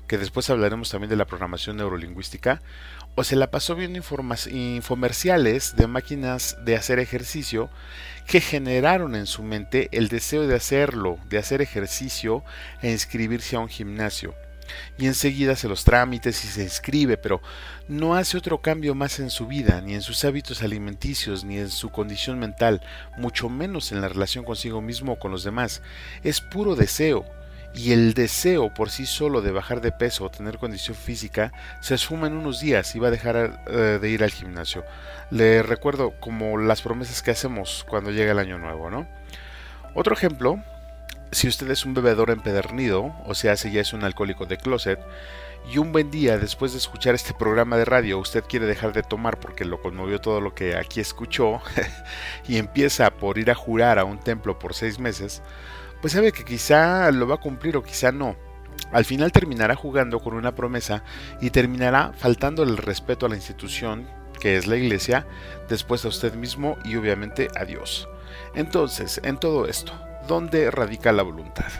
que 0.06 0.18
después 0.18 0.50
hablaremos 0.50 0.90
también 0.90 1.08
de 1.08 1.16
la 1.16 1.26
programación 1.26 1.76
neurolingüística, 1.78 2.60
o 3.14 3.24
se 3.24 3.36
la 3.36 3.50
pasó 3.50 3.74
viendo 3.74 4.00
infomerciales 4.50 5.76
de 5.76 5.86
máquinas 5.86 6.56
de 6.64 6.76
hacer 6.76 6.98
ejercicio 6.98 7.68
que 8.26 8.40
generaron 8.40 9.14
en 9.14 9.26
su 9.26 9.42
mente 9.42 9.88
el 9.92 10.08
deseo 10.08 10.46
de 10.46 10.54
hacerlo, 10.54 11.18
de 11.28 11.38
hacer 11.38 11.60
ejercicio 11.60 12.42
e 12.80 12.90
inscribirse 12.90 13.56
a 13.56 13.60
un 13.60 13.68
gimnasio. 13.68 14.34
Y 14.96 15.06
enseguida 15.06 15.56
se 15.56 15.68
los 15.68 15.84
trámites 15.84 16.44
y 16.44 16.48
se 16.48 16.62
inscribe, 16.62 17.18
pero 17.18 17.42
no 17.88 18.14
hace 18.14 18.38
otro 18.38 18.62
cambio 18.62 18.94
más 18.94 19.18
en 19.18 19.28
su 19.28 19.46
vida, 19.46 19.80
ni 19.82 19.94
en 19.94 20.02
sus 20.02 20.24
hábitos 20.24 20.62
alimenticios, 20.62 21.44
ni 21.44 21.58
en 21.58 21.68
su 21.68 21.90
condición 21.90 22.38
mental, 22.38 22.80
mucho 23.18 23.48
menos 23.48 23.92
en 23.92 24.00
la 24.00 24.08
relación 24.08 24.44
consigo 24.44 24.80
mismo 24.80 25.12
o 25.12 25.18
con 25.18 25.32
los 25.32 25.44
demás. 25.44 25.82
Es 26.22 26.40
puro 26.40 26.76
deseo, 26.76 27.26
y 27.74 27.92
el 27.92 28.14
deseo 28.14 28.72
por 28.72 28.90
sí 28.90 29.06
solo 29.06 29.40
de 29.40 29.50
bajar 29.50 29.80
de 29.80 29.92
peso 29.92 30.24
o 30.24 30.30
tener 30.30 30.58
condición 30.58 30.96
física 30.96 31.52
se 31.80 31.94
esfuma 31.94 32.26
en 32.26 32.34
unos 32.34 32.60
días 32.60 32.94
y 32.94 32.98
va 32.98 33.08
a 33.08 33.12
dejar 33.12 33.62
eh, 33.66 33.98
de 34.00 34.08
ir 34.10 34.22
al 34.22 34.30
gimnasio. 34.30 34.84
Le 35.30 35.62
recuerdo 35.62 36.12
como 36.20 36.58
las 36.58 36.82
promesas 36.82 37.22
que 37.22 37.30
hacemos 37.30 37.84
cuando 37.88 38.10
llega 38.10 38.32
el 38.32 38.38
año 38.38 38.58
nuevo, 38.58 38.90
¿no? 38.90 39.06
Otro 39.94 40.14
ejemplo, 40.14 40.62
si 41.30 41.48
usted 41.48 41.70
es 41.70 41.84
un 41.84 41.94
bebedor 41.94 42.30
empedernido, 42.30 43.14
o 43.24 43.34
sea, 43.34 43.56
si 43.56 43.72
ya 43.72 43.80
es 43.80 43.92
un 43.92 44.04
alcohólico 44.04 44.46
de 44.46 44.58
closet, 44.58 45.00
y 45.70 45.78
un 45.78 45.92
buen 45.92 46.10
día 46.10 46.38
después 46.38 46.72
de 46.72 46.78
escuchar 46.78 47.14
este 47.14 47.34
programa 47.34 47.76
de 47.76 47.84
radio 47.84 48.18
usted 48.18 48.42
quiere 48.48 48.66
dejar 48.66 48.92
de 48.92 49.02
tomar 49.02 49.38
porque 49.38 49.64
lo 49.64 49.80
conmovió 49.80 50.20
todo 50.20 50.40
lo 50.40 50.54
que 50.54 50.76
aquí 50.76 51.00
escuchó 51.00 51.60
y 52.48 52.56
empieza 52.56 53.10
por 53.10 53.38
ir 53.38 53.50
a 53.50 53.54
jurar 53.54 53.98
a 53.98 54.04
un 54.04 54.18
templo 54.18 54.58
por 54.58 54.74
seis 54.74 54.98
meses, 54.98 55.40
pues 56.02 56.12
sabe 56.12 56.32
que 56.32 56.44
quizá 56.44 57.10
lo 57.10 57.26
va 57.26 57.36
a 57.36 57.40
cumplir 57.40 57.78
o 57.78 57.82
quizá 57.82 58.12
no. 58.12 58.36
Al 58.90 59.06
final 59.06 59.32
terminará 59.32 59.74
jugando 59.74 60.20
con 60.20 60.34
una 60.34 60.54
promesa 60.54 61.02
y 61.40 61.48
terminará 61.48 62.12
faltando 62.14 62.62
el 62.62 62.76
respeto 62.76 63.24
a 63.24 63.28
la 63.30 63.36
institución 63.36 64.06
que 64.42 64.56
es 64.56 64.66
la 64.66 64.76
iglesia, 64.76 65.24
después 65.68 66.04
a 66.04 66.08
usted 66.08 66.34
mismo 66.34 66.76
y 66.84 66.96
obviamente 66.96 67.46
a 67.54 67.64
Dios. 67.64 68.08
Entonces, 68.56 69.20
en 69.22 69.38
todo 69.38 69.68
esto, 69.68 69.92
¿dónde 70.26 70.68
radica 70.72 71.12
la 71.12 71.22
voluntad? 71.22 71.70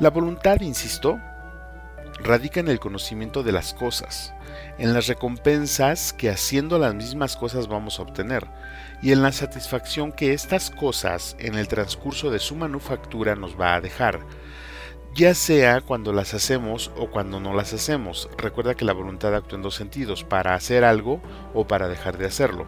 La 0.00 0.08
voluntad, 0.08 0.62
insisto, 0.62 1.20
radica 2.18 2.60
en 2.60 2.68
el 2.68 2.80
conocimiento 2.80 3.42
de 3.42 3.52
las 3.52 3.74
cosas, 3.74 4.32
en 4.78 4.94
las 4.94 5.06
recompensas 5.06 6.14
que 6.14 6.30
haciendo 6.30 6.78
las 6.78 6.94
mismas 6.94 7.36
cosas 7.36 7.68
vamos 7.68 7.98
a 7.98 8.04
obtener 8.04 8.46
y 9.02 9.12
en 9.12 9.22
la 9.22 9.32
satisfacción 9.32 10.12
que 10.12 10.32
estas 10.32 10.70
cosas 10.70 11.36
en 11.38 11.54
el 11.54 11.68
transcurso 11.68 12.30
de 12.30 12.38
su 12.38 12.56
manufactura 12.56 13.34
nos 13.34 13.58
va 13.60 13.74
a 13.74 13.80
dejar, 13.80 14.20
ya 15.14 15.34
sea 15.34 15.80
cuando 15.80 16.12
las 16.12 16.34
hacemos 16.34 16.90
o 16.96 17.10
cuando 17.10 17.40
no 17.40 17.54
las 17.54 17.72
hacemos. 17.72 18.28
Recuerda 18.36 18.74
que 18.74 18.84
la 18.84 18.92
voluntad 18.92 19.34
actúa 19.34 19.56
en 19.56 19.62
dos 19.62 19.74
sentidos, 19.74 20.24
para 20.24 20.54
hacer 20.54 20.84
algo 20.84 21.22
o 21.54 21.66
para 21.66 21.88
dejar 21.88 22.18
de 22.18 22.26
hacerlo. 22.26 22.66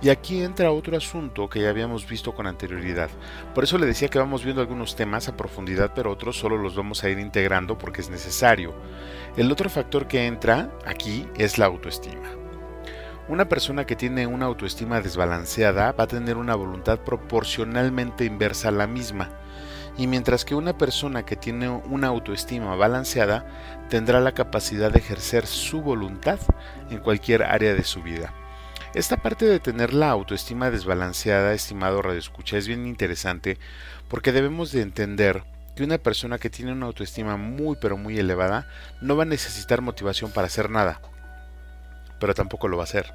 Y 0.00 0.10
aquí 0.10 0.42
entra 0.42 0.70
otro 0.70 0.96
asunto 0.96 1.48
que 1.48 1.62
ya 1.62 1.70
habíamos 1.70 2.06
visto 2.06 2.34
con 2.34 2.46
anterioridad. 2.46 3.10
Por 3.54 3.64
eso 3.64 3.78
le 3.78 3.86
decía 3.86 4.08
que 4.08 4.18
vamos 4.18 4.44
viendo 4.44 4.60
algunos 4.60 4.94
temas 4.94 5.28
a 5.28 5.36
profundidad, 5.36 5.92
pero 5.94 6.12
otros 6.12 6.38
solo 6.38 6.56
los 6.58 6.76
vamos 6.76 7.02
a 7.02 7.08
ir 7.08 7.18
integrando 7.18 7.78
porque 7.78 8.02
es 8.02 8.10
necesario. 8.10 8.74
El 9.36 9.50
otro 9.50 9.68
factor 9.70 10.06
que 10.06 10.26
entra 10.26 10.70
aquí 10.86 11.26
es 11.36 11.58
la 11.58 11.66
autoestima. 11.66 12.47
Una 13.28 13.46
persona 13.46 13.84
que 13.84 13.94
tiene 13.94 14.26
una 14.26 14.46
autoestima 14.46 15.02
desbalanceada 15.02 15.92
va 15.92 16.04
a 16.04 16.06
tener 16.06 16.38
una 16.38 16.54
voluntad 16.54 16.98
proporcionalmente 17.00 18.24
inversa 18.24 18.68
a 18.68 18.72
la 18.72 18.86
misma, 18.86 19.28
y 19.98 20.06
mientras 20.06 20.46
que 20.46 20.54
una 20.54 20.78
persona 20.78 21.26
que 21.26 21.36
tiene 21.36 21.68
una 21.68 22.06
autoestima 22.06 22.74
balanceada 22.74 23.44
tendrá 23.90 24.20
la 24.20 24.32
capacidad 24.32 24.90
de 24.90 25.00
ejercer 25.00 25.46
su 25.46 25.82
voluntad 25.82 26.38
en 26.88 27.00
cualquier 27.00 27.42
área 27.42 27.74
de 27.74 27.84
su 27.84 28.02
vida. 28.02 28.32
Esta 28.94 29.18
parte 29.18 29.44
de 29.44 29.60
tener 29.60 29.92
la 29.92 30.08
autoestima 30.08 30.70
desbalanceada, 30.70 31.52
estimado 31.52 32.00
Radio 32.00 32.20
Escucha, 32.20 32.56
es 32.56 32.66
bien 32.66 32.86
interesante 32.86 33.58
porque 34.08 34.32
debemos 34.32 34.72
de 34.72 34.80
entender 34.80 35.44
que 35.76 35.84
una 35.84 35.98
persona 35.98 36.38
que 36.38 36.48
tiene 36.48 36.72
una 36.72 36.86
autoestima 36.86 37.36
muy 37.36 37.76
pero 37.78 37.98
muy 37.98 38.18
elevada 38.18 38.66
no 39.02 39.16
va 39.16 39.24
a 39.24 39.26
necesitar 39.26 39.82
motivación 39.82 40.30
para 40.30 40.46
hacer 40.46 40.70
nada 40.70 41.02
pero 42.18 42.34
tampoco 42.34 42.68
lo 42.68 42.76
va 42.76 42.82
a 42.82 42.84
hacer. 42.84 43.12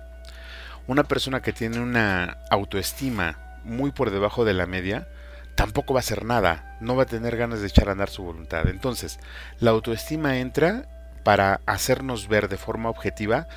Una 0.87 1.03
persona 1.03 1.41
que 1.41 1.53
tiene 1.53 1.79
una 1.79 2.37
autoestima 2.49 3.59
muy 3.63 3.91
por 3.91 4.11
debajo 4.11 4.43
de 4.45 4.53
la 4.53 4.65
media, 4.65 5.07
tampoco 5.55 5.93
va 5.93 5.99
a 5.99 6.01
hacer 6.01 6.25
nada, 6.25 6.77
no 6.81 6.95
va 6.95 7.03
a 7.03 7.07
tener 7.07 7.37
ganas 7.37 7.61
de 7.61 7.67
echar 7.67 7.89
a 7.89 7.93
andar 7.93 8.09
su 8.09 8.23
voluntad. 8.23 8.67
Entonces, 8.67 9.19
la 9.59 9.71
autoestima 9.71 10.37
entra 10.37 10.85
para 11.23 11.61
hacernos 11.65 12.27
ver 12.27 12.49
de 12.49 12.57
forma 12.57 12.89
objetiva 12.89 13.47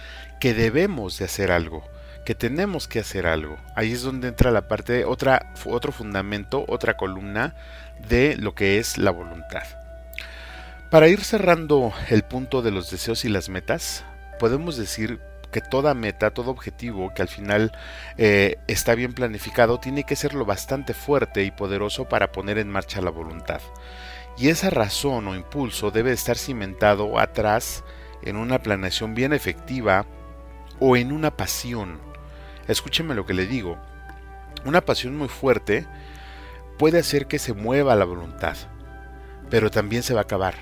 que 0.41 0.55
debemos 0.55 1.19
de 1.19 1.25
hacer 1.25 1.51
algo, 1.51 1.83
que 2.25 2.35
tenemos 2.35 2.87
que 2.87 3.01
hacer 3.01 3.27
algo. 3.27 3.57
Ahí 3.75 3.93
es 3.93 4.03
donde 4.03 4.29
entra 4.29 4.51
la 4.51 4.69
parte, 4.69 5.05
otra, 5.05 5.53
otro 5.65 5.93
fundamento, 5.93 6.65
otra 6.69 6.97
columna 6.97 7.55
de 8.09 8.37
lo 8.37 8.55
que 8.55 8.79
es 8.79 8.99
la 8.99 9.11
voluntad. 9.11 9.65
Para 10.91 11.09
ir 11.09 11.25
cerrando 11.25 11.93
el 12.09 12.23
punto 12.23 12.63
de 12.63 12.71
los 12.71 12.91
deseos 12.91 13.25
y 13.25 13.29
las 13.29 13.49
metas, 13.49 14.05
podemos 14.39 14.77
decir 14.77 15.21
que 15.57 15.63
toda 15.63 15.95
meta, 15.95 16.33
todo 16.33 16.51
objetivo 16.51 17.15
que 17.15 17.23
al 17.23 17.29
final 17.29 17.73
eh, 18.19 18.59
está 18.67 18.95
bien 18.95 19.15
planificado, 19.15 19.81
tiene 19.81 20.05
que 20.05 20.15
ser 20.15 20.35
lo 20.35 20.45
bastante 20.45 20.93
fuerte 20.93 21.45
y 21.45 21.51
poderoso 21.51 22.11
para 22.11 22.31
poner 22.31 22.59
en 22.59 22.69
marcha 22.69 23.01
la 23.01 23.09
voluntad. 23.09 23.63
Y 24.37 24.51
esa 24.51 24.69
razón 24.69 25.27
o 25.27 25.35
impulso 25.35 25.91
debe 25.91 26.13
estar 26.13 26.37
cimentado 26.37 27.19
atrás 27.19 27.85
en 28.21 28.37
una 28.37 28.59
planeación 28.59 29.15
bien 29.15 29.33
efectiva 29.33 30.05
o 30.79 30.95
en 30.95 31.11
una 31.11 31.39
pasión. 31.39 32.01
Escúcheme 32.69 33.15
lo 33.15 33.25
que 33.25 33.33
le 33.33 33.47
digo. 33.47 33.79
Una 34.67 34.83
pasión 34.83 35.17
muy 35.17 35.29
fuerte 35.29 35.87
puede 36.79 36.99
hacer 36.99 37.29
que 37.29 37.39
se 37.39 37.55
mueva 37.55 37.97
la 37.97 38.05
voluntad, 38.05 38.59
pero 39.49 39.71
también 39.71 40.03
se 40.03 40.13
va 40.13 40.21
a 40.21 40.25
acabar. 40.25 40.57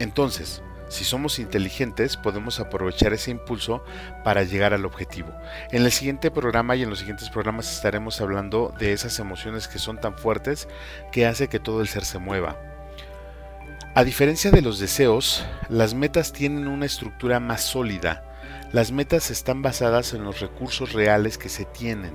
Entonces, 0.00 0.60
si 0.88 1.04
somos 1.04 1.38
inteligentes, 1.38 2.16
podemos 2.16 2.60
aprovechar 2.60 3.12
ese 3.12 3.32
impulso 3.32 3.84
para 4.22 4.44
llegar 4.44 4.72
al 4.72 4.84
objetivo. 4.84 5.32
En 5.72 5.84
el 5.84 5.90
siguiente 5.90 6.30
programa 6.30 6.76
y 6.76 6.82
en 6.82 6.90
los 6.90 7.00
siguientes 7.00 7.28
programas 7.28 7.72
estaremos 7.72 8.20
hablando 8.20 8.72
de 8.78 8.92
esas 8.92 9.18
emociones 9.18 9.66
que 9.66 9.80
son 9.80 10.00
tan 10.00 10.16
fuertes 10.16 10.68
que 11.10 11.26
hace 11.26 11.48
que 11.48 11.58
todo 11.58 11.80
el 11.80 11.88
ser 11.88 12.04
se 12.04 12.18
mueva. 12.18 12.56
A 13.94 14.04
diferencia 14.04 14.50
de 14.50 14.62
los 14.62 14.78
deseos, 14.78 15.44
las 15.68 15.94
metas 15.94 16.32
tienen 16.32 16.68
una 16.68 16.86
estructura 16.86 17.40
más 17.40 17.62
sólida. 17.62 18.22
Las 18.72 18.92
metas 18.92 19.30
están 19.30 19.62
basadas 19.62 20.12
en 20.12 20.22
los 20.22 20.40
recursos 20.40 20.92
reales 20.92 21.38
que 21.38 21.48
se 21.48 21.64
tienen, 21.64 22.12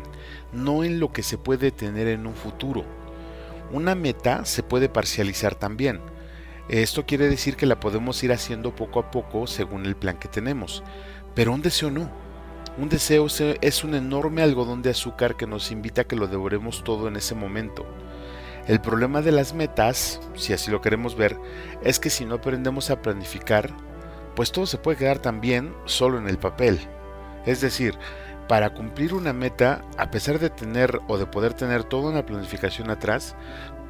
no 0.54 0.84
en 0.84 1.00
lo 1.00 1.12
que 1.12 1.24
se 1.24 1.38
puede 1.38 1.72
tener 1.72 2.08
en 2.08 2.28
un 2.28 2.36
futuro. 2.36 2.86
Una 3.72 3.96
meta 3.96 4.46
se 4.46 4.64
puede 4.64 4.90
parcializar 4.90 5.56
también 5.56 6.02
esto 6.80 7.06
quiere 7.06 7.28
decir 7.28 7.58
que 7.58 7.66
la 7.66 7.82
podemos 7.82 8.24
ir 8.24 8.32
haciendo 8.32 8.74
poco 8.74 9.02
a 9.02 9.12
poco 9.12 9.46
según 9.46 9.86
el 9.86 9.98
plan 9.98 10.18
que 10.18 10.30
tenemos, 10.30 10.84
pero 11.36 11.52
un 11.52 11.62
deseo 11.62 11.92
no. 11.92 12.10
Un 12.78 12.88
deseo 12.88 13.28
es 13.60 13.84
un 13.84 13.94
enorme 13.94 14.42
algodón 14.42 14.82
de 14.82 14.92
azúcar 14.92 15.36
que 15.36 15.48
nos 15.48 15.70
invita 15.70 16.04
a 16.04 16.06
que 16.06 16.16
lo 16.16 16.28
devoremos 16.28 16.86
todo 16.86 17.10
en 17.10 17.18
ese 17.18 17.36
momento. 17.36 17.86
El 18.68 18.80
problema 18.80 19.22
de 19.22 19.34
las 19.34 19.54
metas, 19.54 20.22
si 20.36 20.54
así 20.54 20.72
lo 20.72 20.80
queremos 20.80 21.18
ver, 21.18 21.38
es 21.84 22.00
que 22.00 22.10
si 22.10 22.24
no 22.24 22.36
aprendemos 22.36 22.90
a 22.90 23.02
planificar, 23.02 23.70
pues 24.38 24.54
todo 24.54 24.66
se 24.66 24.78
puede 24.78 24.98
quedar 24.98 25.20
también 25.20 25.74
solo 25.84 26.20
en 26.20 26.30
el 26.30 26.38
papel. 26.38 26.80
Es 27.46 27.60
decir, 27.60 27.98
para 28.48 28.74
cumplir 28.74 29.14
una 29.14 29.34
meta, 29.34 29.84
a 29.98 30.10
pesar 30.10 30.40
de 30.40 30.50
tener 30.50 31.02
o 31.10 31.18
de 31.18 31.26
poder 31.26 31.54
tener 31.54 31.84
toda 31.84 32.12
una 32.12 32.26
planificación 32.26 32.90
atrás, 32.90 33.36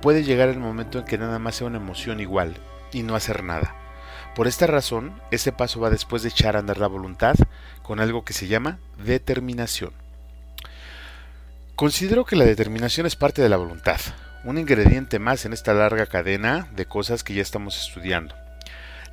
puede 0.02 0.24
llegar 0.24 0.50
el 0.50 0.60
momento 0.60 0.98
en 0.98 1.06
que 1.06 1.20
nada 1.20 1.38
más 1.38 1.58
sea 1.58 1.68
una 1.68 1.78
emoción 1.78 2.20
igual 2.20 2.56
y 2.92 3.04
no 3.04 3.16
hacer 3.16 3.44
nada. 3.44 3.76
Por 4.36 4.48
esta 4.48 4.68
razón, 4.68 5.22
ese 5.32 5.52
paso 5.52 5.80
va 5.80 5.90
después 5.90 6.24
de 6.24 6.30
echar 6.30 6.56
a 6.56 6.60
andar 6.60 6.78
la 6.78 6.88
voluntad 6.88 7.36
con 7.82 8.00
algo 8.00 8.24
que 8.24 8.34
se 8.34 8.48
llama 8.48 8.80
determinación. 9.04 9.92
Considero 11.76 12.26
que 12.26 12.36
la 12.36 12.46
determinación 12.46 13.06
es 13.06 13.16
parte 13.16 13.42
de 13.42 13.50
la 13.50 13.58
voluntad, 13.58 14.00
un 14.44 14.58
ingrediente 14.58 15.20
más 15.20 15.46
en 15.46 15.54
esta 15.54 15.74
larga 15.74 16.06
cadena 16.06 16.68
de 16.76 16.86
cosas 16.86 17.24
que 17.24 17.34
ya 17.34 17.42
estamos 17.42 17.88
estudiando. 17.88 18.36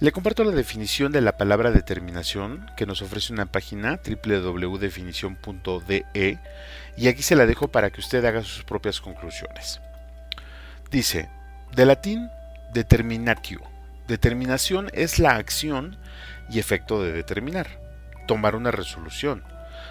Le 0.00 0.12
comparto 0.12 0.44
la 0.44 0.52
definición 0.52 1.10
de 1.10 1.20
la 1.20 1.36
palabra 1.36 1.72
determinación 1.72 2.70
que 2.76 2.86
nos 2.86 3.02
ofrece 3.02 3.32
una 3.32 3.46
página 3.46 3.98
www.definición.de 4.06 6.38
y 6.96 7.08
aquí 7.08 7.22
se 7.22 7.34
la 7.34 7.46
dejo 7.46 7.66
para 7.66 7.90
que 7.90 8.00
usted 8.00 8.24
haga 8.24 8.44
sus 8.44 8.62
propias 8.62 9.00
conclusiones. 9.00 9.80
Dice, 10.92 11.28
de 11.74 11.84
latín 11.84 12.30
determinatio. 12.72 13.60
Determinación 14.06 14.90
es 14.92 15.18
la 15.18 15.36
acción 15.36 15.96
y 16.50 16.58
efecto 16.58 17.02
de 17.02 17.12
determinar, 17.12 17.66
tomar 18.26 18.56
una 18.56 18.70
resolución, 18.70 19.44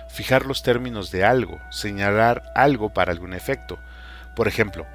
fijar 0.09 0.45
los 0.45 0.63
términos 0.63 1.11
de 1.11 1.23
algo, 1.23 1.59
señalar 1.69 2.43
algo 2.55 2.93
para 2.93 3.11
algún 3.11 3.33
efecto. 3.33 3.79
Por 4.35 4.47
ejemplo, 4.47 4.85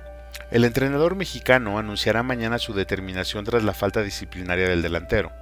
el 0.50 0.64
entrenador 0.64 1.14
mexicano 1.14 1.78
anunciará 1.78 2.22
mañana 2.22 2.58
su 2.58 2.74
determinación 2.74 3.44
tras 3.44 3.62
la 3.62 3.74
falta 3.74 4.02
disciplinaria 4.02 4.68
del 4.68 4.82
delantero. 4.82 5.32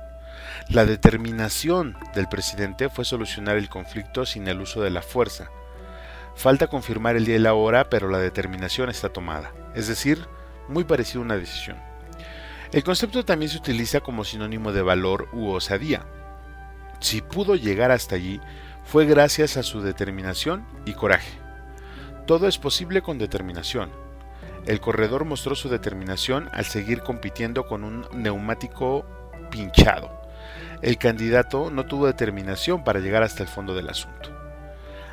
La 0.68 0.84
determinación 0.84 1.97
del 2.14 2.28
presidente 2.28 2.88
fue 2.88 3.05
solucionar 3.05 3.57
el 3.57 3.68
conflicto 3.68 4.26
sin 4.26 4.47
el 4.49 4.61
uso 4.61 4.82
de 4.82 4.91
la 4.91 5.03
fuerza. 5.03 5.51
Falta 6.36 6.68
confirmar 6.68 7.16
el 7.16 7.24
día 7.24 7.36
y 7.36 7.41
la 7.41 7.55
hora, 7.55 7.91
pero 7.91 8.09
la 8.09 8.18
determinación 8.18 8.88
está 8.88 9.09
tomada, 9.09 9.53
es 9.74 9.88
decir, 9.88 10.26
muy 10.68 10.84
parecido 10.84 11.22
a 11.22 11.24
una 11.24 11.36
decisión. 11.36 11.89
El 12.73 12.85
concepto 12.85 13.25
también 13.25 13.51
se 13.51 13.59
utiliza 13.59 14.01
como 14.01 14.25
sinónimo 14.25 14.73
de 14.73 14.83
valor 14.83 15.29
u 15.33 15.49
osadía. 15.51 16.07
Si 17.01 17.21
pudo 17.21 17.57
llegar 17.57 17.91
hasta 17.91 18.14
allí, 18.14 18.41
fue 18.85 19.07
gracias 19.07 19.57
a 19.57 19.64
su 19.64 19.81
determinación 19.83 20.64
y 20.85 20.93
coraje. 20.93 21.33
Todo 22.27 22.47
es 22.47 22.59
posible 22.59 23.03
con 23.03 23.18
determinación. 23.18 23.91
El 24.66 24.81
corredor 24.81 25.25
mostró 25.25 25.57
su 25.57 25.68
determinación 25.68 26.49
al 26.53 26.64
seguir 26.64 27.01
compitiendo 27.01 27.66
con 27.66 27.83
un 27.83 28.07
neumático 28.12 29.05
pinchado. 29.51 30.21
El 30.81 30.97
candidato 30.97 31.71
no 31.71 31.87
tuvo 31.87 32.07
determinación 32.07 32.85
para 32.85 33.01
llegar 33.01 33.25
hasta 33.25 33.43
el 33.43 33.49
fondo 33.49 33.75
del 33.75 33.89
asunto. 33.89 34.30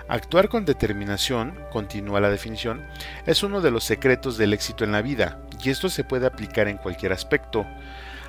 Actuar 0.10 0.48
con 0.48 0.64
determinación, 0.64 1.54
continúa 1.70 2.22
la 2.22 2.30
definición, 2.30 2.88
es 3.26 3.44
uno 3.44 3.60
de 3.60 3.72
los 3.72 3.84
secretos 3.84 4.38
del 4.38 4.54
éxito 4.54 4.86
en 4.86 4.94
la 4.94 5.02
vida, 5.02 5.42
y 5.62 5.70
esto 5.70 5.90
se 5.90 6.06
puede 6.06 6.26
aplicar 6.26 6.70
en 6.70 6.78
cualquier 6.78 7.12
aspecto. 7.12 7.66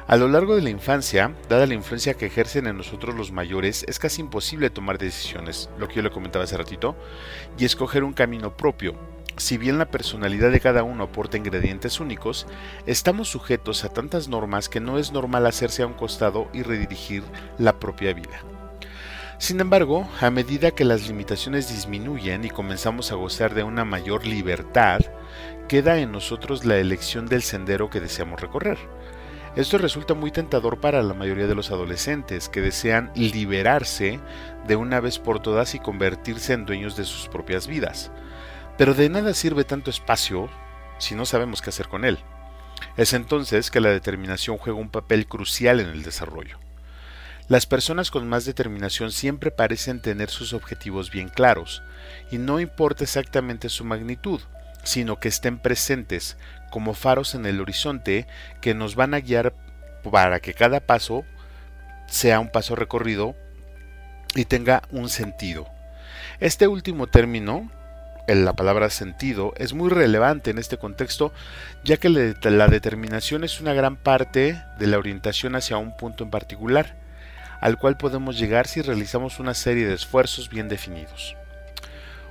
A 0.08 0.16
lo 0.16 0.26
largo 0.26 0.56
de 0.56 0.62
la 0.62 0.70
infancia, 0.70 1.32
dada 1.48 1.66
la 1.66 1.74
influencia 1.74 2.14
que 2.14 2.26
ejercen 2.26 2.66
en 2.66 2.78
nosotros 2.78 3.14
los 3.14 3.30
mayores, 3.30 3.84
es 3.86 4.00
casi 4.00 4.22
imposible 4.22 4.70
tomar 4.70 4.98
decisiones, 4.98 5.70
lo 5.78 5.86
que 5.86 5.96
yo 5.96 6.02
le 6.02 6.10
comentaba 6.10 6.44
hace 6.44 6.56
ratito, 6.56 6.96
y 7.56 7.64
escoger 7.64 8.02
un 8.02 8.12
camino 8.12 8.56
propio. 8.56 8.96
Si 9.36 9.56
bien 9.56 9.78
la 9.78 9.88
personalidad 9.88 10.50
de 10.50 10.58
cada 10.58 10.82
uno 10.82 11.04
aporta 11.04 11.36
ingredientes 11.36 12.00
únicos, 12.00 12.48
estamos 12.86 13.28
sujetos 13.28 13.84
a 13.84 13.90
tantas 13.90 14.26
normas 14.26 14.68
que 14.68 14.80
no 14.80 14.98
es 14.98 15.12
normal 15.12 15.46
hacerse 15.46 15.84
a 15.84 15.86
un 15.86 15.94
costado 15.94 16.48
y 16.52 16.64
redirigir 16.64 17.22
la 17.56 17.78
propia 17.78 18.12
vida. 18.14 18.42
Sin 19.38 19.60
embargo, 19.60 20.08
a 20.20 20.30
medida 20.30 20.72
que 20.72 20.84
las 20.84 21.06
limitaciones 21.06 21.68
disminuyen 21.68 22.44
y 22.44 22.50
comenzamos 22.50 23.12
a 23.12 23.14
gozar 23.14 23.54
de 23.54 23.62
una 23.62 23.84
mayor 23.84 24.26
libertad, 24.26 25.00
queda 25.68 25.98
en 25.98 26.10
nosotros 26.10 26.64
la 26.64 26.76
elección 26.76 27.26
del 27.26 27.42
sendero 27.42 27.88
que 27.88 28.00
deseamos 28.00 28.40
recorrer. 28.40 28.78
Esto 29.54 29.78
resulta 29.78 30.14
muy 30.14 30.32
tentador 30.32 30.80
para 30.80 31.02
la 31.02 31.14
mayoría 31.14 31.46
de 31.46 31.54
los 31.54 31.70
adolescentes 31.70 32.48
que 32.48 32.60
desean 32.60 33.12
liberarse 33.14 34.18
de 34.66 34.74
una 34.74 34.98
vez 34.98 35.20
por 35.20 35.40
todas 35.40 35.76
y 35.76 35.78
convertirse 35.78 36.52
en 36.52 36.66
dueños 36.66 36.96
de 36.96 37.04
sus 37.04 37.28
propias 37.28 37.68
vidas. 37.68 38.10
Pero 38.76 38.92
de 38.92 39.08
nada 39.08 39.34
sirve 39.34 39.62
tanto 39.62 39.88
espacio 39.88 40.48
si 40.98 41.14
no 41.14 41.24
sabemos 41.24 41.62
qué 41.62 41.70
hacer 41.70 41.86
con 41.86 42.04
él. 42.04 42.18
Es 42.96 43.12
entonces 43.12 43.70
que 43.70 43.80
la 43.80 43.90
determinación 43.90 44.58
juega 44.58 44.80
un 44.80 44.90
papel 44.90 45.28
crucial 45.28 45.78
en 45.78 45.88
el 45.88 46.02
desarrollo. 46.02 46.58
Las 47.48 47.64
personas 47.64 48.10
con 48.10 48.28
más 48.28 48.44
determinación 48.44 49.10
siempre 49.10 49.50
parecen 49.50 50.00
tener 50.00 50.28
sus 50.28 50.52
objetivos 50.52 51.10
bien 51.10 51.30
claros, 51.30 51.82
y 52.30 52.36
no 52.36 52.60
importa 52.60 53.04
exactamente 53.04 53.70
su 53.70 53.84
magnitud, 53.84 54.42
sino 54.82 55.18
que 55.18 55.28
estén 55.28 55.58
presentes 55.58 56.36
como 56.70 56.92
faros 56.92 57.34
en 57.34 57.46
el 57.46 57.62
horizonte 57.62 58.26
que 58.60 58.74
nos 58.74 58.96
van 58.96 59.14
a 59.14 59.20
guiar 59.20 59.54
para 60.02 60.40
que 60.40 60.52
cada 60.52 60.80
paso 60.80 61.24
sea 62.06 62.38
un 62.38 62.50
paso 62.50 62.76
recorrido 62.76 63.34
y 64.34 64.44
tenga 64.44 64.82
un 64.90 65.08
sentido. 65.08 65.66
Este 66.40 66.68
último 66.68 67.06
término, 67.06 67.72
la 68.26 68.52
palabra 68.52 68.90
sentido, 68.90 69.54
es 69.56 69.72
muy 69.72 69.88
relevante 69.88 70.50
en 70.50 70.58
este 70.58 70.76
contexto, 70.76 71.32
ya 71.82 71.96
que 71.96 72.10
la 72.10 72.68
determinación 72.68 73.42
es 73.42 73.58
una 73.62 73.72
gran 73.72 73.96
parte 73.96 74.62
de 74.78 74.86
la 74.86 74.98
orientación 74.98 75.56
hacia 75.56 75.78
un 75.78 75.96
punto 75.96 76.24
en 76.24 76.30
particular 76.30 77.07
al 77.60 77.78
cual 77.78 77.96
podemos 77.96 78.38
llegar 78.38 78.66
si 78.66 78.82
realizamos 78.82 79.38
una 79.38 79.54
serie 79.54 79.86
de 79.86 79.94
esfuerzos 79.94 80.48
bien 80.48 80.68
definidos. 80.68 81.36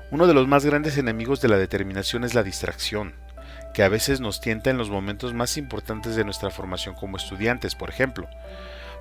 Uno 0.10 0.26
de 0.26 0.34
los 0.34 0.48
más 0.48 0.66
grandes 0.66 0.98
enemigos 0.98 1.42
de 1.42 1.50
la 1.50 1.58
determinación 1.58 2.24
es 2.24 2.34
la 2.34 2.44
distracción, 2.44 3.14
que 3.74 3.84
a 3.84 3.90
veces 3.90 4.22
nos 4.22 4.40
tienta 4.40 4.70
en 4.70 4.78
los 4.78 4.90
momentos 4.90 5.34
más 5.34 5.58
importantes 5.58 6.16
de 6.16 6.24
nuestra 6.24 6.50
formación 6.50 6.96
como 6.96 7.18
estudiantes, 7.18 7.76
por 7.76 7.90
ejemplo. 7.90 8.28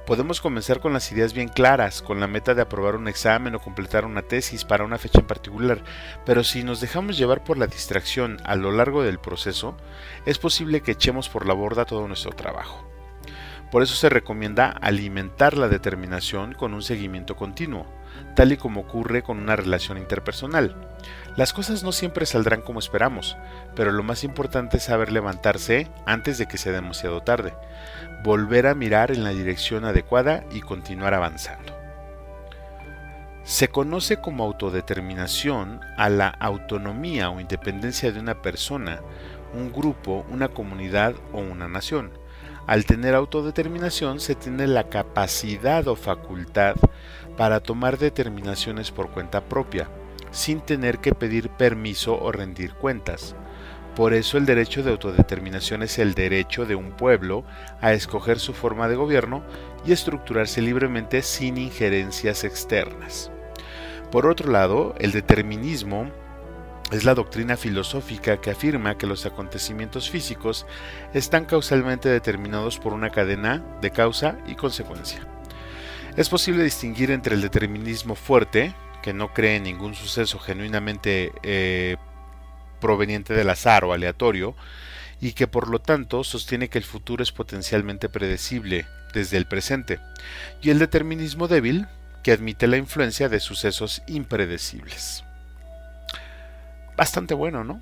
Podemos 0.04 0.40
comenzar 0.40 0.80
con 0.80 0.92
las 0.92 1.10
ideas 1.10 1.32
bien 1.32 1.48
claras, 1.48 2.02
con 2.02 2.20
la 2.20 2.26
meta 2.26 2.54
de 2.54 2.62
aprobar 2.62 2.94
un 2.94 3.08
examen 3.08 3.54
o 3.54 3.60
completar 3.60 4.04
una 4.04 4.22
tesis 4.22 4.64
para 4.64 4.84
una 4.84 4.98
fecha 4.98 5.20
en 5.20 5.26
particular, 5.26 5.82
pero 6.24 6.44
si 6.44 6.62
nos 6.62 6.80
dejamos 6.80 7.16
llevar 7.16 7.42
por 7.42 7.56
la 7.56 7.66
distracción 7.66 8.38
a 8.44 8.54
lo 8.54 8.70
largo 8.70 9.02
del 9.02 9.18
proceso, 9.18 9.76
es 10.24 10.38
posible 10.38 10.80
que 10.80 10.92
echemos 10.92 11.28
por 11.28 11.46
la 11.46 11.54
borda 11.54 11.84
todo 11.84 12.06
nuestro 12.06 12.32
trabajo. 12.32 12.95
Por 13.70 13.82
eso 13.82 13.94
se 13.94 14.08
recomienda 14.08 14.70
alimentar 14.70 15.56
la 15.56 15.68
determinación 15.68 16.54
con 16.54 16.72
un 16.72 16.82
seguimiento 16.82 17.36
continuo, 17.36 17.86
tal 18.34 18.52
y 18.52 18.56
como 18.56 18.82
ocurre 18.82 19.22
con 19.22 19.38
una 19.38 19.56
relación 19.56 19.98
interpersonal. 19.98 20.76
Las 21.36 21.52
cosas 21.52 21.82
no 21.82 21.92
siempre 21.92 22.26
saldrán 22.26 22.62
como 22.62 22.78
esperamos, 22.78 23.36
pero 23.74 23.92
lo 23.92 24.02
más 24.02 24.24
importante 24.24 24.78
es 24.78 24.84
saber 24.84 25.12
levantarse 25.12 25.88
antes 26.06 26.38
de 26.38 26.46
que 26.46 26.58
sea 26.58 26.72
demasiado 26.72 27.22
tarde, 27.22 27.54
volver 28.22 28.66
a 28.66 28.74
mirar 28.74 29.10
en 29.10 29.24
la 29.24 29.30
dirección 29.30 29.84
adecuada 29.84 30.44
y 30.52 30.60
continuar 30.60 31.14
avanzando. 31.14 31.76
Se 33.42 33.68
conoce 33.68 34.16
como 34.16 34.44
autodeterminación 34.44 35.80
a 35.96 36.08
la 36.08 36.28
autonomía 36.28 37.30
o 37.30 37.38
independencia 37.40 38.10
de 38.10 38.18
una 38.18 38.42
persona, 38.42 39.00
un 39.54 39.72
grupo, 39.72 40.26
una 40.30 40.48
comunidad 40.48 41.14
o 41.32 41.38
una 41.38 41.68
nación. 41.68 42.10
Al 42.66 42.84
tener 42.84 43.14
autodeterminación 43.14 44.18
se 44.18 44.34
tiene 44.34 44.66
la 44.66 44.88
capacidad 44.88 45.86
o 45.86 45.94
facultad 45.94 46.74
para 47.36 47.60
tomar 47.60 47.96
determinaciones 47.96 48.90
por 48.90 49.10
cuenta 49.10 49.44
propia, 49.44 49.88
sin 50.32 50.60
tener 50.60 50.98
que 50.98 51.14
pedir 51.14 51.48
permiso 51.50 52.18
o 52.20 52.32
rendir 52.32 52.74
cuentas. 52.74 53.36
Por 53.94 54.14
eso 54.14 54.36
el 54.36 54.46
derecho 54.46 54.82
de 54.82 54.90
autodeterminación 54.90 55.82
es 55.82 55.98
el 55.98 56.14
derecho 56.14 56.66
de 56.66 56.74
un 56.74 56.90
pueblo 56.90 57.44
a 57.80 57.92
escoger 57.92 58.40
su 58.40 58.52
forma 58.52 58.88
de 58.88 58.96
gobierno 58.96 59.42
y 59.86 59.92
estructurarse 59.92 60.60
libremente 60.60 61.22
sin 61.22 61.56
injerencias 61.56 62.42
externas. 62.42 63.30
Por 64.10 64.26
otro 64.26 64.50
lado, 64.50 64.94
el 64.98 65.12
determinismo 65.12 66.10
es 66.92 67.04
la 67.04 67.14
doctrina 67.14 67.56
filosófica 67.56 68.40
que 68.40 68.50
afirma 68.50 68.96
que 68.96 69.06
los 69.06 69.26
acontecimientos 69.26 70.08
físicos 70.08 70.66
están 71.14 71.44
causalmente 71.44 72.08
determinados 72.08 72.78
por 72.78 72.92
una 72.92 73.10
cadena 73.10 73.64
de 73.80 73.90
causa 73.90 74.38
y 74.46 74.54
consecuencia. 74.54 75.26
Es 76.16 76.28
posible 76.28 76.62
distinguir 76.62 77.10
entre 77.10 77.34
el 77.34 77.42
determinismo 77.42 78.14
fuerte, 78.14 78.72
que 79.02 79.12
no 79.12 79.34
cree 79.34 79.56
en 79.56 79.64
ningún 79.64 79.94
suceso 79.94 80.38
genuinamente 80.38 81.32
eh, 81.42 81.96
proveniente 82.80 83.34
del 83.34 83.50
azar 83.50 83.84
o 83.84 83.92
aleatorio, 83.92 84.54
y 85.20 85.32
que 85.32 85.46
por 85.46 85.68
lo 85.68 85.80
tanto 85.80 86.24
sostiene 86.24 86.68
que 86.68 86.78
el 86.78 86.84
futuro 86.84 87.22
es 87.22 87.32
potencialmente 87.32 88.08
predecible 88.08 88.86
desde 89.12 89.38
el 89.38 89.46
presente, 89.46 89.98
y 90.62 90.70
el 90.70 90.78
determinismo 90.78 91.48
débil, 91.48 91.86
que 92.22 92.32
admite 92.32 92.66
la 92.66 92.76
influencia 92.76 93.28
de 93.28 93.40
sucesos 93.40 94.02
impredecibles. 94.06 95.24
Bastante 96.96 97.34
bueno, 97.34 97.62
¿no? 97.64 97.80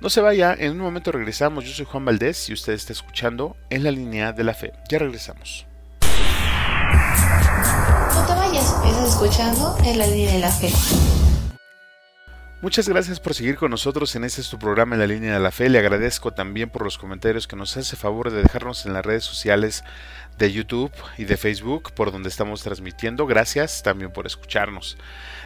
No 0.00 0.10
se 0.10 0.20
vaya, 0.20 0.54
en 0.56 0.72
un 0.72 0.78
momento 0.78 1.12
regresamos. 1.12 1.64
Yo 1.64 1.72
soy 1.72 1.84
Juan 1.84 2.04
Valdés 2.04 2.48
y 2.48 2.52
usted 2.52 2.72
está 2.72 2.92
escuchando 2.92 3.56
en 3.68 3.84
la 3.84 3.90
línea 3.90 4.32
de 4.32 4.44
la 4.44 4.54
fe. 4.54 4.72
Ya 4.88 4.98
regresamos. 4.98 5.66
No 8.14 8.26
te 8.26 8.34
vayas, 8.34 8.74
estás 8.86 9.08
escuchando 9.08 9.76
en 9.84 9.98
la 9.98 10.06
línea 10.06 10.32
de 10.32 10.38
la 10.38 10.50
fe. 10.50 10.70
Muchas 12.60 12.88
gracias 12.88 13.20
por 13.20 13.34
seguir 13.34 13.56
con 13.56 13.70
nosotros 13.70 14.16
en 14.16 14.24
este 14.24 14.42
su 14.42 14.58
programa 14.58 14.96
en 14.96 15.00
la 15.00 15.06
línea 15.06 15.34
de 15.34 15.38
la 15.38 15.52
fe. 15.52 15.68
Le 15.68 15.78
agradezco 15.78 16.32
también 16.32 16.70
por 16.70 16.82
los 16.82 16.98
comentarios 16.98 17.46
que 17.46 17.54
nos 17.54 17.76
hace 17.76 17.94
favor 17.94 18.32
de 18.32 18.42
dejarnos 18.42 18.84
en 18.84 18.94
las 18.94 19.06
redes 19.06 19.22
sociales 19.22 19.84
de 20.38 20.52
YouTube 20.52 20.92
y 21.18 21.24
de 21.24 21.36
Facebook 21.36 21.92
por 21.92 22.12
donde 22.12 22.28
estamos 22.28 22.62
transmitiendo. 22.62 23.26
Gracias 23.26 23.82
también 23.82 24.12
por 24.12 24.26
escucharnos. 24.26 24.96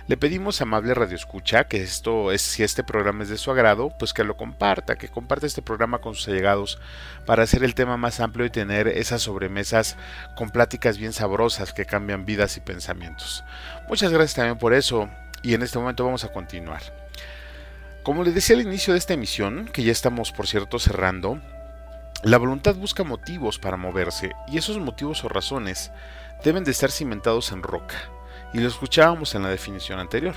Le 0.06 0.16
pedimos 0.16 0.60
amable 0.60 0.94
Radio 0.94 1.16
Escucha 1.16 1.64
que 1.64 1.82
esto 1.82 2.32
es, 2.32 2.42
si 2.42 2.62
este 2.62 2.84
programa 2.84 3.22
es 3.22 3.28
de 3.28 3.38
su 3.38 3.50
agrado, 3.50 3.92
pues 3.98 4.12
que 4.12 4.24
lo 4.24 4.36
comparta, 4.36 4.96
que 4.96 5.08
comparte 5.08 5.46
este 5.46 5.62
programa 5.62 6.00
con 6.00 6.14
sus 6.14 6.28
allegados 6.28 6.78
para 7.24 7.44
hacer 7.44 7.64
el 7.64 7.74
tema 7.74 7.96
más 7.96 8.20
amplio 8.20 8.44
y 8.44 8.50
tener 8.50 8.88
esas 8.88 9.22
sobremesas 9.22 9.96
con 10.36 10.50
pláticas 10.50 10.98
bien 10.98 11.12
sabrosas 11.12 11.72
que 11.72 11.86
cambian 11.86 12.26
vidas 12.26 12.56
y 12.56 12.60
pensamientos. 12.60 13.44
Muchas 13.88 14.12
gracias 14.12 14.34
también 14.34 14.58
por 14.58 14.74
eso 14.74 15.08
y 15.42 15.54
en 15.54 15.62
este 15.62 15.78
momento 15.78 16.04
vamos 16.04 16.24
a 16.24 16.32
continuar. 16.32 16.82
Como 18.02 18.24
les 18.24 18.34
decía 18.34 18.56
al 18.56 18.62
inicio 18.62 18.92
de 18.92 18.98
esta 18.98 19.14
emisión, 19.14 19.70
que 19.72 19.84
ya 19.84 19.92
estamos 19.92 20.32
por 20.32 20.48
cierto 20.48 20.80
cerrando, 20.80 21.40
la 22.22 22.38
voluntad 22.38 22.76
busca 22.76 23.02
motivos 23.02 23.58
para 23.58 23.76
moverse 23.76 24.30
y 24.46 24.56
esos 24.56 24.78
motivos 24.78 25.24
o 25.24 25.28
razones 25.28 25.90
deben 26.44 26.62
de 26.62 26.70
estar 26.70 26.92
cimentados 26.92 27.50
en 27.50 27.64
roca, 27.64 27.96
y 28.52 28.60
lo 28.60 28.68
escuchábamos 28.68 29.34
en 29.34 29.42
la 29.42 29.48
definición 29.48 29.98
anterior. 29.98 30.34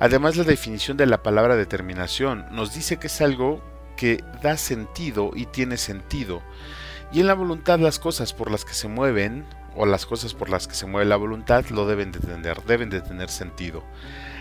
Además, 0.00 0.36
la 0.36 0.42
definición 0.42 0.96
de 0.96 1.06
la 1.06 1.22
palabra 1.22 1.54
determinación 1.54 2.46
nos 2.50 2.74
dice 2.74 2.96
que 2.98 3.06
es 3.06 3.20
algo 3.20 3.62
que 3.96 4.24
da 4.42 4.56
sentido 4.56 5.30
y 5.36 5.46
tiene 5.46 5.76
sentido, 5.76 6.42
y 7.12 7.20
en 7.20 7.28
la 7.28 7.34
voluntad 7.34 7.78
las 7.78 8.00
cosas 8.00 8.32
por 8.32 8.50
las 8.50 8.64
que 8.64 8.74
se 8.74 8.88
mueven 8.88 9.46
o 9.76 9.86
las 9.86 10.06
cosas 10.06 10.34
por 10.34 10.50
las 10.50 10.66
que 10.66 10.74
se 10.74 10.86
mueve 10.86 11.08
la 11.08 11.16
voluntad 11.16 11.64
lo 11.66 11.86
deben 11.86 12.10
de 12.10 12.20
tener, 12.20 12.62
deben 12.64 12.90
de 12.90 13.00
tener 13.00 13.30
sentido. 13.30 13.84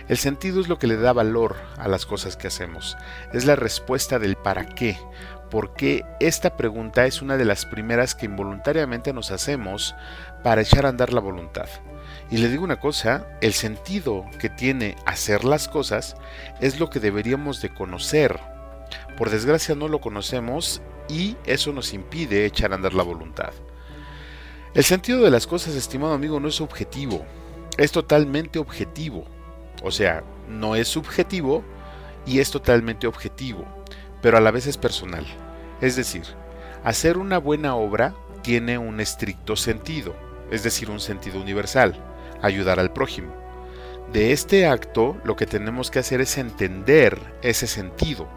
El 0.07 0.17
sentido 0.17 0.59
es 0.59 0.67
lo 0.67 0.79
que 0.79 0.87
le 0.87 0.97
da 0.97 1.13
valor 1.13 1.55
a 1.77 1.87
las 1.87 2.05
cosas 2.05 2.35
que 2.35 2.47
hacemos, 2.47 2.97
es 3.31 3.45
la 3.45 3.55
respuesta 3.55 4.19
del 4.19 4.35
para 4.35 4.65
qué, 4.65 4.97
porque 5.53 6.03
esta 6.19 6.57
pregunta 6.57 7.05
es 7.05 7.21
una 7.21 7.37
de 7.37 7.45
las 7.45 7.67
primeras 7.67 8.15
que 8.15 8.25
involuntariamente 8.25 9.13
nos 9.13 9.29
hacemos 9.29 9.93
para 10.43 10.63
echar 10.63 10.87
a 10.87 10.89
andar 10.89 11.13
la 11.13 11.21
voluntad. 11.21 11.69
Y 12.31 12.37
le 12.37 12.49
digo 12.49 12.63
una 12.63 12.79
cosa, 12.79 13.27
el 13.39 13.53
sentido 13.53 14.25
que 14.39 14.49
tiene 14.49 14.95
hacer 15.05 15.45
las 15.45 15.67
cosas 15.67 16.15
es 16.59 16.79
lo 16.79 16.89
que 16.89 16.99
deberíamos 16.99 17.61
de 17.61 17.71
conocer. 17.71 18.39
Por 19.15 19.29
desgracia 19.29 19.75
no 19.75 19.87
lo 19.87 20.01
conocemos 20.01 20.81
y 21.07 21.37
eso 21.45 21.71
nos 21.71 21.93
impide 21.93 22.47
echar 22.47 22.71
a 22.71 22.75
andar 22.75 22.95
la 22.95 23.03
voluntad. 23.03 23.53
El 24.73 24.83
sentido 24.83 25.21
de 25.21 25.29
las 25.29 25.45
cosas, 25.45 25.75
estimado 25.75 26.13
amigo, 26.13 26.39
no 26.39 26.47
es 26.47 26.61
objetivo, 26.61 27.27
es 27.77 27.91
totalmente 27.91 28.57
objetivo. 28.57 29.23
O 29.83 29.91
sea, 29.91 30.23
no 30.49 30.75
es 30.75 30.87
subjetivo 30.87 31.63
y 32.25 32.39
es 32.39 32.49
totalmente 32.49 33.05
objetivo, 33.05 33.67
pero 34.23 34.37
a 34.37 34.41
la 34.41 34.49
vez 34.49 34.65
es 34.65 34.77
personal. 34.77 35.25
Es 35.81 35.97
decir, 35.97 36.23
hacer 36.83 37.17
una 37.17 37.37
buena 37.37 37.75
obra 37.75 38.15
tiene 38.41 38.77
un 38.79 39.01
estricto 39.01 39.55
sentido, 39.55 40.15
es 40.49 40.63
decir, 40.63 40.89
un 40.89 41.01
sentido 41.01 41.39
universal, 41.39 41.93
ayudar 42.41 42.79
al 42.79 42.93
prójimo. 42.93 43.35
De 44.13 44.31
este 44.31 44.65
acto 44.65 45.17
lo 45.25 45.35
que 45.35 45.45
tenemos 45.45 45.91
que 45.91 45.99
hacer 45.99 46.21
es 46.21 46.37
entender 46.37 47.19
ese 47.41 47.67
sentido, 47.67 48.27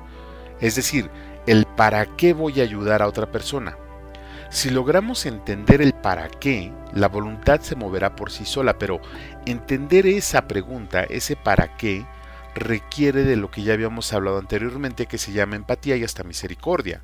es 0.61 0.75
decir, 0.75 1.09
el 1.47 1.65
para 1.77 2.05
qué 2.17 2.33
voy 2.33 2.61
a 2.61 2.65
ayudar 2.65 3.01
a 3.01 3.07
otra 3.07 3.31
persona. 3.31 3.79
Si 4.51 4.71
logramos 4.71 5.25
entender 5.25 5.81
el 5.83 5.93
para 5.93 6.29
qué, 6.29 6.73
la 6.95 7.09
voluntad 7.09 7.61
se 7.61 7.77
moverá 7.77 8.17
por 8.17 8.33
sí 8.33 8.45
sola, 8.45 8.77
pero 8.79 9.01
entender 9.45 10.07
esa 10.07 10.49
pregunta, 10.49 11.05
ese 11.05 11.37
para 11.37 11.77
qué, 11.77 12.05
requiere 12.57 13.23
de 13.23 13.37
lo 13.37 13.51
que 13.51 13.63
ya 13.63 13.75
habíamos 13.75 14.13
hablado 14.13 14.39
anteriormente 14.39 15.07
que 15.07 15.19
se 15.19 15.33
llama 15.33 15.57
empatía 15.57 15.97
y 15.97 16.05
hasta 16.05 16.25
misericordia. 16.25 17.03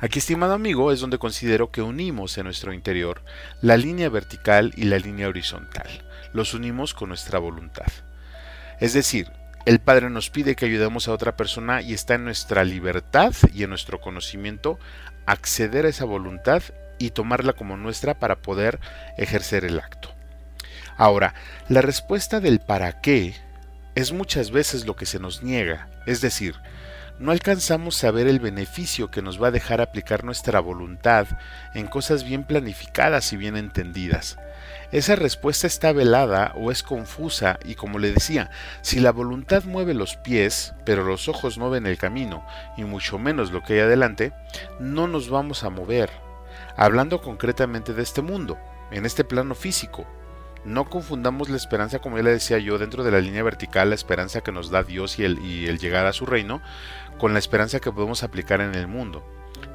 Aquí, 0.00 0.18
estimado 0.18 0.54
amigo, 0.54 0.92
es 0.92 1.00
donde 1.00 1.18
considero 1.18 1.70
que 1.70 1.82
unimos 1.82 2.38
en 2.38 2.44
nuestro 2.44 2.72
interior 2.72 3.22
la 3.60 3.76
línea 3.76 4.08
vertical 4.08 4.72
y 4.76 4.84
la 4.84 4.98
línea 4.98 5.28
horizontal. 5.28 5.88
Los 6.32 6.54
unimos 6.54 6.94
con 6.94 7.10
nuestra 7.10 7.38
voluntad. 7.38 7.86
Es 8.80 8.92
decir, 8.92 9.30
el 9.66 9.80
Padre 9.80 10.08
nos 10.08 10.30
pide 10.30 10.56
que 10.56 10.66
ayudemos 10.66 11.08
a 11.08 11.12
otra 11.12 11.36
persona 11.36 11.82
y 11.82 11.92
está 11.92 12.14
en 12.14 12.24
nuestra 12.24 12.64
libertad 12.64 13.34
y 13.52 13.64
en 13.64 13.70
nuestro 13.70 14.00
conocimiento 14.00 14.78
acceder 15.26 15.84
a 15.84 15.90
esa 15.90 16.04
voluntad 16.04 16.62
y 16.98 17.10
tomarla 17.10 17.52
como 17.52 17.76
nuestra 17.76 18.18
para 18.18 18.40
poder 18.40 18.80
ejercer 19.18 19.64
el 19.64 19.78
acto. 19.78 20.14
Ahora, 20.96 21.34
la 21.68 21.80
respuesta 21.80 22.40
del 22.40 22.60
para 22.60 23.00
qué 23.00 23.34
es 23.98 24.12
muchas 24.12 24.52
veces 24.52 24.86
lo 24.86 24.94
que 24.94 25.06
se 25.06 25.18
nos 25.18 25.42
niega, 25.42 25.88
es 26.06 26.20
decir, 26.20 26.54
no 27.18 27.32
alcanzamos 27.32 28.04
a 28.04 28.12
ver 28.12 28.28
el 28.28 28.38
beneficio 28.38 29.10
que 29.10 29.22
nos 29.22 29.42
va 29.42 29.48
a 29.48 29.50
dejar 29.50 29.80
aplicar 29.80 30.22
nuestra 30.22 30.60
voluntad 30.60 31.26
en 31.74 31.88
cosas 31.88 32.22
bien 32.22 32.44
planificadas 32.44 33.32
y 33.32 33.36
bien 33.36 33.56
entendidas. 33.56 34.38
Esa 34.92 35.16
respuesta 35.16 35.66
está 35.66 35.90
velada 35.90 36.52
o 36.54 36.70
es 36.70 36.84
confusa 36.84 37.58
y 37.64 37.74
como 37.74 37.98
le 37.98 38.12
decía, 38.12 38.50
si 38.82 39.00
la 39.00 39.10
voluntad 39.10 39.64
mueve 39.64 39.94
los 39.94 40.14
pies, 40.14 40.74
pero 40.84 41.02
los 41.02 41.28
ojos 41.28 41.58
no 41.58 41.68
ven 41.68 41.84
el 41.84 41.98
camino 41.98 42.46
y 42.76 42.84
mucho 42.84 43.18
menos 43.18 43.50
lo 43.50 43.64
que 43.64 43.72
hay 43.72 43.80
adelante, 43.80 44.32
no 44.78 45.08
nos 45.08 45.28
vamos 45.28 45.64
a 45.64 45.70
mover. 45.70 46.08
Hablando 46.76 47.20
concretamente 47.20 47.94
de 47.94 48.04
este 48.04 48.22
mundo, 48.22 48.60
en 48.92 49.04
este 49.06 49.24
plano 49.24 49.56
físico, 49.56 50.06
no 50.64 50.88
confundamos 50.88 51.48
la 51.48 51.56
esperanza, 51.56 51.98
como 51.98 52.16
ya 52.16 52.24
le 52.24 52.30
decía 52.30 52.58
yo, 52.58 52.78
dentro 52.78 53.04
de 53.04 53.10
la 53.10 53.20
línea 53.20 53.42
vertical, 53.42 53.90
la 53.90 53.94
esperanza 53.94 54.40
que 54.40 54.52
nos 54.52 54.70
da 54.70 54.82
Dios 54.82 55.18
y 55.18 55.24
el, 55.24 55.78
llegar 55.78 56.06
a 56.06 56.12
su 56.12 56.26
reino, 56.26 56.60
con 57.18 57.32
la 57.32 57.38
esperanza 57.38 57.80
que 57.80 57.92
podemos 57.92 58.22
aplicar 58.22 58.60
en 58.60 58.74
el 58.74 58.86
mundo. 58.86 59.24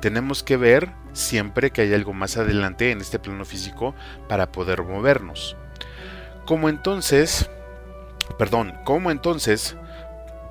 Tenemos 0.01 0.43
que 0.43 0.57
ver 0.57 0.91
siempre 1.13 1.71
que 1.71 1.81
hay 1.81 1.93
algo 1.93 2.13
más 2.13 2.37
adelante 2.37 2.91
en 2.91 3.01
este 3.01 3.19
plano 3.19 3.45
físico 3.45 3.95
para 4.27 4.51
poder 4.51 4.83
movernos. 4.83 5.57
Como 6.45 6.69
entonces, 6.69 7.49
perdón, 8.37 8.73
¿cómo 8.83 9.11
entonces 9.11 9.75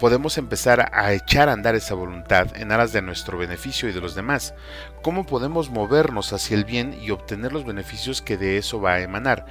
podemos 0.00 0.36
empezar 0.36 0.90
a 0.92 1.12
echar 1.12 1.48
a 1.48 1.52
andar 1.52 1.74
esa 1.74 1.94
voluntad 1.94 2.56
en 2.56 2.72
aras 2.72 2.92
de 2.92 3.02
nuestro 3.02 3.38
beneficio 3.38 3.88
y 3.88 3.92
de 3.92 4.00
los 4.00 4.14
demás? 4.14 4.54
¿Cómo 5.02 5.26
podemos 5.26 5.70
movernos 5.70 6.32
hacia 6.32 6.56
el 6.56 6.64
bien 6.64 6.98
y 7.00 7.10
obtener 7.10 7.52
los 7.52 7.64
beneficios 7.64 8.22
que 8.22 8.36
de 8.36 8.58
eso 8.58 8.80
va 8.80 8.94
a 8.94 9.00
emanar? 9.00 9.46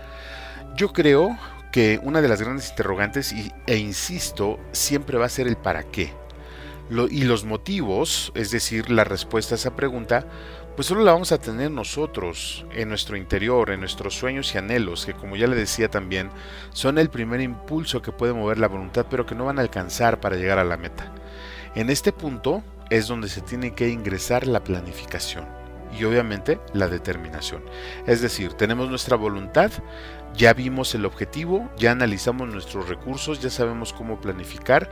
Yo 0.76 0.94
creo 0.94 1.38
que 1.72 2.00
una 2.04 2.22
de 2.22 2.28
las 2.28 2.42
grandes 2.42 2.70
interrogantes, 2.70 3.34
e 3.68 3.78
insisto, 3.78 4.60
siempre 4.72 5.18
va 5.18 5.26
a 5.26 5.30
ser 5.30 5.48
el 5.48 5.58
para 5.58 5.84
qué. 5.84 6.14
y 7.10 7.24
los 7.24 7.46
motivos, 7.46 8.32
es 8.36 8.52
decir, 8.52 8.90
la 8.90 9.06
respuesta 9.06 9.56
a 9.56 9.58
esa 9.58 9.76
pregunta, 9.76 10.26
pues 10.76 10.88
solo 10.88 11.04
la 11.04 11.14
vamos 11.14 11.32
a 11.32 11.38
tener 11.38 11.72
nosotros 11.72 12.66
en 12.74 12.90
nuestro 12.90 13.16
interior, 13.16 13.72
en 13.72 13.80
nuestros 13.80 14.16
sueños 14.16 14.54
y 14.54 14.58
anhelos, 14.58 15.06
que 15.06 15.14
como 15.14 15.36
ya 15.36 15.48
le 15.48 15.56
decía 15.56 15.90
también, 15.90 16.30
son 16.72 16.98
el 16.98 17.10
primer 17.10 17.42
impulso 17.42 18.02
que 18.02 18.12
puede 18.12 18.34
mover 18.34 18.58
la 18.58 18.68
voluntad, 18.68 19.06
pero 19.10 19.26
que 19.26 19.36
no 19.36 19.46
van 19.46 19.60
a 19.60 19.62
alcanzar 19.62 20.20
para 20.20 20.36
llegar 20.36 20.60
a 20.60 20.66
la 20.66 20.78
meta. 20.78 21.14
En 21.76 21.90
este 21.90 22.12
punto 22.12 22.64
es 22.90 23.08
donde 23.08 23.30
se 23.30 23.42
tiene 23.42 23.74
que 23.74 23.90
ingresar 23.90 24.48
la 24.48 24.64
planificación 24.64 25.62
y 25.98 26.04
obviamente 26.04 26.60
la 26.74 26.88
determinación. 26.88 27.64
Es 28.08 28.22
decir, 28.22 28.54
tenemos 28.54 28.90
nuestra 28.90 29.16
voluntad, 29.18 29.72
ya 30.36 30.54
vimos 30.54 30.96
el 30.96 31.06
objetivo, 31.06 31.70
ya 31.78 31.92
analizamos 31.92 32.50
nuestros 32.50 32.88
recursos, 32.88 33.42
ya 33.42 33.50
sabemos 33.50 33.94
cómo 33.94 34.20
planificar, 34.20 34.92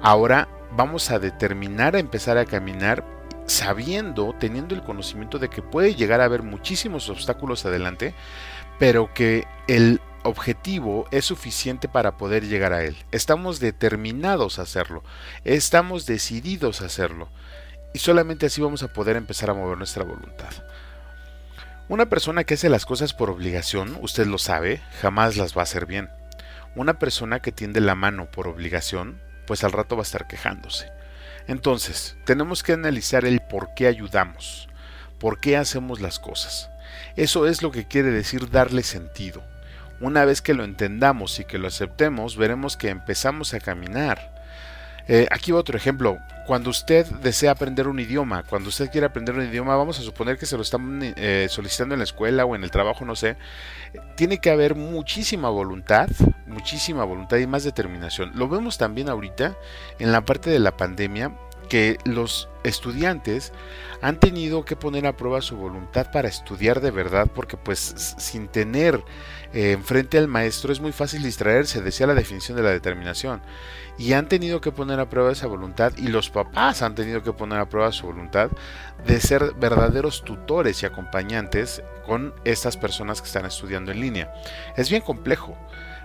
ahora 0.00 0.48
vamos 0.72 1.10
a 1.10 1.18
determinar 1.18 1.96
a 1.96 2.00
empezar 2.00 2.38
a 2.38 2.44
caminar 2.44 3.04
sabiendo, 3.46 4.34
teniendo 4.38 4.74
el 4.74 4.82
conocimiento 4.82 5.38
de 5.38 5.48
que 5.48 5.62
puede 5.62 5.94
llegar 5.94 6.20
a 6.20 6.24
haber 6.24 6.42
muchísimos 6.42 7.08
obstáculos 7.08 7.64
adelante, 7.64 8.14
pero 8.78 9.12
que 9.14 9.46
el 9.66 10.00
objetivo 10.22 11.06
es 11.10 11.24
suficiente 11.24 11.88
para 11.88 12.16
poder 12.16 12.46
llegar 12.46 12.72
a 12.72 12.84
él. 12.84 12.96
Estamos 13.10 13.60
determinados 13.60 14.58
a 14.58 14.62
hacerlo, 14.62 15.02
estamos 15.44 16.06
decididos 16.06 16.82
a 16.82 16.86
hacerlo, 16.86 17.28
y 17.94 18.00
solamente 18.00 18.46
así 18.46 18.60
vamos 18.60 18.82
a 18.82 18.92
poder 18.92 19.16
empezar 19.16 19.50
a 19.50 19.54
mover 19.54 19.78
nuestra 19.78 20.04
voluntad. 20.04 20.50
Una 21.88 22.10
persona 22.10 22.44
que 22.44 22.52
hace 22.52 22.68
las 22.68 22.84
cosas 22.84 23.14
por 23.14 23.30
obligación, 23.30 23.96
usted 24.02 24.26
lo 24.26 24.36
sabe, 24.36 24.82
jamás 25.00 25.38
las 25.38 25.56
va 25.56 25.62
a 25.62 25.64
hacer 25.64 25.86
bien. 25.86 26.10
Una 26.74 26.98
persona 26.98 27.40
que 27.40 27.50
tiende 27.50 27.80
la 27.80 27.94
mano 27.94 28.30
por 28.30 28.46
obligación, 28.46 29.22
pues 29.46 29.64
al 29.64 29.72
rato 29.72 29.96
va 29.96 30.02
a 30.02 30.04
estar 30.04 30.26
quejándose. 30.26 30.92
Entonces, 31.46 32.18
tenemos 32.26 32.62
que 32.62 32.74
analizar 32.74 33.24
el 33.24 33.40
por 33.40 33.72
qué 33.72 33.86
ayudamos, 33.86 34.68
por 35.18 35.40
qué 35.40 35.56
hacemos 35.56 36.02
las 36.02 36.18
cosas. 36.18 36.68
Eso 37.16 37.46
es 37.46 37.62
lo 37.62 37.70
que 37.70 37.88
quiere 37.88 38.10
decir 38.10 38.50
darle 38.50 38.82
sentido. 38.82 39.42
Una 39.98 40.26
vez 40.26 40.42
que 40.42 40.52
lo 40.52 40.64
entendamos 40.64 41.40
y 41.40 41.46
que 41.46 41.56
lo 41.56 41.68
aceptemos, 41.68 42.36
veremos 42.36 42.76
que 42.76 42.90
empezamos 42.90 43.54
a 43.54 43.60
caminar. 43.60 44.37
Eh, 45.08 45.26
aquí 45.30 45.52
otro 45.52 45.76
ejemplo. 45.76 46.18
Cuando 46.46 46.70
usted 46.70 47.06
desea 47.22 47.50
aprender 47.50 47.88
un 47.88 47.98
idioma, 47.98 48.42
cuando 48.42 48.68
usted 48.68 48.90
quiere 48.90 49.06
aprender 49.06 49.34
un 49.34 49.44
idioma, 49.44 49.76
vamos 49.76 49.98
a 49.98 50.02
suponer 50.02 50.38
que 50.38 50.46
se 50.46 50.56
lo 50.56 50.62
están 50.62 51.00
eh, 51.02 51.46
solicitando 51.50 51.94
en 51.94 51.98
la 51.98 52.04
escuela 52.04 52.44
o 52.44 52.54
en 52.54 52.64
el 52.64 52.70
trabajo, 52.70 53.04
no 53.04 53.16
sé, 53.16 53.36
tiene 54.16 54.38
que 54.38 54.50
haber 54.50 54.74
muchísima 54.74 55.50
voluntad, 55.50 56.08
muchísima 56.46 57.04
voluntad 57.04 57.38
y 57.38 57.46
más 57.46 57.64
determinación. 57.64 58.32
Lo 58.34 58.48
vemos 58.48 58.78
también 58.78 59.08
ahorita 59.08 59.56
en 59.98 60.12
la 60.12 60.22
parte 60.22 60.48
de 60.48 60.58
la 60.58 60.76
pandemia 60.76 61.32
que 61.68 61.98
los 62.04 62.48
estudiantes 62.64 63.52
han 64.00 64.20
tenido 64.20 64.64
que 64.64 64.76
poner 64.76 65.06
a 65.06 65.16
prueba 65.16 65.40
su 65.40 65.56
voluntad 65.56 66.10
para 66.12 66.28
estudiar 66.28 66.80
de 66.80 66.90
verdad 66.90 67.28
porque 67.34 67.56
pues 67.56 67.94
sin 68.18 68.48
tener 68.48 69.02
eh, 69.52 69.72
enfrente 69.72 70.18
al 70.18 70.28
maestro 70.28 70.72
es 70.72 70.80
muy 70.80 70.92
fácil 70.92 71.22
distraerse, 71.22 71.80
decía 71.80 72.06
la 72.06 72.14
definición 72.14 72.56
de 72.56 72.62
la 72.62 72.70
determinación 72.70 73.40
y 73.96 74.12
han 74.12 74.28
tenido 74.28 74.60
que 74.60 74.72
poner 74.72 75.00
a 75.00 75.08
prueba 75.10 75.32
esa 75.32 75.46
voluntad 75.46 75.92
y 75.96 76.08
los 76.08 76.30
papás 76.30 76.82
han 76.82 76.94
tenido 76.94 77.22
que 77.22 77.32
poner 77.32 77.58
a 77.58 77.68
prueba 77.68 77.90
su 77.92 78.06
voluntad 78.06 78.50
de 79.06 79.20
ser 79.20 79.54
verdaderos 79.58 80.24
tutores 80.24 80.82
y 80.82 80.86
acompañantes 80.86 81.82
con 82.06 82.34
estas 82.44 82.76
personas 82.76 83.20
que 83.20 83.26
están 83.26 83.46
estudiando 83.46 83.90
en 83.90 84.00
línea. 84.00 84.32
Es 84.76 84.88
bien 84.88 85.02
complejo, 85.02 85.56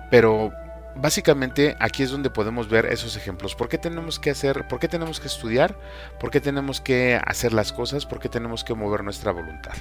pero 0.09 0.51
básicamente 0.95 1.75
aquí 1.79 2.03
es 2.03 2.11
donde 2.11 2.29
podemos 2.29 2.69
ver 2.69 2.85
esos 2.85 3.15
ejemplos. 3.15 3.55
¿Por 3.55 3.69
qué 3.69 3.77
tenemos 3.77 4.19
que 4.19 4.29
hacer, 4.29 4.67
por 4.67 4.79
qué 4.79 4.87
tenemos 4.87 5.19
que 5.19 5.27
estudiar? 5.27 5.77
¿Por 6.19 6.31
qué 6.31 6.39
tenemos 6.39 6.81
que 6.81 7.19
hacer 7.25 7.53
las 7.53 7.73
cosas? 7.73 8.05
¿Por 8.05 8.19
qué 8.19 8.29
tenemos 8.29 8.63
que 8.63 8.73
mover 8.73 9.03
nuestra 9.03 9.31
voluntad? 9.31 9.73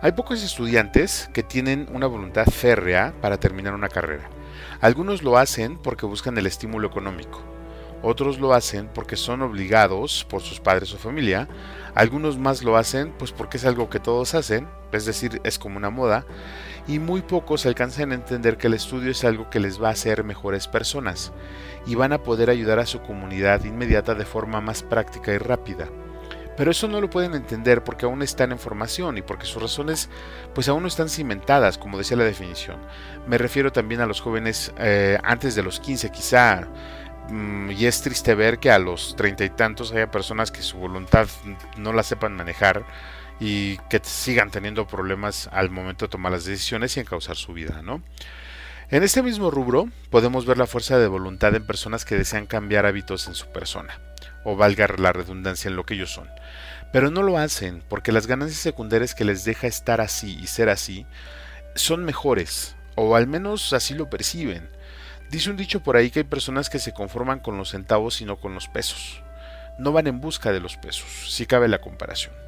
Hay 0.00 0.12
pocos 0.12 0.42
estudiantes 0.42 1.30
que 1.32 1.42
tienen 1.42 1.88
una 1.92 2.06
voluntad 2.06 2.46
férrea 2.46 3.14
para 3.20 3.38
terminar 3.38 3.74
una 3.74 3.88
carrera. 3.88 4.28
Algunos 4.80 5.22
lo 5.22 5.38
hacen 5.38 5.78
porque 5.78 6.06
buscan 6.06 6.36
el 6.36 6.46
estímulo 6.46 6.88
económico. 6.88 7.42
Otros 8.02 8.38
lo 8.38 8.52
hacen 8.52 8.90
porque 8.92 9.16
son 9.16 9.40
obligados 9.40 10.26
por 10.28 10.42
sus 10.42 10.60
padres 10.60 10.92
o 10.92 10.98
familia. 10.98 11.48
Algunos 11.94 12.36
más 12.36 12.62
lo 12.62 12.76
hacen 12.76 13.14
pues 13.18 13.32
porque 13.32 13.56
es 13.56 13.64
algo 13.64 13.88
que 13.88 13.98
todos 13.98 14.34
hacen, 14.34 14.68
es 14.92 15.06
decir, 15.06 15.40
es 15.42 15.58
como 15.58 15.78
una 15.78 15.88
moda 15.88 16.26
y 16.86 16.98
muy 16.98 17.22
pocos 17.22 17.66
alcanzan 17.66 18.12
a 18.12 18.14
entender 18.14 18.56
que 18.56 18.66
el 18.66 18.74
estudio 18.74 19.10
es 19.10 19.24
algo 19.24 19.48
que 19.50 19.60
les 19.60 19.82
va 19.82 19.88
a 19.88 19.92
hacer 19.92 20.24
mejores 20.24 20.68
personas 20.68 21.32
y 21.86 21.94
van 21.94 22.12
a 22.12 22.22
poder 22.22 22.50
ayudar 22.50 22.78
a 22.78 22.86
su 22.86 23.00
comunidad 23.00 23.64
inmediata 23.64 24.14
de 24.14 24.24
forma 24.24 24.60
más 24.60 24.82
práctica 24.82 25.32
y 25.32 25.38
rápida. 25.38 25.88
Pero 26.56 26.70
eso 26.70 26.86
no 26.86 27.00
lo 27.00 27.10
pueden 27.10 27.34
entender 27.34 27.82
porque 27.82 28.06
aún 28.06 28.22
están 28.22 28.52
en 28.52 28.58
formación 28.58 29.18
y 29.18 29.22
porque 29.22 29.46
sus 29.46 29.60
razones 29.60 30.08
pues 30.54 30.68
aún 30.68 30.82
no 30.82 30.88
están 30.88 31.08
cimentadas, 31.08 31.78
como 31.78 31.98
decía 31.98 32.16
la 32.16 32.24
definición. 32.24 32.78
Me 33.26 33.38
refiero 33.38 33.72
también 33.72 34.00
a 34.00 34.06
los 34.06 34.20
jóvenes 34.20 34.72
eh, 34.78 35.18
antes 35.24 35.56
de 35.56 35.64
los 35.64 35.80
15 35.80 36.10
quizá, 36.10 36.68
mm, 37.28 37.70
y 37.72 37.86
es 37.86 38.02
triste 38.02 38.34
ver 38.36 38.58
que 38.58 38.70
a 38.70 38.78
los 38.78 39.16
treinta 39.16 39.44
y 39.44 39.50
tantos 39.50 39.90
haya 39.92 40.10
personas 40.10 40.52
que 40.52 40.62
su 40.62 40.78
voluntad 40.78 41.26
no 41.76 41.92
la 41.92 42.04
sepan 42.04 42.36
manejar 42.36 42.84
y 43.40 43.78
que 43.88 44.00
sigan 44.02 44.50
teniendo 44.50 44.86
problemas 44.86 45.48
al 45.52 45.70
momento 45.70 46.06
de 46.06 46.10
tomar 46.10 46.32
las 46.32 46.44
decisiones 46.44 46.96
y 46.96 47.00
en 47.00 47.06
causar 47.06 47.36
su 47.36 47.52
vida, 47.52 47.82
¿no? 47.82 48.02
En 48.90 49.02
este 49.02 49.22
mismo 49.22 49.50
rubro 49.50 49.88
podemos 50.10 50.46
ver 50.46 50.58
la 50.58 50.66
fuerza 50.66 50.98
de 50.98 51.08
voluntad 51.08 51.54
en 51.54 51.66
personas 51.66 52.04
que 52.04 52.16
desean 52.16 52.46
cambiar 52.46 52.86
hábitos 52.86 53.26
en 53.26 53.34
su 53.34 53.46
persona, 53.48 53.98
o 54.44 54.56
valga 54.56 54.86
la 54.98 55.12
redundancia 55.12 55.68
en 55.68 55.76
lo 55.76 55.84
que 55.84 55.94
ellos 55.94 56.12
son. 56.12 56.28
Pero 56.92 57.10
no 57.10 57.22
lo 57.22 57.38
hacen 57.38 57.82
porque 57.88 58.12
las 58.12 58.26
ganancias 58.26 58.60
secundarias 58.60 59.14
que 59.14 59.24
les 59.24 59.44
deja 59.44 59.66
estar 59.66 60.00
así 60.00 60.38
y 60.40 60.46
ser 60.46 60.68
así 60.68 61.06
son 61.74 62.04
mejores, 62.04 62.76
o 62.94 63.16
al 63.16 63.26
menos 63.26 63.72
así 63.72 63.94
lo 63.94 64.10
perciben. 64.10 64.68
Dice 65.30 65.50
un 65.50 65.56
dicho 65.56 65.82
por 65.82 65.96
ahí 65.96 66.10
que 66.10 66.20
hay 66.20 66.24
personas 66.24 66.70
que 66.70 66.78
se 66.78 66.92
conforman 66.92 67.40
con 67.40 67.56
los 67.56 67.70
centavos 67.70 68.20
y 68.20 68.26
no 68.26 68.36
con 68.36 68.54
los 68.54 68.68
pesos. 68.68 69.22
No 69.78 69.90
van 69.90 70.06
en 70.06 70.20
busca 70.20 70.52
de 70.52 70.60
los 70.60 70.76
pesos, 70.76 71.32
si 71.32 71.46
cabe 71.46 71.66
la 71.66 71.80
comparación 71.80 72.43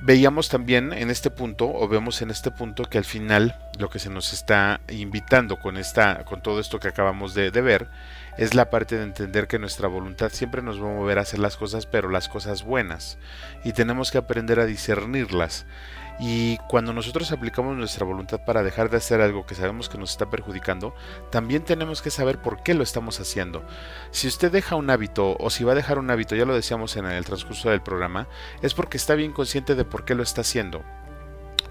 veíamos 0.00 0.48
también 0.48 0.92
en 0.92 1.10
este 1.10 1.30
punto, 1.30 1.70
o 1.72 1.88
vemos 1.88 2.22
en 2.22 2.30
este 2.30 2.50
punto, 2.50 2.84
que 2.84 2.98
al 2.98 3.04
final 3.04 3.56
lo 3.78 3.90
que 3.90 3.98
se 3.98 4.10
nos 4.10 4.32
está 4.32 4.80
invitando 4.88 5.58
con, 5.58 5.76
esta, 5.76 6.24
con 6.24 6.42
todo 6.42 6.60
esto 6.60 6.80
que 6.80 6.88
acabamos 6.88 7.34
de, 7.34 7.50
de 7.50 7.60
ver, 7.60 7.88
es 8.36 8.54
la 8.54 8.70
parte 8.70 8.96
de 8.96 9.04
entender 9.04 9.46
que 9.46 9.58
nuestra 9.58 9.88
voluntad 9.88 10.30
siempre 10.32 10.62
nos 10.62 10.82
va 10.82 10.90
a 10.90 10.94
mover 10.94 11.18
a 11.18 11.22
hacer 11.22 11.38
las 11.38 11.56
cosas, 11.56 11.86
pero 11.86 12.08
las 12.08 12.28
cosas 12.28 12.62
buenas, 12.62 13.18
y 13.64 13.72
tenemos 13.72 14.10
que 14.10 14.18
aprender 14.18 14.60
a 14.60 14.66
discernirlas. 14.66 15.66
Y 16.18 16.58
cuando 16.68 16.92
nosotros 16.92 17.32
aplicamos 17.32 17.76
nuestra 17.76 18.06
voluntad 18.06 18.44
para 18.44 18.62
dejar 18.62 18.88
de 18.88 18.98
hacer 18.98 19.20
algo 19.20 19.46
que 19.46 19.56
sabemos 19.56 19.88
que 19.88 19.98
nos 19.98 20.12
está 20.12 20.30
perjudicando, 20.30 20.94
también 21.30 21.64
tenemos 21.64 22.02
que 22.02 22.10
saber 22.10 22.40
por 22.40 22.62
qué 22.62 22.74
lo 22.74 22.84
estamos 22.84 23.18
haciendo. 23.18 23.64
Si 24.12 24.28
usted 24.28 24.52
deja 24.52 24.76
un 24.76 24.90
hábito 24.90 25.36
o 25.40 25.50
si 25.50 25.64
va 25.64 25.72
a 25.72 25.76
dejar 25.76 25.98
un 25.98 26.10
hábito, 26.10 26.36
ya 26.36 26.44
lo 26.44 26.54
decíamos 26.54 26.96
en 26.96 27.06
el 27.06 27.24
transcurso 27.24 27.70
del 27.70 27.82
programa, 27.82 28.28
es 28.62 28.74
porque 28.74 28.96
está 28.96 29.14
bien 29.14 29.32
consciente 29.32 29.74
de 29.74 29.84
por 29.84 30.04
qué 30.04 30.14
lo 30.14 30.22
está 30.22 30.42
haciendo. 30.42 30.84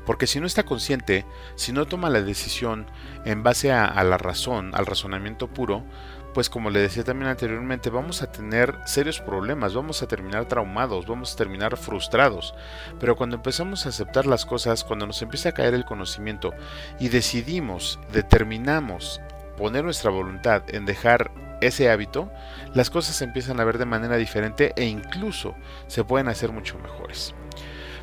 Porque 0.06 0.28
si 0.28 0.40
no 0.40 0.48
está 0.48 0.64
consciente, 0.64 1.26
si 1.56 1.72
no 1.72 1.86
toma 1.86 2.10
la 2.10 2.22
decisión 2.22 2.88
en 3.26 3.44
base 3.44 3.72
a, 3.72 4.04
la 4.04 4.18
razón, 4.18 4.72
al 4.76 4.86
razonamiento 4.86 5.48
puro, 5.48 5.86
pues 6.34 6.50
como 6.50 6.70
le 6.70 6.80
decía 6.80 7.04
también 7.04 7.30
anteriormente, 7.30 7.90
vamos 7.90 8.22
a 8.22 8.32
tener 8.32 8.76
serios 8.86 9.20
problemas, 9.20 9.74
vamos 9.74 10.02
a 10.02 10.08
terminar 10.08 10.48
traumados, 10.48 11.06
vamos 11.06 11.34
a 11.34 11.38
terminar 11.38 11.78
frustrados. 11.78 12.54
Pero 13.00 13.16
cuando 13.16 13.36
empezamos 13.36 13.86
a 13.86 13.90
aceptar 13.90 14.26
las 14.26 14.46
cosas, 14.46 14.84
cuando 14.84 15.06
nos 15.06 15.22
empieza 15.22 15.50
a 15.50 15.54
caer 15.54 15.74
el 15.74 15.86
conocimiento 15.86 16.54
y 17.00 17.10
decidimos, 17.10 18.00
determinamos 18.12 19.22
poner 19.58 19.84
nuestra 19.84 20.10
voluntad 20.10 20.64
en 20.70 20.86
dejar 20.86 21.32
ese 21.62 21.90
hábito, 21.90 22.32
las 22.74 22.90
cosas 22.90 23.16
se 23.16 23.24
empiezan 23.24 23.60
a 23.60 23.64
ver 23.64 23.78
de 23.78 23.86
manera 23.86 24.18
diferente 24.18 24.74
e 24.76 24.86
incluso 24.86 25.56
se 25.88 26.04
pueden 26.04 26.28
hacer 26.28 26.52
mucho 26.52 26.78
mejores. 26.80 27.34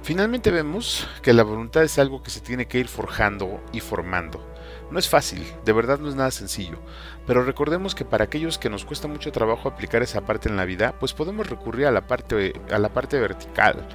Finalmente 0.02 0.50
vemos 0.50 1.06
que 1.22 1.34
la 1.34 1.42
voluntad 1.42 1.82
es 1.82 1.98
algo 1.98 2.22
que 2.22 2.30
se 2.30 2.40
tiene 2.40 2.66
que 2.66 2.78
ir 2.78 2.88
forjando 2.88 3.62
y 3.72 3.80
formando. 3.80 4.46
No 4.90 4.98
es 4.98 5.08
fácil, 5.08 5.44
de 5.64 5.72
verdad 5.72 5.98
no 5.98 6.08
es 6.08 6.16
nada 6.16 6.30
sencillo, 6.30 6.78
pero 7.30 7.44
recordemos 7.44 7.94
que 7.94 8.04
para 8.04 8.24
aquellos 8.24 8.58
que 8.58 8.68
nos 8.68 8.84
cuesta 8.84 9.06
mucho 9.06 9.30
trabajo 9.30 9.68
aplicar 9.68 10.02
esa 10.02 10.22
parte 10.22 10.48
en 10.48 10.56
la 10.56 10.64
vida, 10.64 10.96
pues 10.98 11.12
podemos 11.12 11.48
recurrir 11.48 11.86
a 11.86 11.92
la 11.92 12.00
parte, 12.00 12.54
a 12.72 12.78
la 12.80 12.88
parte 12.88 13.20
vertical. 13.20 13.86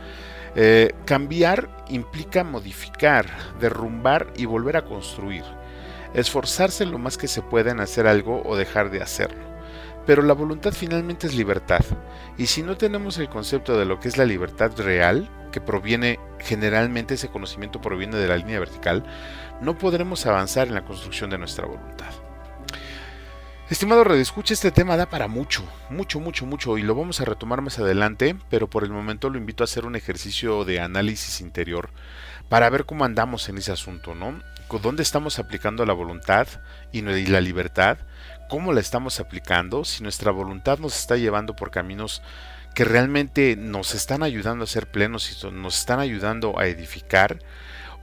Eh, 0.55 0.93
cambiar 1.03 1.83
implica 1.89 2.45
modificar, 2.45 3.25
derrumbar 3.59 4.31
y 4.37 4.45
volver 4.45 4.77
a 4.77 4.85
construir. 4.85 5.43
Esforzarse 6.13 6.85
lo 6.85 6.97
más 6.97 7.17
que 7.17 7.27
se 7.27 7.41
pueda 7.41 7.71
en 7.71 7.81
hacer 7.81 8.07
algo 8.07 8.41
o 8.45 8.55
dejar 8.55 8.89
de 8.89 9.01
hacerlo. 9.01 9.43
Pero 10.05 10.21
la 10.21 10.33
voluntad 10.33 10.71
finalmente 10.71 11.27
es 11.27 11.35
libertad, 11.35 11.83
y 12.37 12.45
si 12.45 12.63
no 12.63 12.77
tenemos 12.77 13.17
el 13.17 13.27
concepto 13.27 13.77
de 13.77 13.83
lo 13.83 13.99
que 13.99 14.07
es 14.07 14.17
la 14.17 14.23
libertad 14.23 14.71
real, 14.77 15.29
que 15.51 15.59
proviene 15.59 16.21
generalmente 16.39 17.15
ese 17.15 17.27
conocimiento 17.27 17.81
proviene 17.81 18.15
de 18.15 18.29
la 18.29 18.37
línea 18.37 18.61
vertical, 18.61 19.03
no 19.59 19.77
podremos 19.77 20.25
avanzar 20.25 20.69
en 20.69 20.75
la 20.75 20.85
construcción 20.85 21.29
de 21.31 21.37
nuestra 21.37 21.65
voluntad. 21.65 22.13
Estimado 23.67 24.03
redescucha, 24.03 24.53
este 24.53 24.69
tema 24.69 24.95
da 24.95 25.07
para 25.07 25.27
mucho, 25.27 25.63
mucho, 25.89 26.19
mucho, 26.19 26.45
mucho, 26.45 26.77
y 26.77 26.83
lo 26.83 26.93
vamos 26.93 27.19
a 27.19 27.25
retomar 27.25 27.63
más 27.63 27.79
adelante, 27.79 28.35
pero 28.51 28.69
por 28.69 28.83
el 28.83 28.91
momento 28.91 29.31
lo 29.31 29.39
invito 29.39 29.63
a 29.63 29.65
hacer 29.65 29.87
un 29.87 29.95
ejercicio 29.95 30.65
de 30.65 30.79
análisis 30.79 31.41
interior 31.41 31.89
para 32.47 32.69
ver 32.69 32.85
cómo 32.85 33.05
andamos 33.05 33.49
en 33.49 33.57
ese 33.57 33.71
asunto, 33.71 34.13
¿no? 34.13 34.39
¿Dónde 34.83 35.01
estamos 35.01 35.39
aplicando 35.39 35.83
la 35.83 35.93
voluntad 35.93 36.47
y 36.91 37.01
la 37.01 37.41
libertad? 37.41 37.97
¿Cómo 38.49 38.71
la 38.71 38.81
estamos 38.81 39.19
aplicando? 39.19 39.83
Si 39.83 40.03
nuestra 40.03 40.29
voluntad 40.29 40.77
nos 40.77 40.95
está 40.95 41.17
llevando 41.17 41.55
por 41.55 41.71
caminos 41.71 42.21
que 42.75 42.85
realmente 42.85 43.55
nos 43.55 43.95
están 43.95 44.21
ayudando 44.21 44.65
a 44.65 44.67
ser 44.67 44.91
plenos 44.91 45.31
y 45.31 45.51
nos 45.51 45.79
están 45.79 45.99
ayudando 45.99 46.59
a 46.59 46.67
edificar, 46.67 47.39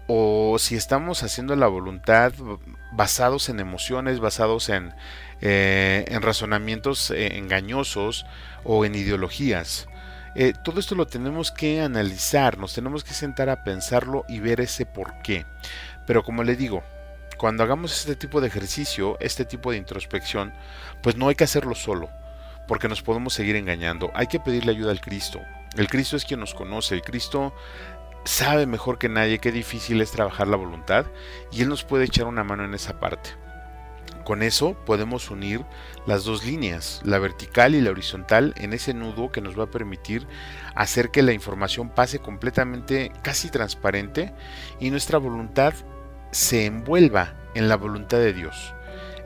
o 0.06 0.56
si 0.58 0.74
estamos 0.74 1.22
haciendo 1.22 1.56
la 1.56 1.66
voluntad 1.66 2.32
basados 2.92 3.48
en 3.48 3.60
emociones, 3.60 4.20
basados 4.20 4.68
en, 4.68 4.94
eh, 5.40 6.04
en 6.08 6.22
razonamientos 6.22 7.10
eh, 7.10 7.38
engañosos 7.38 8.26
o 8.64 8.84
en 8.84 8.94
ideologías. 8.94 9.88
Eh, 10.34 10.54
todo 10.64 10.80
esto 10.80 10.94
lo 10.94 11.06
tenemos 11.06 11.50
que 11.50 11.82
analizar, 11.82 12.56
nos 12.56 12.74
tenemos 12.74 13.04
que 13.04 13.12
sentar 13.12 13.50
a 13.50 13.64
pensarlo 13.64 14.24
y 14.28 14.40
ver 14.40 14.60
ese 14.60 14.86
por 14.86 15.20
qué. 15.22 15.44
Pero 16.06 16.24
como 16.24 16.42
le 16.42 16.56
digo, 16.56 16.82
cuando 17.36 17.62
hagamos 17.62 17.98
este 17.98 18.16
tipo 18.16 18.40
de 18.40 18.46
ejercicio, 18.46 19.18
este 19.20 19.44
tipo 19.44 19.70
de 19.70 19.76
introspección, 19.76 20.52
pues 21.02 21.16
no 21.16 21.28
hay 21.28 21.34
que 21.34 21.44
hacerlo 21.44 21.74
solo, 21.74 22.08
porque 22.66 22.88
nos 22.88 23.02
podemos 23.02 23.34
seguir 23.34 23.56
engañando. 23.56 24.10
Hay 24.14 24.26
que 24.26 24.40
pedirle 24.40 24.72
ayuda 24.72 24.90
al 24.90 25.00
Cristo. 25.00 25.40
El 25.76 25.88
Cristo 25.88 26.16
es 26.16 26.24
quien 26.24 26.40
nos 26.40 26.54
conoce, 26.54 26.94
el 26.94 27.02
Cristo 27.02 27.54
sabe 28.24 28.66
mejor 28.66 28.98
que 28.98 29.08
nadie 29.08 29.38
qué 29.38 29.52
difícil 29.52 30.00
es 30.00 30.10
trabajar 30.10 30.48
la 30.48 30.56
voluntad 30.56 31.06
y 31.50 31.62
Él 31.62 31.68
nos 31.68 31.84
puede 31.84 32.04
echar 32.04 32.26
una 32.26 32.44
mano 32.44 32.64
en 32.64 32.74
esa 32.74 33.00
parte. 33.00 33.30
Con 34.24 34.42
eso 34.42 34.74
podemos 34.86 35.30
unir 35.30 35.64
las 36.06 36.24
dos 36.24 36.44
líneas, 36.44 37.00
la 37.04 37.18
vertical 37.18 37.74
y 37.74 37.80
la 37.80 37.90
horizontal, 37.90 38.54
en 38.56 38.72
ese 38.72 38.94
nudo 38.94 39.32
que 39.32 39.40
nos 39.40 39.58
va 39.58 39.64
a 39.64 39.70
permitir 39.70 40.28
hacer 40.76 41.10
que 41.10 41.22
la 41.22 41.32
información 41.32 41.88
pase 41.88 42.20
completamente 42.20 43.10
casi 43.22 43.50
transparente 43.50 44.32
y 44.78 44.90
nuestra 44.90 45.18
voluntad 45.18 45.74
se 46.30 46.66
envuelva 46.66 47.34
en 47.54 47.68
la 47.68 47.76
voluntad 47.76 48.18
de 48.18 48.32
Dios. 48.32 48.74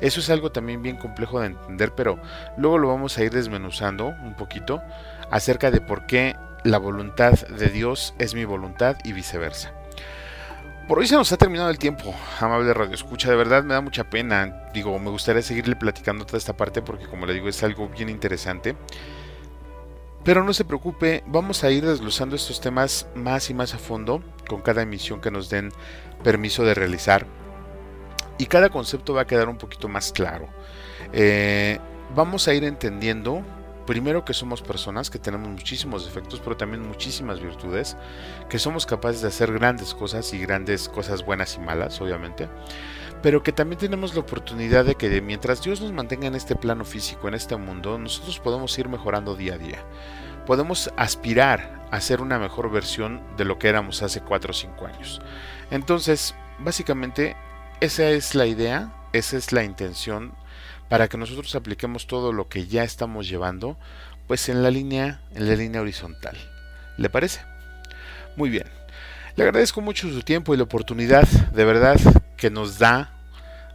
Eso 0.00 0.20
es 0.20 0.30
algo 0.30 0.50
también 0.50 0.82
bien 0.82 0.96
complejo 0.96 1.40
de 1.40 1.46
entender, 1.46 1.92
pero 1.94 2.18
luego 2.56 2.78
lo 2.78 2.88
vamos 2.88 3.16
a 3.16 3.24
ir 3.24 3.32
desmenuzando 3.32 4.08
un 4.08 4.34
poquito 4.34 4.82
acerca 5.30 5.70
de 5.70 5.80
por 5.80 6.06
qué 6.06 6.36
la 6.66 6.78
voluntad 6.78 7.32
de 7.32 7.68
Dios 7.68 8.14
es 8.18 8.34
mi 8.34 8.44
voluntad 8.44 8.96
y 9.04 9.12
viceversa. 9.12 9.72
Por 10.88 10.98
hoy 10.98 11.06
se 11.06 11.14
nos 11.14 11.30
ha 11.32 11.36
terminado 11.36 11.70
el 11.70 11.78
tiempo, 11.78 12.14
amable 12.40 12.74
Radio 12.74 12.94
Escucha. 12.94 13.30
De 13.30 13.36
verdad 13.36 13.64
me 13.64 13.74
da 13.74 13.80
mucha 13.80 14.10
pena. 14.10 14.68
Digo, 14.72 14.98
me 14.98 15.10
gustaría 15.10 15.42
seguirle 15.42 15.76
platicando 15.76 16.26
toda 16.26 16.38
esta 16.38 16.56
parte 16.56 16.82
porque, 16.82 17.06
como 17.06 17.26
le 17.26 17.34
digo, 17.34 17.48
es 17.48 17.62
algo 17.62 17.88
bien 17.88 18.08
interesante. 18.08 18.76
Pero 20.24 20.42
no 20.42 20.52
se 20.52 20.64
preocupe, 20.64 21.22
vamos 21.26 21.62
a 21.62 21.70
ir 21.70 21.86
desglosando 21.86 22.34
estos 22.34 22.60
temas 22.60 23.08
más 23.14 23.48
y 23.48 23.54
más 23.54 23.74
a 23.74 23.78
fondo 23.78 24.22
con 24.48 24.60
cada 24.60 24.82
emisión 24.82 25.20
que 25.20 25.30
nos 25.30 25.48
den 25.48 25.70
permiso 26.24 26.64
de 26.64 26.74
realizar. 26.74 27.26
Y 28.38 28.46
cada 28.46 28.70
concepto 28.70 29.14
va 29.14 29.22
a 29.22 29.26
quedar 29.26 29.48
un 29.48 29.56
poquito 29.56 29.88
más 29.88 30.10
claro. 30.10 30.48
Eh, 31.12 31.78
vamos 32.14 32.48
a 32.48 32.54
ir 32.54 32.64
entendiendo 32.64 33.44
primero 33.86 34.24
que 34.24 34.34
somos 34.34 34.62
personas, 34.62 35.08
que 35.10 35.18
tenemos 35.18 35.48
muchísimos 35.48 36.04
defectos, 36.04 36.40
pero 36.40 36.56
también 36.56 36.86
muchísimas 36.86 37.40
virtudes, 37.40 37.96
que 38.48 38.58
somos 38.58 38.84
capaces 38.84 39.22
de 39.22 39.28
hacer 39.28 39.52
grandes 39.52 39.94
cosas 39.94 40.32
y 40.34 40.38
grandes 40.38 40.88
cosas 40.88 41.24
buenas 41.24 41.54
y 41.56 41.60
malas, 41.60 42.00
obviamente, 42.00 42.48
pero 43.22 43.42
que 43.42 43.52
también 43.52 43.78
tenemos 43.78 44.14
la 44.14 44.20
oportunidad 44.20 44.84
de 44.84 44.94
que 44.94 45.20
mientras 45.22 45.62
Dios 45.62 45.80
nos 45.80 45.92
mantenga 45.92 46.26
en 46.26 46.34
este 46.34 46.56
plano 46.56 46.84
físico, 46.84 47.28
en 47.28 47.34
este 47.34 47.56
mundo, 47.56 47.98
nosotros 47.98 48.38
podemos 48.40 48.78
ir 48.78 48.88
mejorando 48.88 49.34
día 49.34 49.54
a 49.54 49.58
día. 49.58 49.78
Podemos 50.44 50.92
aspirar 50.96 51.86
a 51.90 52.00
ser 52.00 52.20
una 52.20 52.38
mejor 52.38 52.70
versión 52.70 53.22
de 53.36 53.44
lo 53.44 53.58
que 53.58 53.68
éramos 53.68 54.02
hace 54.02 54.20
4 54.20 54.50
o 54.50 54.54
5 54.54 54.86
años. 54.86 55.20
Entonces, 55.70 56.34
básicamente, 56.58 57.36
esa 57.80 58.10
es 58.10 58.34
la 58.34 58.46
idea, 58.46 58.92
esa 59.12 59.36
es 59.36 59.52
la 59.52 59.64
intención 59.64 60.32
para 60.88 61.08
que 61.08 61.16
nosotros 61.16 61.54
apliquemos 61.54 62.06
todo 62.06 62.32
lo 62.32 62.48
que 62.48 62.66
ya 62.66 62.84
estamos 62.84 63.28
llevando, 63.28 63.76
pues 64.26 64.48
en 64.48 64.62
la 64.62 64.70
línea, 64.70 65.20
en 65.34 65.48
la 65.48 65.56
línea 65.56 65.80
horizontal. 65.80 66.36
¿Le 66.96 67.10
parece? 67.10 67.40
Muy 68.36 68.50
bien. 68.50 68.66
Le 69.36 69.44
agradezco 69.44 69.80
mucho 69.80 70.08
su 70.08 70.22
tiempo 70.22 70.54
y 70.54 70.56
la 70.56 70.62
oportunidad 70.62 71.26
de 71.26 71.64
verdad 71.64 71.98
que 72.36 72.50
nos 72.50 72.78
da 72.78 73.12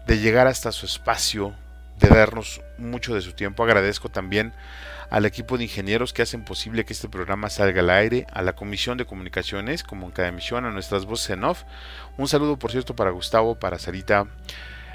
de 0.08 0.20
llegar 0.20 0.48
hasta 0.48 0.72
su 0.72 0.86
espacio, 0.86 1.54
de 2.00 2.10
darnos 2.10 2.62
mucho 2.78 3.14
de 3.14 3.22
su 3.22 3.34
tiempo. 3.34 3.64
Agradezco 3.64 4.10
también 4.10 4.54
al 5.12 5.26
equipo 5.26 5.58
de 5.58 5.66
ingenieros 5.66 6.14
que 6.14 6.22
hacen 6.22 6.44
posible 6.46 6.86
que 6.86 6.94
este 6.94 7.10
programa 7.10 7.50
salga 7.50 7.82
al 7.82 7.90
aire, 7.90 8.26
a 8.34 8.42
la 8.42 8.54
Comisión 8.54 8.98
de 8.98 9.06
Comunicaciones, 9.06 9.84
como 9.84 10.06
en 10.06 10.14
cada 10.14 10.30
emisión, 10.30 10.66
a 10.66 10.72
nuestras 10.72 11.06
voces 11.06 11.32
en 11.32 11.44
off. 11.44 11.64
Un 12.18 12.28
saludo, 12.28 12.58
por 12.58 12.72
cierto, 12.72 12.96
para 12.96 13.12
Gustavo, 13.12 13.56
para 13.56 13.78
Sarita, 13.78 14.28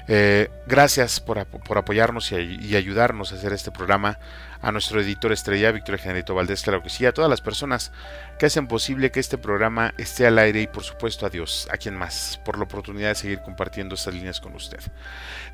eh, 0.09 0.49
gracias 0.65 1.19
por, 1.19 1.37
apoyarnos 1.39 2.31
y, 2.31 2.75
ayudarnos 2.75 3.31
a 3.31 3.35
hacer 3.35 3.53
este 3.53 3.71
programa. 3.71 4.19
A 4.59 4.71
nuestro 4.71 4.99
editor 4.99 5.31
estrella, 5.31 5.71
Víctor 5.71 5.99
Generito 5.99 6.33
Valdés, 6.33 6.63
claro 6.63 6.81
que 6.81 6.89
sí. 6.89 7.05
A 7.05 7.11
todas 7.11 7.29
las 7.29 7.41
personas 7.41 7.91
que 8.39 8.47
hacen 8.47 8.67
posible 8.67 9.11
que 9.11 9.19
este 9.19 9.37
programa 9.37 9.93
esté 9.99 10.25
al 10.25 10.39
aire 10.39 10.61
y 10.61 10.67
por 10.67 10.83
supuesto 10.83 11.27
a 11.27 11.29
Dios, 11.29 11.67
a 11.71 11.77
quien 11.77 11.95
más, 11.95 12.41
por 12.43 12.57
la 12.57 12.63
oportunidad 12.63 13.09
de 13.09 13.15
seguir 13.15 13.41
compartiendo 13.41 13.93
estas 13.93 14.15
líneas 14.15 14.41
con 14.41 14.55
usted. 14.55 14.79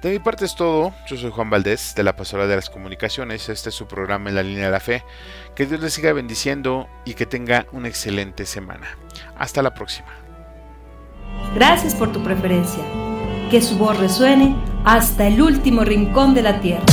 De 0.01 0.10
mi 0.10 0.20
parte 0.20 0.45
es 0.45 0.56
todo. 0.56 0.95
Yo 1.08 1.18
soy 1.18 1.32
Juan 1.32 1.49
Valdés 1.49 1.95
de 1.95 2.04
la 2.04 2.16
Pastora 2.16 2.47
de 2.47 2.56
las 2.56 2.70
Comunicaciones. 2.70 3.49
Este 3.49 3.70
es 3.70 3.76
su 3.76 3.88
programa 3.88 4.30
en 4.30 4.36
la 4.36 4.43
línea 4.43 4.68
de 4.68 4.72
la 4.72 4.80
fe. 4.80 5.04
Que 5.54 5.66
Dios 5.66 5.82
les 5.82 5.93
siga 5.93 6.14
bendiciendo 6.14 6.88
y 7.04 7.16
que 7.16 7.26
tenga 7.26 7.66
una 7.74 7.89
excelente 7.89 8.45
semana. 8.45 8.88
Hasta 9.38 9.62
la 9.62 9.74
próxima. 9.74 10.08
Gracias 11.56 11.93
por 11.93 12.14
tu 12.14 12.24
preferencia 12.24 13.03
que 13.54 13.62
su 13.62 13.78
voz 13.78 13.99
resuene 13.99 14.56
hasta 14.84 15.28
el 15.28 15.39
último 15.39 15.84
rincón 15.84 16.34
de 16.34 16.41
la 16.41 16.60
tierra. 16.60 16.84